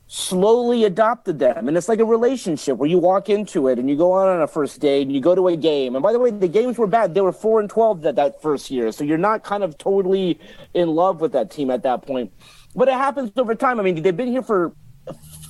slowly 0.08 0.84
adopted 0.84 1.38
them. 1.38 1.66
And 1.66 1.76
it's 1.76 1.88
like 1.88 1.98
a 1.98 2.04
relationship 2.04 2.76
where 2.78 2.88
you 2.88 2.98
walk 2.98 3.28
into 3.28 3.68
it 3.68 3.78
and 3.78 3.90
you 3.90 3.96
go 3.96 4.12
on 4.12 4.28
on 4.28 4.40
a 4.40 4.46
first 4.46 4.80
date 4.80 5.02
and 5.02 5.12
you 5.12 5.20
go 5.20 5.34
to 5.34 5.48
a 5.48 5.56
game. 5.56 5.96
And 5.96 6.02
by 6.02 6.12
the 6.12 6.18
way, 6.18 6.30
the 6.30 6.48
games 6.48 6.78
were 6.78 6.86
bad. 6.86 7.14
They 7.14 7.20
were 7.20 7.32
4 7.32 7.60
and 7.60 7.68
12 7.68 8.02
that, 8.02 8.16
that 8.16 8.40
first 8.40 8.70
year. 8.70 8.92
So 8.92 9.02
you're 9.02 9.18
not 9.18 9.42
kind 9.42 9.64
of 9.64 9.76
totally 9.78 10.38
in 10.74 10.90
love 10.90 11.20
with 11.20 11.32
that 11.32 11.50
team 11.50 11.70
at 11.70 11.82
that 11.82 12.02
point. 12.02 12.32
But 12.74 12.88
it 12.88 12.94
happens 12.94 13.32
over 13.36 13.54
time. 13.54 13.80
I 13.80 13.82
mean, 13.82 14.00
they've 14.02 14.16
been 14.16 14.30
here 14.30 14.42
for 14.42 14.72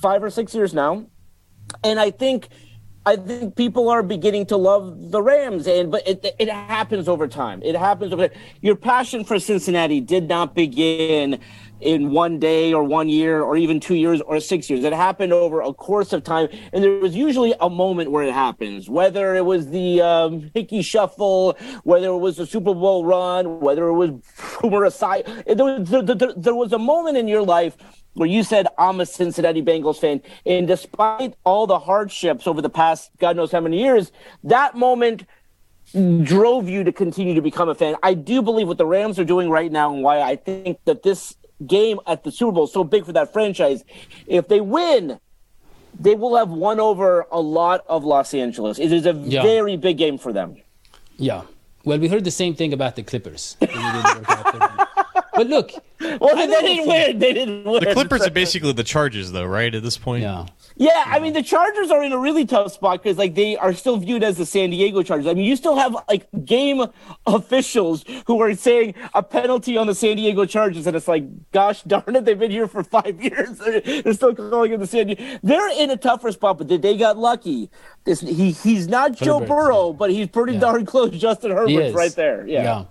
five 0.01 0.23
or 0.23 0.29
six 0.29 0.55
years 0.55 0.73
now. 0.73 1.05
And 1.83 1.99
I 1.99 2.11
think 2.11 2.47
I 3.07 3.15
think 3.15 3.55
people 3.55 3.87
are 3.87 4.03
beginning 4.03 4.47
to 4.47 4.57
love 4.57 5.11
the 5.11 5.21
Rams, 5.21 5.65
and 5.65 5.89
but 5.89 6.05
it, 6.05 6.25
it 6.37 6.49
happens 6.49 7.07
over 7.07 7.25
time. 7.25 7.61
It 7.63 7.73
happens 7.73 8.11
over. 8.11 8.29
Your 8.59 8.75
passion 8.75 9.23
for 9.23 9.39
Cincinnati 9.39 10.01
did 10.01 10.27
not 10.27 10.53
begin 10.53 11.39
in 11.81 12.11
one 12.11 12.39
day 12.39 12.73
or 12.73 12.83
one 12.83 13.09
year 13.09 13.41
or 13.41 13.57
even 13.57 13.79
two 13.79 13.95
years 13.95 14.21
or 14.21 14.39
six 14.39 14.69
years. 14.69 14.83
It 14.83 14.93
happened 14.93 15.33
over 15.33 15.61
a 15.61 15.73
course 15.73 16.13
of 16.13 16.23
time, 16.23 16.49
and 16.73 16.83
there 16.83 16.91
was 16.99 17.15
usually 17.15 17.53
a 17.59 17.69
moment 17.69 18.11
where 18.11 18.23
it 18.23 18.33
happens. 18.33 18.89
Whether 18.89 19.35
it 19.35 19.45
was 19.45 19.69
the 19.69 20.01
um, 20.01 20.51
Ickey 20.53 20.81
Shuffle, 20.81 21.57
whether 21.83 22.07
it 22.07 22.17
was 22.17 22.37
the 22.37 22.45
Super 22.45 22.73
Bowl 22.73 23.05
run, 23.05 23.59
whether 23.59 23.87
it 23.87 23.93
was 23.93 24.11
Boomer 24.61 24.81
Esiason, 24.81 25.45
there 25.45 26.03
there, 26.03 26.15
there, 26.15 26.33
there 26.35 26.55
was 26.55 26.73
a 26.73 26.79
moment 26.79 27.17
in 27.17 27.27
your 27.27 27.43
life 27.43 27.77
where 28.13 28.27
you 28.27 28.43
said, 28.43 28.67
I'm 28.79 28.99
a 28.99 29.05
Cincinnati 29.05 29.61
Bengals 29.61 29.99
fan. 29.99 30.21
And 30.45 30.67
despite 30.67 31.35
all 31.43 31.67
the 31.67 31.77
hardships 31.77 32.47
over 32.47 32.61
the 32.61 32.69
past 32.69 33.11
God 33.19 33.35
knows 33.35 33.51
how 33.51 33.59
many 33.59 33.79
years, 33.79 34.11
that 34.43 34.75
moment 34.75 35.25
drove 36.23 36.67
you 36.67 36.83
to 36.83 36.91
continue 36.91 37.33
to 37.35 37.41
become 37.41 37.69
a 37.69 37.75
fan. 37.75 37.95
I 38.03 38.13
do 38.13 38.41
believe 38.41 38.67
what 38.67 38.77
the 38.77 38.85
Rams 38.85 39.19
are 39.19 39.23
doing 39.23 39.49
right 39.49 39.71
now 39.71 39.93
and 39.93 40.03
why 40.03 40.21
I 40.21 40.35
think 40.35 40.79
that 40.85 41.03
this 41.03 41.35
game 41.65 41.99
at 42.05 42.23
the 42.23 42.31
Super 42.31 42.51
Bowl 42.51 42.67
so 42.67 42.83
big 42.83 43.05
for 43.05 43.13
that 43.13 43.33
franchise. 43.33 43.83
If 44.27 44.47
they 44.47 44.61
win, 44.61 45.19
they 45.99 46.15
will 46.15 46.35
have 46.35 46.49
won 46.49 46.79
over 46.79 47.25
a 47.31 47.39
lot 47.39 47.83
of 47.87 48.03
Los 48.03 48.33
Angeles. 48.33 48.79
It 48.79 48.91
is 48.91 49.05
a 49.05 49.13
yeah. 49.13 49.41
very 49.41 49.77
big 49.77 49.97
game 49.97 50.17
for 50.17 50.31
them. 50.31 50.57
Yeah. 51.17 51.43
Well, 51.83 51.99
we 51.99 52.07
heard 52.07 52.23
the 52.23 52.31
same 52.31 52.53
thing 52.53 52.73
about 52.73 52.95
the 52.95 53.03
Clippers. 53.03 53.55
but 53.59 53.69
look, 55.47 55.71
well, 56.01 56.35
they 56.35 56.47
didn't 56.47 56.87
win. 56.87 57.19
They 57.19 57.33
didn't 57.33 57.63
win. 57.63 57.83
The 57.83 57.93
Clippers 57.93 58.27
are 58.27 58.29
basically 58.29 58.73
the 58.73 58.83
Chargers, 58.83 59.31
though, 59.31 59.45
right? 59.45 59.73
At 59.73 59.83
this 59.83 59.97
point, 59.97 60.23
yeah. 60.23 60.47
Yeah, 60.79 61.03
I 61.07 61.19
mean 61.19 61.29
mm-hmm. 61.29 61.37
the 61.37 61.43
Chargers 61.43 61.89
are 61.89 62.03
in 62.03 62.11
a 62.13 62.17
really 62.17 62.45
tough 62.45 62.71
spot 62.71 63.01
because 63.01 63.17
like 63.17 63.33
they 63.33 63.57
are 63.57 63.73
still 63.73 63.97
viewed 63.97 64.23
as 64.23 64.37
the 64.37 64.45
San 64.45 64.69
Diego 64.69 65.01
Chargers. 65.01 65.25
I 65.25 65.33
mean, 65.33 65.45
you 65.45 65.55
still 65.55 65.75
have 65.75 65.95
like 66.07 66.27
game 66.45 66.85
officials 67.25 68.05
who 68.27 68.39
are 68.41 68.53
saying 68.53 68.93
a 69.15 69.23
penalty 69.23 69.75
on 69.75 69.87
the 69.87 69.95
San 69.95 70.17
Diego 70.17 70.45
Chargers, 70.45 70.85
and 70.85 70.95
it's 70.95 71.07
like, 71.07 71.23
gosh 71.51 71.81
darn 71.83 72.15
it, 72.15 72.25
they've 72.25 72.37
been 72.37 72.51
here 72.51 72.67
for 72.67 72.83
five 72.97 73.21
years. 73.21 73.57
They're 73.57 74.13
still 74.13 74.35
calling 74.35 74.73
it 74.73 74.79
the 74.79 74.87
San 74.87 75.07
Diego. 75.07 75.39
They're 75.41 75.69
in 75.71 75.89
a 75.89 75.97
tougher 75.97 76.31
spot, 76.31 76.59
but 76.59 76.67
they 76.67 76.97
got 76.97 77.17
lucky. 77.17 77.71
This 78.03 78.21
he 78.21 78.51
he's 78.51 78.87
not 78.87 79.17
Herbert, 79.17 79.25
Joe 79.25 79.39
Burrow, 79.39 79.93
but 79.93 80.11
he's 80.11 80.27
pretty 80.27 80.53
yeah. 80.53 80.59
darn 80.59 80.85
close. 80.85 81.11
Justin 81.17 81.51
Herbert's 81.51 81.95
right 81.95 82.15
there. 82.15 82.47
Yeah. 82.47 82.63
yeah. 82.63 82.85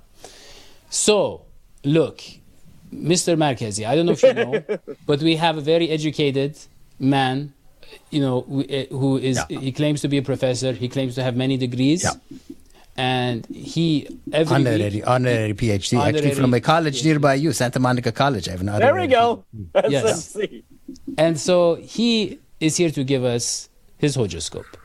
So 0.91 1.47
look, 1.85 2.21
Mr. 2.93 3.37
Markazi, 3.37 3.87
I 3.87 3.95
don't 3.95 4.07
know 4.07 4.13
if 4.13 4.23
you 4.23 4.35
know, 4.35 4.65
but 5.07 5.21
we 5.21 5.37
have 5.37 5.57
a 5.57 5.61
very 5.61 5.89
educated 5.89 6.59
man, 6.99 7.53
you 8.11 8.21
know, 8.21 8.65
eh, 8.69 8.87
who 8.91 9.19
is, 9.19 9.41
yeah. 9.49 9.59
he 9.59 9.73
claims 9.73 10.01
to 10.03 10.09
be 10.09 10.19
a 10.19 10.23
professor, 10.23 10.73
he 10.73 10.89
claims 10.89 11.15
to 11.17 11.23
have 11.23 11.37
many 11.37 11.57
degrees. 11.57 12.05
Yeah. 12.05 12.13
And 12.99 13.45
he 13.47 14.09
every 14.33 14.57
honorary, 14.57 14.91
week, 14.91 15.07
honorary 15.07 15.53
PhD, 15.53 15.99
honorary 15.99 16.17
actually 16.17 16.35
from 16.35 16.55
a 16.55 16.61
college 16.61 17.03
PhD. 17.03 17.05
nearby 17.05 17.35
you, 17.35 17.53
Santa 17.53 17.79
Monica 17.79 18.11
College. 18.11 18.49
I 18.49 18.53
have 18.53 18.63
an 18.63 18.67
There 18.67 18.95
we 18.95 19.07
go. 19.07 19.45
yes. 19.89 20.37
And 21.19 21.39
so 21.39 21.77
he 21.77 22.39
is 22.59 22.77
here 22.77 22.91
to 22.91 23.05
give 23.05 23.23
us 23.23 23.69
his 23.99 24.15
horoscope. 24.15 24.77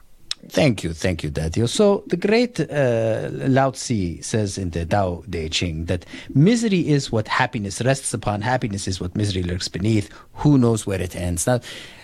Thank 0.49 0.83
you, 0.83 0.93
thank 0.93 1.23
you, 1.23 1.29
Daddy. 1.29 1.65
So 1.67 2.03
the 2.07 2.17
great 2.17 2.59
uh, 2.59 3.29
Lao 3.31 3.71
Tzu 3.71 4.21
says 4.21 4.57
in 4.57 4.71
the 4.71 4.85
Tao 4.85 5.23
Te 5.29 5.49
Ching 5.49 5.85
that 5.85 6.05
misery 6.33 6.89
is 6.89 7.11
what 7.11 7.27
happiness 7.27 7.81
rests 7.81 8.13
upon. 8.13 8.41
Happiness 8.41 8.87
is 8.87 8.99
what 8.99 9.15
misery 9.15 9.43
lurks 9.43 9.67
beneath. 9.67 10.09
Who 10.35 10.57
knows 10.57 10.87
where 10.87 10.99
it 10.99 11.15
ends? 11.15 11.45
Now, 11.45 11.59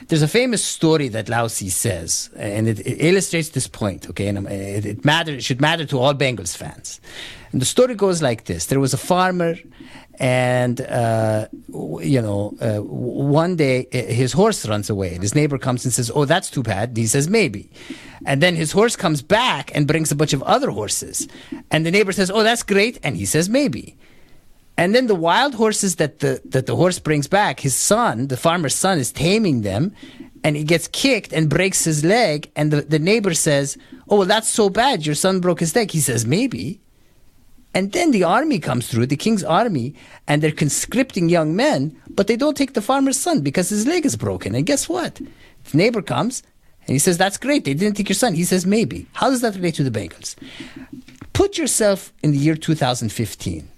there's 0.07 0.21
a 0.21 0.27
famous 0.27 0.63
story 0.63 1.07
that 1.09 1.29
Lao 1.29 1.47
Tzu 1.47 1.69
says, 1.69 2.29
and 2.37 2.67
it, 2.67 2.79
it 2.81 2.97
illustrates 2.99 3.49
this 3.49 3.67
point. 3.67 4.09
Okay, 4.09 4.27
and 4.27 4.37
um, 4.37 4.47
it, 4.47 4.85
it 4.85 5.05
matter 5.05 5.31
it 5.33 5.43
should 5.43 5.59
matter 5.59 5.85
to 5.85 5.99
all 5.99 6.13
Bengals 6.13 6.55
fans. 6.55 7.01
And 7.51 7.61
the 7.61 7.65
story 7.65 7.95
goes 7.95 8.21
like 8.21 8.45
this: 8.45 8.67
There 8.67 8.79
was 8.79 8.93
a 8.93 8.97
farmer, 8.97 9.55
and 10.19 10.81
uh, 10.81 11.47
you 12.01 12.21
know, 12.21 12.55
uh, 12.59 12.77
one 12.81 13.55
day 13.55 13.87
his 13.91 14.33
horse 14.33 14.67
runs 14.67 14.89
away, 14.89 15.13
and 15.13 15.21
his 15.21 15.35
neighbor 15.35 15.57
comes 15.57 15.85
and 15.85 15.93
says, 15.93 16.11
"Oh, 16.13 16.25
that's 16.25 16.49
too 16.49 16.63
bad." 16.63 16.89
And 16.89 16.97
he 16.97 17.07
says, 17.07 17.29
"Maybe." 17.29 17.69
And 18.25 18.41
then 18.41 18.55
his 18.55 18.71
horse 18.71 18.95
comes 18.95 19.21
back 19.21 19.71
and 19.75 19.87
brings 19.87 20.11
a 20.11 20.15
bunch 20.15 20.33
of 20.33 20.41
other 20.43 20.71
horses, 20.71 21.27
and 21.69 21.85
the 21.85 21.91
neighbor 21.91 22.11
says, 22.11 22.31
"Oh, 22.31 22.43
that's 22.43 22.63
great," 22.63 22.99
and 23.03 23.15
he 23.15 23.25
says, 23.25 23.47
"Maybe." 23.47 23.97
And 24.77 24.93
then 24.93 25.07
the 25.07 25.15
wild 25.15 25.55
horses 25.55 25.95
that 25.95 26.19
the 26.19 26.41
that 26.45 26.65
the 26.65 26.75
horse 26.75 26.99
brings 26.99 27.27
back, 27.27 27.59
his 27.59 27.75
son, 27.75 28.27
the 28.27 28.37
farmer's 28.37 28.75
son, 28.75 28.97
is 28.97 29.11
taming 29.11 29.61
them, 29.61 29.93
and 30.43 30.55
he 30.55 30.63
gets 30.63 30.87
kicked 30.87 31.31
and 31.31 31.49
breaks 31.49 31.83
his 31.83 32.03
leg. 32.03 32.51
And 32.55 32.71
the, 32.71 32.81
the 32.81 32.99
neighbor 32.99 33.35
says, 33.35 33.77
"Oh, 34.09 34.17
well, 34.17 34.27
that's 34.27 34.49
so 34.49 34.69
bad. 34.69 35.05
Your 35.05 35.15
son 35.15 35.41
broke 35.41 35.59
his 35.59 35.75
leg." 35.75 35.91
He 35.91 35.99
says, 35.99 36.25
"Maybe." 36.25 36.81
And 37.77 37.91
then 37.91 38.09
the 38.09 38.23
army 38.23 38.57
comes 38.57 38.87
through, 38.87 39.05
the 39.05 39.15
king's 39.15 39.43
army, 39.43 39.93
and 40.27 40.41
they're 40.41 40.51
conscripting 40.51 41.29
young 41.29 41.55
men, 41.55 41.95
but 42.09 42.25
they 42.25 42.35
don't 42.35 42.57
take 42.57 42.73
the 42.73 42.81
farmer's 42.81 43.19
son 43.19 43.41
because 43.41 43.69
his 43.69 43.85
leg 43.85 44.03
is 44.03 44.15
broken. 44.15 44.55
And 44.55 44.65
guess 44.65 44.89
what? 44.89 45.21
The 45.69 45.77
neighbor 45.77 46.01
comes 46.01 46.41
and 46.87 46.95
he 46.95 46.97
says, 46.97 47.19
That's 47.19 47.37
great. 47.37 47.65
They 47.65 47.75
didn't 47.75 47.95
take 47.95 48.09
your 48.09 48.15
son. 48.15 48.33
He 48.33 48.45
says, 48.45 48.65
Maybe. 48.65 49.05
How 49.13 49.29
does 49.29 49.41
that 49.41 49.53
relate 49.53 49.75
to 49.75 49.83
the 49.83 49.91
Bengals? 49.91 50.35
Put 51.33 51.59
yourself 51.59 52.11
in 52.23 52.31
the 52.31 52.39
year 52.39 52.55
2015. 52.55 53.69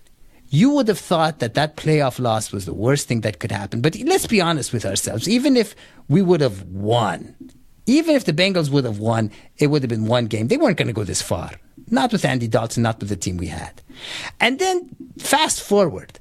You 0.48 0.70
would 0.70 0.88
have 0.88 0.98
thought 0.98 1.40
that 1.40 1.56
that 1.56 1.76
playoff 1.76 2.20
loss 2.20 2.54
was 2.54 2.64
the 2.66 2.74
worst 2.74 3.10
thing 3.10 3.20
that 3.22 3.40
could 3.40 3.52
happen. 3.52 3.82
But 3.82 3.98
let's 3.98 4.28
be 4.28 4.40
honest 4.40 4.72
with 4.72 4.86
ourselves. 4.86 5.28
Even 5.28 5.58
if 5.58 5.76
we 6.08 6.22
would 6.22 6.40
have 6.40 6.64
won, 6.64 7.36
even 7.86 8.16
if 8.16 8.24
the 8.24 8.32
Bengals 8.32 8.70
would 8.70 8.86
have 8.86 9.00
won, 9.00 9.30
it 9.58 9.68
would 9.68 9.82
have 9.82 9.90
been 9.90 10.06
one 10.06 10.28
game. 10.28 10.48
They 10.48 10.56
weren't 10.56 10.78
going 10.78 10.88
to 10.88 10.94
go 10.94 11.04
this 11.04 11.22
far. 11.22 11.52
Not 11.92 12.12
with 12.12 12.26
Andy 12.26 12.48
Dalton, 12.48 12.84
not 12.84 13.00
with 13.00 13.10
the 13.10 13.16
team 13.16 13.38
we 13.38 13.48
had. 13.48 13.82
And 14.40 14.60
then 14.60 14.90
fast 15.18 15.62
forward, 15.62 16.20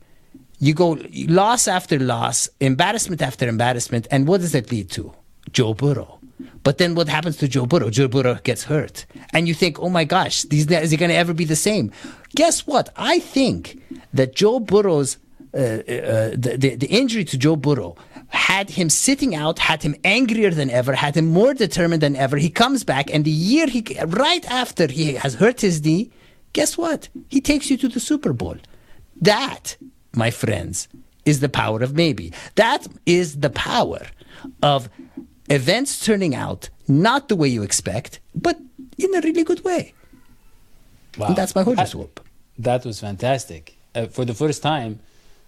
you 0.58 0.74
go 0.74 0.98
loss 1.28 1.68
after 1.68 1.98
loss, 1.98 2.48
embarrassment 2.60 3.22
after 3.22 3.48
embarrassment, 3.48 4.06
and 4.10 4.26
what 4.26 4.40
does 4.40 4.52
that 4.52 4.70
lead 4.70 4.90
to? 4.92 5.12
Joe 5.52 5.74
Burrow. 5.74 6.18
But 6.62 6.78
then 6.78 6.94
what 6.94 7.08
happens 7.08 7.36
to 7.38 7.48
Joe 7.48 7.66
Burrow? 7.66 7.90
Joe 7.90 8.08
Burrow 8.08 8.34
gets 8.42 8.64
hurt. 8.64 9.06
And 9.32 9.48
you 9.48 9.54
think, 9.54 9.78
oh 9.80 9.88
my 9.88 10.04
gosh, 10.04 10.42
these, 10.42 10.66
is 10.70 10.90
he 10.90 10.96
going 10.96 11.10
to 11.10 11.16
ever 11.16 11.32
be 11.32 11.44
the 11.44 11.56
same? 11.56 11.92
Guess 12.34 12.66
what? 12.66 12.90
I 12.96 13.20
think 13.20 13.80
that 14.12 14.34
Joe 14.34 14.60
Burrow's, 14.60 15.16
uh, 15.54 15.58
uh, 15.58 16.30
the, 16.36 16.56
the, 16.58 16.74
the 16.76 16.86
injury 16.86 17.24
to 17.24 17.38
Joe 17.38 17.56
Burrow 17.56 17.96
had 18.28 18.70
him 18.70 18.90
sitting 18.90 19.34
out, 19.34 19.58
had 19.58 19.82
him 19.82 19.94
angrier 20.04 20.50
than 20.50 20.70
ever, 20.70 20.94
had 20.94 21.16
him 21.16 21.26
more 21.26 21.54
determined 21.54 22.02
than 22.02 22.16
ever. 22.16 22.36
He 22.36 22.50
comes 22.50 22.84
back, 22.84 23.12
and 23.12 23.24
the 23.24 23.30
year 23.30 23.66
he, 23.66 23.84
right 24.06 24.44
after 24.50 24.86
he 24.86 25.14
has 25.14 25.34
hurt 25.34 25.60
his 25.60 25.84
knee, 25.84 26.10
guess 26.52 26.76
what? 26.76 27.08
He 27.28 27.40
takes 27.40 27.70
you 27.70 27.76
to 27.78 27.88
the 27.88 28.00
Super 28.00 28.32
Bowl. 28.32 28.56
That, 29.20 29.76
my 30.14 30.30
friends, 30.30 30.88
is 31.24 31.40
the 31.40 31.48
power 31.48 31.82
of 31.82 31.94
maybe. 31.94 32.32
That 32.54 32.86
is 33.06 33.40
the 33.40 33.50
power 33.50 34.06
of 34.62 34.88
events 35.48 36.04
turning 36.04 36.34
out 36.34 36.70
not 36.86 37.28
the 37.28 37.36
way 37.36 37.48
you 37.48 37.62
expect, 37.62 38.20
but 38.34 38.58
in 38.98 39.14
a 39.14 39.20
really 39.20 39.44
good 39.44 39.64
way. 39.64 39.94
Wow. 41.16 41.28
And 41.28 41.36
that's 41.36 41.54
my 41.54 41.64
Hoja 41.64 41.86
swoop. 41.86 42.20
That 42.58 42.84
was 42.84 43.00
fantastic. 43.00 43.76
Uh, 43.94 44.06
for 44.06 44.24
the 44.24 44.34
first 44.34 44.62
time, 44.62 45.00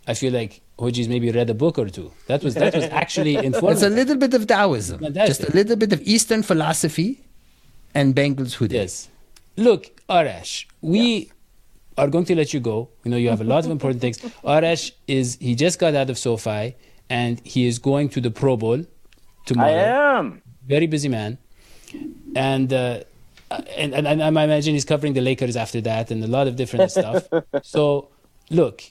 I 0.07 0.15
feel 0.15 0.33
like 0.33 0.61
Hoji's 0.81 1.09
maybe 1.09 1.31
read 1.31 1.51
a 1.51 1.55
book 1.55 1.79
or 1.79 1.89
two. 1.89 2.11
That 2.27 2.43
was 2.43 2.55
that 2.55 2.75
was 2.75 2.85
actually 2.85 3.37
informative. 3.37 3.71
It's 3.73 3.83
a 3.83 3.91
little 3.91 4.17
bit 4.17 4.33
of 4.35 4.47
Taoism, 4.47 4.99
Fantastic. 5.01 5.27
just 5.27 5.53
a 5.53 5.57
little 5.57 5.77
bit 5.77 5.93
of 5.93 6.01
Eastern 6.03 6.43
philosophy, 6.43 7.21
and 7.95 8.15
Bengals 8.15 8.55
Hoodie. 8.55 8.77
Yes. 8.77 9.09
Look, 9.57 9.83
Arash, 10.09 10.65
we 10.81 11.03
yeah. 11.03 11.25
are 11.99 12.09
going 12.09 12.25
to 12.31 12.35
let 12.35 12.55
you 12.55 12.61
go. 12.61 12.89
We 13.05 13.11
know 13.11 13.19
you 13.19 13.29
have 13.29 13.43
a 13.43 13.51
lot 13.53 13.65
of 13.67 13.71
important 13.71 14.01
things. 14.01 14.19
Arash 14.57 14.93
is 15.07 15.37
he 15.41 15.55
just 15.55 15.79
got 15.79 15.95
out 15.95 16.09
of 16.09 16.17
SoFi 16.19 16.77
and 17.11 17.41
he 17.45 17.67
is 17.67 17.79
going 17.79 18.09
to 18.11 18.21
the 18.21 18.31
Pro 18.31 18.57
Bowl 18.57 18.85
tomorrow. 19.45 19.73
I 19.73 20.19
am 20.19 20.43
very 20.67 20.87
busy 20.87 21.09
man, 21.09 21.39
and. 22.35 22.73
Uh, 22.73 23.01
and, 23.77 23.93
and, 23.95 24.07
and 24.07 24.23
I 24.23 24.29
imagine 24.29 24.75
he's 24.75 24.85
covering 24.85 25.15
the 25.15 25.21
Lakers 25.21 25.57
after 25.57 25.81
that 25.81 26.13
and 26.13 26.23
a 26.23 26.29
lot 26.29 26.47
of 26.47 26.55
different 26.55 26.89
stuff. 26.93 27.27
so, 27.65 28.09
look, 28.49 28.85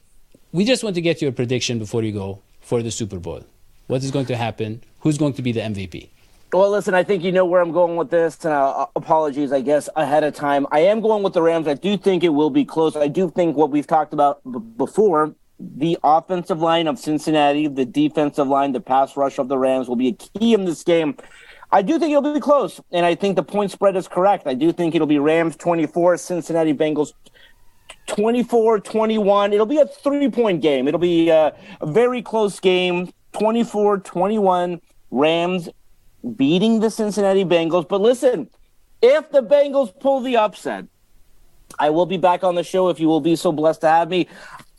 we 0.52 0.66
just 0.66 0.84
want 0.84 0.96
to 0.96 1.02
get 1.02 1.22
your 1.22 1.32
prediction 1.32 1.80
before 1.80 2.04
you 2.04 2.12
go 2.12 2.42
for 2.62 2.82
the 2.82 2.92
Super 2.92 3.20
Bowl. 3.20 3.44
What 3.88 4.04
is 4.04 4.12
going 4.12 4.26
to 4.28 4.36
happen? 4.36 4.82
Who's 5.02 5.18
going 5.18 5.34
to 5.34 5.42
be 5.42 5.52
the 5.52 5.62
MVP? 5.62 6.10
Well, 6.52 6.72
listen, 6.72 6.96
I 6.96 7.04
think 7.04 7.24
you 7.24 7.32
know 7.32 7.46
where 7.46 7.62
I'm 7.62 7.72
going 7.72 7.96
with 7.96 8.10
this, 8.10 8.44
and 8.44 8.54
uh, 8.54 8.88
apologies, 8.96 9.52
I 9.52 9.62
guess, 9.62 9.88
ahead 9.96 10.24
of 10.24 10.34
time. 10.34 10.66
I 10.72 10.80
am 10.80 11.00
going 11.00 11.22
with 11.22 11.34
the 11.34 11.44
Rams. 11.44 11.68
I 11.68 11.76
do 11.76 11.96
think 11.96 12.24
it 12.24 12.30
will 12.30 12.50
be 12.50 12.66
close. 12.66 12.96
I 12.96 13.08
do 13.08 13.30
think 13.30 13.56
what 13.56 13.70
we've 13.70 13.86
talked 13.86 14.14
about 14.14 14.42
b- 14.52 14.58
before 14.58 15.36
the 15.60 16.00
offensive 16.04 16.60
line 16.60 16.88
of 16.88 16.98
Cincinnati, 16.98 17.68
the 17.68 17.86
defensive 17.86 18.48
line, 18.48 18.72
the 18.72 18.80
pass 18.80 19.16
rush 19.16 19.38
of 19.38 19.48
the 19.48 19.60
Rams 19.60 19.88
will 19.88 19.96
be 19.96 20.08
a 20.08 20.14
key 20.14 20.56
in 20.56 20.66
this 20.66 20.84
game. 20.84 21.18
I 21.72 21.84
do 21.84 22.00
think 22.00 22.10
it'll 22.12 22.34
be 22.34 22.40
close, 22.40 22.82
and 22.92 23.06
I 23.06 23.14
think 23.14 23.36
the 23.36 23.44
point 23.44 23.70
spread 23.70 23.96
is 23.96 24.08
correct. 24.08 24.48
I 24.48 24.56
do 24.56 24.72
think 24.72 24.96
it'll 24.96 25.06
be 25.06 25.20
Rams 25.20 25.56
24, 25.56 26.18
Cincinnati 26.18 26.74
Bengals 26.74 27.14
24 28.10 28.80
21. 28.82 29.54
It'll 29.54 29.66
be 29.66 29.78
a 29.78 29.86
three 29.86 30.30
point 30.30 30.62
game. 30.62 30.88
It'll 30.88 31.00
be 31.00 31.30
a, 31.30 31.56
a 31.80 31.86
very 31.86 32.22
close 32.22 32.60
game 32.60 33.14
24 33.34 34.00
21. 34.00 34.82
Rams 35.12 35.70
beating 36.36 36.80
the 36.80 36.90
Cincinnati 36.90 37.46
Bengals. 37.46 37.88
But 37.88 38.02
listen, 38.02 38.50
if 39.02 39.32
the 39.32 39.42
Bengals 39.42 39.98
pull 39.98 40.22
the 40.22 40.38
upset, 40.38 40.86
I 41.78 41.90
will 41.92 42.06
be 42.06 42.18
back 42.18 42.44
on 42.44 42.56
the 42.56 42.64
show 42.64 42.90
if 42.90 43.00
you 43.00 43.08
will 43.08 43.22
be 43.22 43.36
so 43.36 43.52
blessed 43.52 43.82
to 43.82 43.88
have 43.88 44.10
me. 44.10 44.28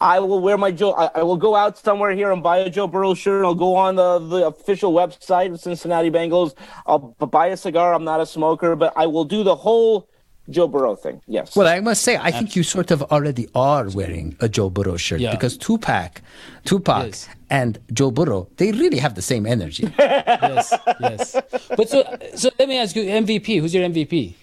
I 0.00 0.18
will 0.18 0.40
wear 0.40 0.56
my 0.56 0.70
Joe. 0.70 0.92
I, 0.92 1.10
I 1.16 1.22
will 1.22 1.36
go 1.36 1.54
out 1.54 1.78
somewhere 1.78 2.12
here 2.12 2.32
and 2.32 2.42
buy 2.42 2.58
a 2.58 2.70
Joe 2.70 2.86
Burrow 2.86 3.14
shirt. 3.14 3.44
I'll 3.44 3.54
go 3.54 3.74
on 3.76 3.96
the, 3.96 4.18
the 4.18 4.46
official 4.46 4.92
website 4.92 5.52
of 5.52 5.60
Cincinnati 5.60 6.10
Bengals. 6.10 6.54
I'll 6.86 6.98
buy 6.98 7.48
a 7.48 7.56
cigar. 7.56 7.92
I'm 7.92 8.04
not 8.04 8.20
a 8.20 8.26
smoker, 8.26 8.76
but 8.76 8.92
I 8.96 9.06
will 9.06 9.24
do 9.24 9.44
the 9.44 9.54
whole 9.54 10.08
Joe 10.50 10.68
Burrow 10.68 10.94
thing. 10.96 11.20
Yes. 11.26 11.54
Well, 11.56 11.66
I 11.68 11.80
must 11.80 12.02
say, 12.02 12.16
I 12.16 12.30
think 12.30 12.54
you 12.56 12.62
sort 12.62 12.90
of 12.90 13.02
already 13.04 13.48
are 13.54 13.88
wearing 13.90 14.36
a 14.40 14.48
Joe 14.48 14.70
Burrow 14.70 14.96
shirt 14.96 15.20
Yeah. 15.20 15.30
because 15.32 15.56
Tupac, 15.56 16.20
Tupac, 16.64 17.06
Yes. 17.06 17.28
and 17.48 17.78
Joe 17.92 18.10
Burrow, 18.10 18.48
they 18.56 18.72
really 18.72 18.98
have 18.98 19.14
the 19.14 19.22
same 19.22 19.46
energy. 19.46 19.84
yes, 19.98 20.74
yes. 21.00 21.36
But 21.76 21.88
so, 21.88 22.02
so 22.34 22.50
let 22.58 22.68
me 22.68 22.78
ask 22.78 22.94
you, 22.96 23.02
MVP. 23.04 23.60
Who's 23.60 23.74
your 23.74 23.88
MVP? 23.88 24.34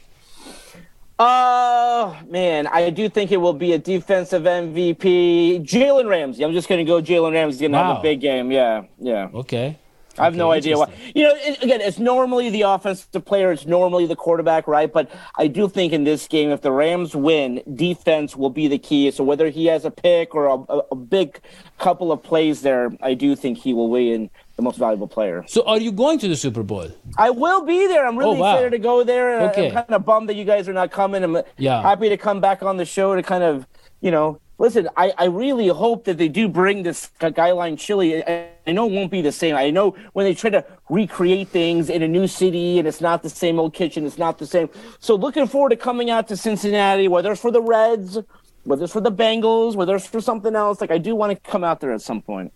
Uh 1.20 2.14
man, 2.30 2.68
I 2.68 2.91
do 2.91 3.10
think 3.10 3.32
it 3.32 3.38
will 3.38 3.53
be 3.53 3.74
a 3.74 3.80
defensive 3.80 4.43
MVP. 4.43 5.66
Jalen 5.66 6.08
Ramsey. 6.08 6.43
I'm 6.43 6.53
just 6.53 6.70
gonna 6.70 6.84
go 6.84 7.01
Jalen 7.01 7.34
Ramsey 7.34 7.68
gonna 7.68 7.84
have 7.84 7.97
a 7.97 8.01
big 8.03 8.22
game. 8.22 8.51
Yeah, 8.51 8.84
yeah. 8.99 9.30
Okay. 9.34 9.80
I 10.20 10.24
have 10.26 10.36
no 10.36 10.51
idea 10.51 10.78
why. 10.78 10.91
You 11.13 11.24
know, 11.26 11.34
it, 11.36 11.61
again, 11.63 11.82
it's 11.82 11.99
normally 11.99 12.49
the 12.49 12.63
offensive 12.63 13.24
player, 13.26 13.51
it's 13.51 13.65
normally 13.65 14.05
the 14.05 14.15
quarterback, 14.15 14.68
right? 14.68 14.91
But 14.91 15.11
I 15.38 15.47
do 15.47 15.70
think 15.70 15.93
in 15.93 16.03
this 16.03 16.28
game, 16.28 16.49
if 16.49 16.61
the 16.61 16.72
Rams 16.72 17.15
win, 17.15 17.61
defense 17.76 18.36
will 18.36 18.49
be 18.49 18.68
the 18.68 18.78
key. 18.78 19.11
So 19.11 19.24
whether 19.24 19.49
he 19.49 19.65
has 19.68 19.86
a 19.86 19.91
pick 19.91 20.34
or 20.34 20.45
a, 20.47 20.78
a, 20.91 20.95
big 20.95 21.39
couple 21.78 22.11
of 22.11 22.24
plays 22.24 22.61
there, 22.61 22.91
I 23.01 23.13
do 23.13 23.36
think 23.36 23.57
he 23.59 23.74
will 23.74 23.89
win 23.89 24.30
the 24.55 24.61
most 24.63 24.78
valuable 24.78 25.07
player. 25.07 25.45
So 25.47 25.63
are 25.65 25.80
you 25.80 25.91
going 25.91 26.20
to 26.20 26.28
the 26.28 26.36
Super 26.36 26.63
Bowl? 26.63 26.89
I 27.18 27.30
will 27.30 27.63
be 27.63 27.88
there. 27.88 28.07
I'm 28.07 28.18
really 28.18 28.38
Oh, 28.38 28.41
wow. 28.41 28.53
excited 28.53 28.72
to 28.72 28.80
go 28.80 29.03
there. 29.03 29.41
Okay. 29.49 29.68
I'm 29.68 29.74
kind 29.74 29.91
of 29.91 30.03
bummed 30.03 30.30
that 30.30 30.36
you 30.36 30.43
guys 30.45 30.68
are 30.68 30.74
not 30.74 30.91
coming. 30.91 31.24
I'm 31.24 31.38
Yeah. 31.57 31.82
happy 31.82 32.09
to 32.09 32.18
come 32.18 32.41
back 32.41 32.63
on 32.63 32.78
the 32.78 32.86
show 32.86 33.15
to 33.15 33.22
kind 33.24 33.43
of, 33.43 33.68
you 34.01 34.11
know, 34.11 34.39
listen. 34.58 34.89
I, 34.97 35.14
I 35.18 35.26
really 35.26 35.68
hope 35.68 36.05
that 36.05 36.18
they 36.18 36.28
do 36.28 36.47
bring 36.47 36.84
this 36.84 37.12
Skyline 37.20 37.78
chili. 37.78 38.24
I, 38.24 38.49
I 38.66 38.72
know 38.72 38.88
it 38.88 38.91
won't 38.93 39.12
be 39.12 39.22
the 39.22 39.32
same. 39.32 39.55
I 39.55 39.70
know 39.70 39.95
when 40.14 40.26
they 40.26 40.34
try 40.34 40.49
to 40.49 40.66
recreate 40.89 41.49
things 41.49 41.89
in 41.89 42.01
a 42.01 42.08
new 42.08 42.28
city 42.28 42.80
and 42.80 42.88
it's 42.88 43.01
not 43.01 43.24
the 43.24 43.30
same 43.30 43.60
old 43.60 43.74
kitchen, 43.74 44.05
it's 44.05 44.18
not 44.18 44.38
the 44.38 44.47
same. 44.47 44.70
So 44.99 45.16
looking 45.16 45.47
forward 45.47 45.70
to 45.70 45.76
coming 45.78 46.10
out 46.10 46.28
to 46.30 46.38
Cincinnati, 46.38 47.08
whether 47.08 47.32
it's 47.32 47.41
for 47.41 47.51
the 47.51 47.62
Reds, 47.62 48.20
whether 48.64 48.84
it's 48.84 48.93
for 48.93 49.01
the 49.01 49.12
Bengals, 49.12 49.76
whether 49.76 49.95
it's 49.95 50.08
for 50.08 50.22
something 50.22 50.55
else. 50.55 50.82
Like 50.82 50.91
I 50.91 50.97
do 50.97 51.16
want 51.16 51.32
to 51.32 51.49
come 51.49 51.64
out 51.64 51.80
there 51.80 51.93
at 51.93 52.01
some 52.01 52.22
point. 52.22 52.51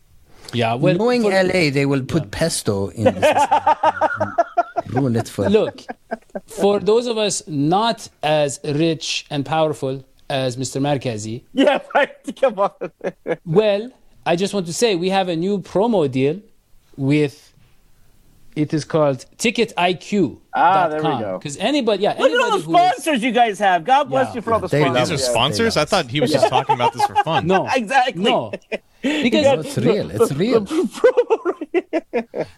Yeah. 0.54 0.74
Well, 0.74 0.95
Knowing 0.95 1.24
for- 1.24 1.32
LA, 1.32 1.70
they 1.70 1.86
will 1.86 2.04
put 2.04 2.32
pesto 2.32 2.89
in 2.89 3.06
this. 3.06 3.47
ruin 4.89 5.16
it 5.16 5.28
for 5.28 5.49
Look, 5.49 5.84
for 6.47 6.80
those 6.80 7.08
of 7.08 7.18
us 7.18 7.43
not 7.47 8.10
as 8.24 8.60
rich 8.64 9.26
and 9.30 9.45
powerful 9.45 10.04
as 10.32 10.57
Mr. 10.57 10.79
Markazi, 10.82 11.43
Yeah, 11.53 11.79
right. 11.95 12.11
Come 12.39 12.57
on. 12.59 12.71
well, 13.45 13.91
I 14.25 14.36
just 14.36 14.53
want 14.53 14.65
to 14.67 14.73
say 14.73 14.95
we 14.95 15.09
have 15.09 15.27
a 15.29 15.36
new 15.36 15.59
promo 15.59 16.09
deal 16.09 16.39
with. 16.97 17.49
It 18.53 18.73
is 18.73 18.84
called 18.84 19.25
TicketIQ. 19.38 20.38
Ah, 20.53 20.89
there 20.89 20.97
we 21.01 21.07
go. 21.23 21.38
Because 21.38 21.55
anybody, 21.55 22.03
yeah, 22.03 22.15
Look 22.19 22.32
at 22.34 22.39
all 22.41 22.57
the 22.57 22.63
who 22.65 22.75
is- 22.77 22.82
sponsors 22.91 23.23
you 23.23 23.32
guys 23.32 23.57
have. 23.59 23.86
God 23.86 24.09
bless 24.09 24.27
Yeah. 24.27 24.36
you 24.36 24.41
for 24.41 24.51
all 24.53 24.59
the 24.59 24.67
They 24.67 24.82
sponsors. 24.84 25.09
These 25.09 25.21
are 25.21 25.32
sponsors? 25.32 25.77
I 25.77 25.86
thought 25.86 26.07
he 26.11 26.19
was 26.19 26.34
just 26.34 26.49
talking 26.49 26.75
about 26.75 26.91
this 26.93 27.05
for 27.05 27.15
fun. 27.23 27.47
no, 27.53 27.65
Exactly. 27.75 28.21
no, 28.23 28.51
No, 28.51 28.79
because 29.23 29.65
it's 29.65 29.77
real. 29.77 30.11
It's 30.11 30.34
real. 30.34 30.67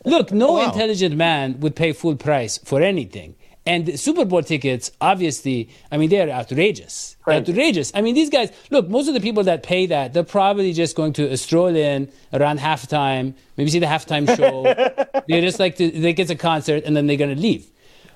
Look, 0.06 0.32
no 0.32 0.54
Wow. 0.54 0.66
intelligent 0.66 1.16
man 1.16 1.60
would 1.60 1.76
pay 1.76 1.94
full 1.94 2.16
price 2.16 2.58
for 2.58 2.82
anything. 2.82 3.36
And 3.66 3.86
the 3.86 3.98
Super 3.98 4.26
Bowl 4.26 4.44
tickets, 4.44 4.92
obviously, 5.00 5.70
I 5.90 5.98
mean, 5.98 6.10
they're 6.10 6.30
outrageous. 6.30 7.16
Right. 7.26 7.48
Outrageous. 7.48 7.94
I 7.96 8.02
mean, 8.02 8.14
these 8.14 8.30
guys, 8.30 8.52
look, 8.70 8.90
most 8.90 9.08
of 9.08 9.14
the 9.14 9.22
people 9.22 9.44
that 9.44 9.64
pay 9.64 9.86
that, 9.86 10.14
they're 10.14 10.24
probably 10.24 10.74
just 10.74 10.98
going 10.98 11.14
to 11.14 11.36
stroll 11.38 11.74
in 11.74 12.12
around 12.34 12.60
halftime, 12.60 13.36
maybe 13.56 13.70
see 13.70 13.80
the 13.80 13.86
halftime 13.86 14.28
show. 14.36 14.64
They're 15.28 15.42
just 15.42 15.60
like 15.60 15.78
to, 15.78 15.90
they 15.90 16.12
get 16.12 16.30
a 16.30 16.36
concert 16.36 16.84
and 16.86 16.98
then 16.98 17.08
they're 17.08 17.18
going 17.18 17.34
to 17.34 17.42
leave. 17.42 17.68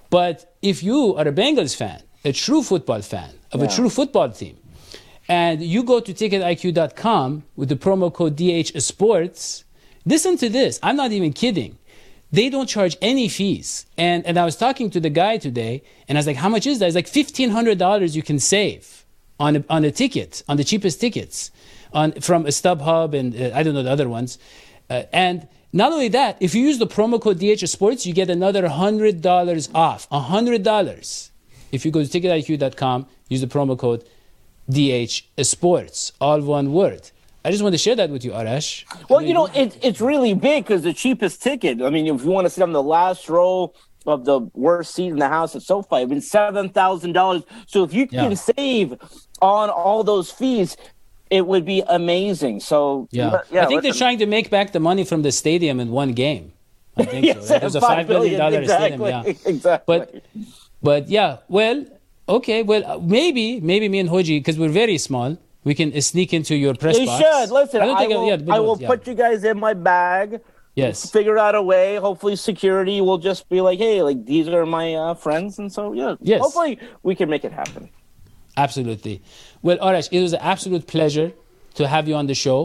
But 0.09 0.53
if 0.61 0.83
you 0.83 1.15
are 1.15 1.27
a 1.27 1.31
Bengals 1.31 1.75
fan, 1.75 2.01
a 2.25 2.33
true 2.33 2.61
football 2.61 3.01
fan 3.01 3.31
of 3.53 3.61
a 3.61 3.67
true 3.67 3.89
football 3.89 4.29
team, 4.29 4.57
and 5.29 5.61
you 5.61 5.83
go 5.83 5.99
to 5.99 6.13
ticketiq.com 6.13 7.43
with 7.55 7.69
the 7.69 7.75
promo 7.75 8.13
code 8.13 8.35
DH 8.35 8.79
Sports, 8.81 9.63
listen 10.05 10.37
to 10.37 10.49
this. 10.49 10.79
I'm 10.83 10.95
not 10.95 11.11
even 11.11 11.33
kidding. 11.33 11.77
They 12.32 12.49
don't 12.49 12.67
charge 12.67 12.97
any 13.01 13.30
fees. 13.30 13.86
And, 13.97 14.25
and 14.25 14.38
I 14.38 14.45
was 14.45 14.55
talking 14.55 14.89
to 14.91 14.99
the 14.99 15.09
guy 15.09 15.38
today, 15.38 15.84
and 16.07 16.17
I 16.17 16.19
was 16.19 16.28
like, 16.28 16.36
how 16.36 16.49
much 16.49 16.67
is 16.67 16.80
that? 16.80 16.88
It's 16.88 16.95
like 16.95 17.07
$1,500 17.07 18.15
you 18.15 18.23
can 18.23 18.39
save 18.39 19.05
on 19.39 19.57
a, 19.57 19.63
on 19.69 19.86
a 19.86 19.91
ticket, 19.91 20.43
on 20.47 20.57
the 20.57 20.63
cheapest 20.63 20.99
tickets, 20.99 21.51
on, 21.93 22.11
from 22.13 22.45
a 22.45 22.49
StubHub 22.49 23.17
and 23.17 23.36
uh, 23.36 23.55
I 23.55 23.63
don't 23.63 23.73
know 23.73 23.84
the 23.84 23.91
other 23.91 24.09
ones. 24.09 24.39
Uh, 24.89 25.03
and 25.13 25.47
not 25.71 25.91
only 25.91 26.09
that, 26.09 26.38
if 26.39 26.53
you 26.55 26.63
use 26.63 26.80
the 26.80 26.88
promo 26.88 27.21
code 27.21 27.39
DH 27.39 27.65
Sports, 27.67 28.05
you 28.05 28.13
get 28.13 28.30
another 28.30 28.63
$100 28.63 29.69
off. 29.75 30.09
$100 30.09 31.30
if 31.71 31.86
you 31.86 31.91
go 31.91 32.03
to 32.03 32.19
ticketiq.com, 32.19 33.07
use 33.30 33.41
the 33.41 33.47
promo 33.47 33.78
code 33.78 34.03
DH 34.69 35.23
Sports, 35.43 36.13
all 36.19 36.41
one 36.41 36.73
word. 36.73 37.11
I 37.47 37.49
just 37.49 37.63
want 37.63 37.73
to 37.75 37.77
share 37.77 37.95
that 37.95 38.09
with 38.09 38.25
you, 38.25 38.31
Arash. 38.31 38.83
Well, 39.09 39.21
you 39.21 39.33
know, 39.33 39.45
it, 39.45 39.77
it's 39.81 40.01
really 40.01 40.33
big 40.33 40.65
because 40.65 40.81
the 40.81 40.91
cheapest 40.91 41.41
ticket. 41.41 41.81
I 41.81 41.89
mean, 41.89 42.05
if 42.13 42.25
you 42.25 42.29
want 42.29 42.43
to 42.43 42.49
sit 42.49 42.61
on 42.61 42.73
the 42.73 42.83
last 42.83 43.29
row 43.29 43.73
of 44.05 44.25
the 44.25 44.41
worst 44.53 44.93
seat 44.93 45.07
in 45.07 45.19
the 45.19 45.29
house 45.29 45.55
at 45.55 45.61
SoFi, 45.61 45.95
it's 46.01 46.09
been 46.09 46.19
seven 46.19 46.67
thousand 46.67 47.13
dollars. 47.13 47.43
So 47.65 47.85
if 47.85 47.93
you 47.93 48.05
can 48.05 48.35
save 48.35 48.95
on 49.41 49.69
all 49.69 50.03
those 50.03 50.29
fees, 50.29 50.75
it 51.29 51.47
would 51.47 51.63
be 51.63 51.83
amazing. 51.87 52.59
So 52.59 53.07
Yeah, 53.11 53.39
yeah 53.49 53.63
I 53.63 53.67
think 53.67 53.81
they're 53.81 53.93
trying 53.93 54.17
to 54.17 54.25
make 54.25 54.49
back 54.49 54.73
the 54.73 54.81
money 54.81 55.05
from 55.05 55.21
the 55.21 55.31
stadium 55.31 55.79
in 55.79 55.91
one 55.91 56.11
game. 56.11 56.51
I 56.97 57.05
think 57.05 57.25
Yes, 57.25 57.47
so. 57.47 57.59
There's 57.59 57.75
a 57.75 57.79
five 57.79 58.07
billion 58.07 58.39
dollar 58.39 58.59
billion, 58.59 58.69
stadium. 58.69 59.01
Yeah, 59.01 59.23
exactly, 59.23 59.51
exactly. 59.55 59.97
But, 59.97 60.23
but 60.83 61.07
yeah, 61.07 61.37
well, 61.47 61.85
okay, 62.27 62.61
well, 62.61 62.99
maybe, 62.99 63.61
maybe 63.61 63.87
me 63.87 63.99
and 63.99 64.09
Hoji, 64.09 64.39
because 64.39 64.59
we're 64.59 64.67
very 64.67 64.97
small, 64.97 65.37
we 65.68 65.76
can 65.76 65.89
sneak 66.01 66.34
into 66.34 66.55
your 66.55 66.74
press 66.76 66.97
You 66.97 67.05
box. 67.05 67.22
should 67.22 67.51
listen. 67.51 67.82
I, 67.82 67.86
don't 67.86 67.97
think 67.97 68.09
will, 68.11 68.28
yeah, 68.28 68.55
I 68.55 68.59
will 68.59 68.78
yeah. 68.80 68.88
put 68.88 69.05
you 69.05 69.15
guys 69.26 69.43
in 69.43 69.59
my 69.59 69.74
bag. 69.74 70.39
Yes. 70.76 71.11
Figure 71.11 71.38
out 71.38 71.55
a 71.55 71.61
way. 71.61 71.97
Hopefully, 71.97 72.36
security 72.38 73.01
will 73.01 73.18
just 73.18 73.49
be 73.49 73.59
like, 73.68 73.80
"Hey, 73.80 74.01
like 74.09 74.26
these 74.26 74.47
are 74.47 74.65
my 74.65 74.88
uh, 74.95 75.13
friends," 75.26 75.59
and 75.59 75.70
so 75.78 75.82
yeah. 76.01 76.15
Yes. 76.22 76.39
Hopefully, 76.41 76.80
we 77.03 77.13
can 77.15 77.30
make 77.30 77.43
it 77.43 77.51
happen. 77.51 77.89
Absolutely. 78.65 79.22
Well, 79.61 79.78
Arash, 79.80 80.07
it 80.11 80.22
was 80.22 80.34
an 80.34 80.43
absolute 80.53 80.88
pleasure 80.88 81.30
to 81.76 81.88
have 81.93 82.07
you 82.07 82.15
on 82.15 82.28
the 82.28 82.38
show. 82.45 82.59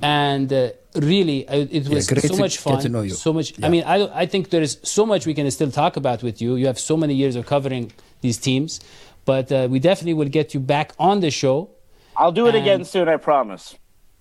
And 0.00 0.50
uh, 0.50 0.70
really, 0.94 1.46
uh, 1.46 1.66
it 1.78 1.88
was 1.88 2.06
great 2.06 2.22
so 2.22 2.34
to 2.36 2.40
much 2.44 2.56
get 2.56 2.62
fun. 2.68 2.80
to 2.84 2.88
know 2.88 3.02
you. 3.02 3.14
So 3.26 3.32
much. 3.32 3.48
I 3.62 3.68
mean, 3.68 3.84
I, 3.84 3.96
I 4.22 4.26
think 4.32 4.48
there 4.48 4.62
is 4.62 4.78
so 4.82 5.04
much 5.04 5.26
we 5.26 5.34
can 5.34 5.50
still 5.50 5.70
talk 5.70 5.96
about 6.02 6.22
with 6.22 6.40
you. 6.42 6.56
You 6.56 6.66
have 6.66 6.80
so 6.80 6.96
many 6.96 7.14
years 7.14 7.36
of 7.36 7.44
covering 7.44 7.92
these 8.22 8.38
teams. 8.38 8.80
But 9.24 9.52
uh, 9.52 9.68
we 9.70 9.78
definitely 9.78 10.14
will 10.14 10.28
get 10.28 10.54
you 10.54 10.60
back 10.60 10.92
on 10.98 11.20
the 11.20 11.30
show. 11.30 11.70
I'll 12.16 12.32
do 12.32 12.46
it 12.46 12.54
And- 12.54 12.62
again 12.64 12.84
soon. 12.84 13.08
I 13.08 13.16
promise. 13.16 13.74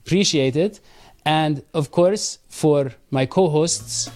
Appreciate 0.06 0.56
it. 0.56 0.80
And 1.26 1.64
of 1.74 1.92
course, 1.92 2.40
for 2.50 2.92
my 3.12 3.26
co 3.26 3.48
hosts, 3.50 4.10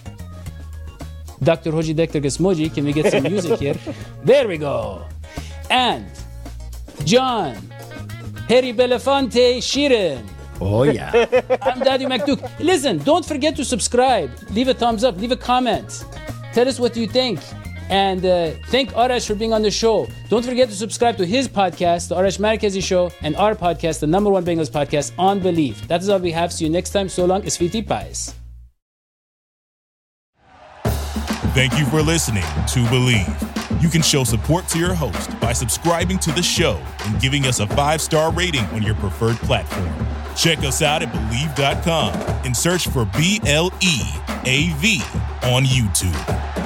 Dr. 1.42 1.70
Hoji 1.70 1.94
Dekter 1.94 2.20
Gesmoji, 2.22 2.72
can 2.74 2.84
we 2.84 2.92
get 2.92 3.12
some 3.12 3.22
music 3.32 3.60
here? 3.60 3.76
There 4.24 4.48
we 4.48 4.58
go. 4.58 5.04
And 5.70 6.06
John, 7.04 7.54
Harry 8.48 8.72
Belafonte 8.72 9.58
Shirin. 9.58 10.24
Oh, 10.60 10.84
yeah. 10.84 11.10
I'm 11.62 11.80
Daddy 11.80 12.06
McDuke. 12.06 12.42
Listen, 12.58 12.98
don't 12.98 13.24
forget 13.24 13.54
to 13.56 13.64
subscribe. 13.64 14.30
Leave 14.50 14.68
a 14.68 14.74
thumbs 14.74 15.04
up. 15.04 15.16
Leave 15.18 15.32
a 15.32 15.36
comment. 15.36 16.04
Tell 16.54 16.66
us 16.66 16.80
what 16.80 16.96
you 16.96 17.06
think. 17.06 17.38
And 17.88 18.24
uh, 18.24 18.50
thank 18.66 18.90
Arash 18.92 19.26
for 19.26 19.34
being 19.34 19.52
on 19.52 19.62
the 19.62 19.70
show. 19.70 20.08
Don't 20.28 20.44
forget 20.44 20.68
to 20.68 20.74
subscribe 20.74 21.16
to 21.18 21.26
his 21.26 21.48
podcast, 21.48 22.08
The 22.08 22.16
Arash 22.16 22.38
Markazi 22.38 22.82
Show, 22.82 23.12
and 23.22 23.36
our 23.36 23.54
podcast, 23.54 24.00
the 24.00 24.06
number 24.06 24.30
one 24.30 24.44
Bengals 24.44 24.70
podcast, 24.70 25.12
On 25.18 25.40
Bleav. 25.40 25.86
That 25.86 26.02
is 26.02 26.08
all 26.08 26.18
we 26.18 26.32
have. 26.32 26.52
See 26.52 26.64
you 26.64 26.70
next 26.70 26.90
time. 26.90 27.08
So 27.08 27.24
long. 27.24 27.42
Esfiti 27.42 27.86
Pais. 27.86 28.34
Thank 31.54 31.78
you 31.78 31.86
for 31.86 32.02
listening 32.02 32.42
to 32.42 32.80
Bleav. 32.90 33.82
You 33.82 33.88
can 33.88 34.02
show 34.02 34.24
support 34.24 34.66
to 34.68 34.78
your 34.78 34.94
host 34.94 35.38
by 35.40 35.52
subscribing 35.52 36.18
to 36.20 36.32
the 36.32 36.42
show 36.42 36.82
and 37.04 37.20
giving 37.20 37.46
us 37.46 37.60
a 37.60 37.66
five 37.68 38.00
star 38.00 38.32
rating 38.32 38.64
on 38.66 38.82
your 38.82 38.94
preferred 38.96 39.36
platform. 39.36 39.88
Check 40.36 40.58
us 40.58 40.82
out 40.82 41.02
at 41.02 41.12
Bleav.com 41.12 42.12
and 42.44 42.54
search 42.56 42.88
for 42.88 43.06
B 43.16 43.40
L 43.46 43.72
E 43.80 44.00
A 44.44 44.70
V 44.76 45.00
on 45.44 45.64
YouTube. 45.64 46.65